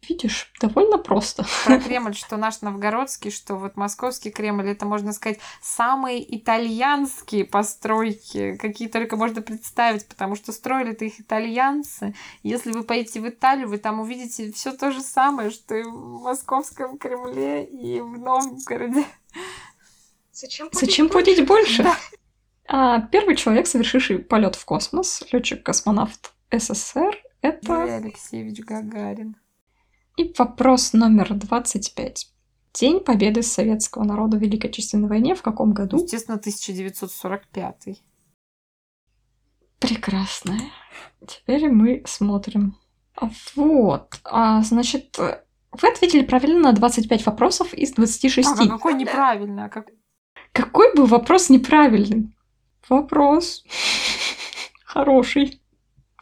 [0.08, 1.44] Видишь, довольно просто.
[1.64, 8.56] Про Кремль, что наш новгородский, что вот московский Кремль, это, можно сказать, самые итальянские постройки,
[8.56, 12.14] какие только можно представить, потому что строили-то их итальянцы.
[12.42, 16.22] Если вы поедете в Италию, вы там увидите все то же самое, что и в
[16.22, 19.04] московском Кремле и в Новгороде.
[20.32, 21.82] Зачем платить, Зачем платить больше?
[21.84, 21.96] Да.
[22.66, 27.72] А, первый человек, совершивший полет в космос, летчик-космонавт СССР, это...
[27.72, 29.36] Юрий Алексеевич Гагарин.
[30.16, 32.28] И вопрос номер 25.
[32.74, 35.96] День победы советского народа в Великой Отечественной войне в каком году?
[35.96, 38.02] Естественно, 1945.
[39.80, 40.58] Прекрасно.
[41.26, 42.76] Теперь мы смотрим.
[43.56, 44.20] Вот.
[44.24, 48.48] А, значит, вы ответили правильно на 25 вопросов из 26.
[48.48, 49.64] А, какой неправильный?
[49.64, 49.88] А как...
[50.52, 52.32] Какой был вопрос неправильный?
[52.88, 53.64] Вопрос.
[54.84, 55.60] Хороший.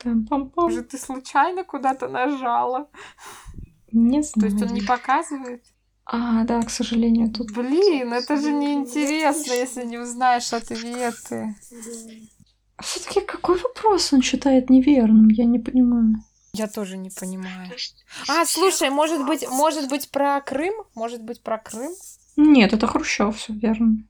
[0.02, 2.89] Может, ты случайно куда-то нажала?
[3.93, 4.51] Не знаю.
[4.51, 5.64] То есть он не показывает?
[6.05, 7.52] А, да, к сожалению, тут...
[7.52, 11.55] Блин, это же неинтересно, если не узнаешь ответы.
[12.77, 15.28] А все таки какой вопрос он считает неверным?
[15.28, 16.16] Я не понимаю.
[16.55, 17.70] Я тоже не понимаю.
[18.28, 20.74] А, слушай, может быть, может быть про Крым?
[20.94, 21.93] Может быть про Крым?
[22.36, 24.05] Нет, это Хрущев, все верно.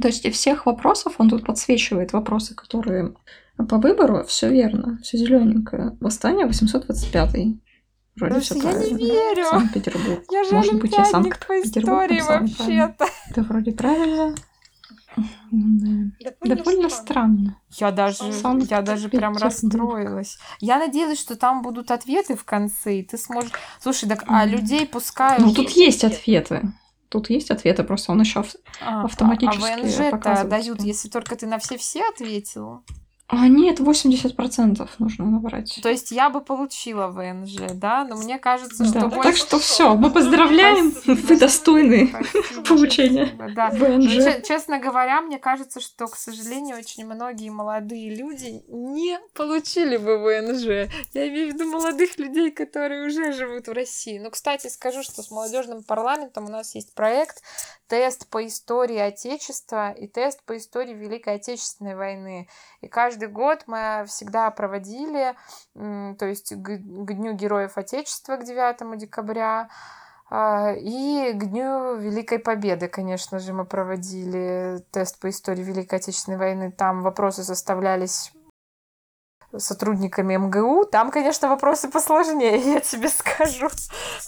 [0.00, 3.14] То есть из всех вопросов он тут подсвечивает вопросы, которые
[3.56, 5.96] по выбору все верно, все зелененькое.
[6.00, 7.56] Восстание 825.
[8.16, 8.96] Вроде ну, все я правильно.
[8.96, 9.44] не верю.
[9.50, 10.24] Санкт-Петербург.
[10.30, 13.06] Я же Может быть, и Санкт-Петербург вообще-то.
[13.30, 14.34] Это вроде правильно.
[15.50, 16.26] Да.
[16.42, 17.60] Довольно, странно.
[17.70, 18.24] Я даже,
[18.68, 20.38] я даже прям расстроилась.
[20.60, 23.52] Я надеялась, что там будут ответы в конце, и ты сможешь...
[23.80, 25.44] Слушай, так а людей пускают...
[25.44, 26.72] Ну, тут есть ответы.
[27.08, 28.44] Тут есть ответы, просто он еще
[28.80, 32.82] а, автоматически а, а ВНЖ дают, если только ты на все-все ответил.
[33.28, 35.80] А нет, 80% нужно набрать.
[35.82, 38.04] То есть я бы получила ВНЖ, да?
[38.04, 38.88] Но мне кажется, да.
[38.88, 39.22] что больше...
[39.22, 42.14] Так что все, мы поздравляем, вы достойны
[42.68, 43.70] получения да.
[43.70, 44.18] ВНЖ.
[44.18, 50.18] Ну, честно говоря, мне кажется, что, к сожалению, очень многие молодые люди не получили бы
[50.18, 50.88] ВНЖ.
[51.12, 54.20] Я имею в виду молодых людей, которые уже живут в России.
[54.20, 57.42] Ну, кстати, скажу, что с молодежным парламентом у нас есть проект
[57.88, 62.48] тест по истории Отечества и тест по истории Великой Отечественной войны.
[62.80, 65.34] И каждый год мы всегда проводили,
[65.74, 69.68] то есть к Дню Героев Отечества, к 9 декабря,
[70.28, 76.38] а, и к Дню Великой Победы, конечно же, мы проводили тест по истории Великой Отечественной
[76.38, 76.72] войны.
[76.72, 78.32] Там вопросы составлялись
[79.58, 80.84] сотрудниками МГУ.
[80.84, 83.68] Там, конечно, вопросы посложнее, я тебе скажу.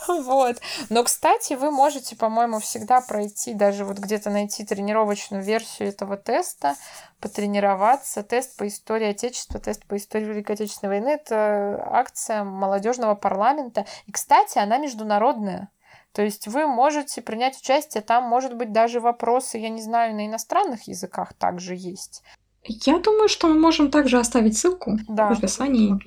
[0.07, 0.57] Вот.
[0.89, 6.77] Но, кстати, вы можете, по-моему, всегда пройти, даже вот где-то найти тренировочную версию этого теста,
[7.21, 8.23] потренироваться.
[8.23, 11.09] Тест по истории Отечества, тест по истории Великой Отечественной войны.
[11.09, 13.87] Это акция молодежного парламента.
[14.07, 15.71] И, кстати, она международная.
[16.13, 20.27] То есть вы можете принять участие, там, может быть, даже вопросы, я не знаю, на
[20.27, 22.23] иностранных языках также есть.
[22.65, 25.29] Я думаю, что мы можем также оставить ссылку да.
[25.29, 25.99] в описании.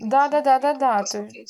[0.00, 1.04] Да, да, да, да, да.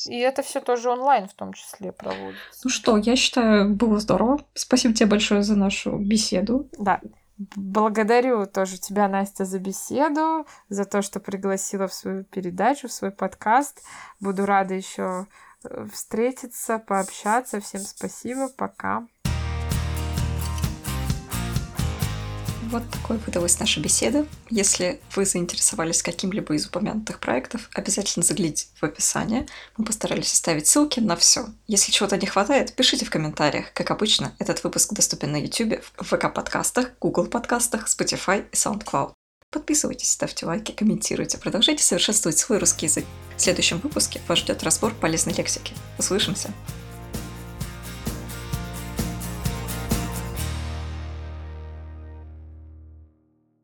[0.07, 2.61] И это все тоже онлайн в том числе проводится.
[2.65, 4.41] Ну что, я считаю, было здорово.
[4.55, 6.69] Спасибо тебе большое за нашу беседу.
[6.79, 7.01] Да.
[7.39, 13.11] Благодарю тоже тебя, Настя, за беседу, за то, что пригласила в свою передачу, в свой
[13.11, 13.83] подкаст.
[14.21, 15.27] Буду рада еще
[15.65, 17.61] э, встретиться, пообщаться.
[17.61, 18.49] Всем спасибо.
[18.49, 19.07] Пока.
[22.71, 24.27] Вот такой выдалась наша беседа.
[24.51, 29.47] Если вы заинтересовались каким-либо из упомянутых проектов, обязательно загляните в описание.
[29.77, 31.47] Мы постарались оставить ссылки на все.
[31.69, 33.73] Если чего-то не хватает, пишите в комментариях.
[33.73, 39.13] Как обычно, этот выпуск доступен на YouTube, в ВК-подкастах, Google подкастах, Spotify и SoundCloud.
[39.53, 43.05] Подписывайтесь, ставьте лайки, комментируйте, продолжайте совершенствовать свой русский язык.
[43.37, 45.73] В следующем выпуске вас ждет разбор полезной лексики.
[45.99, 46.53] Услышимся!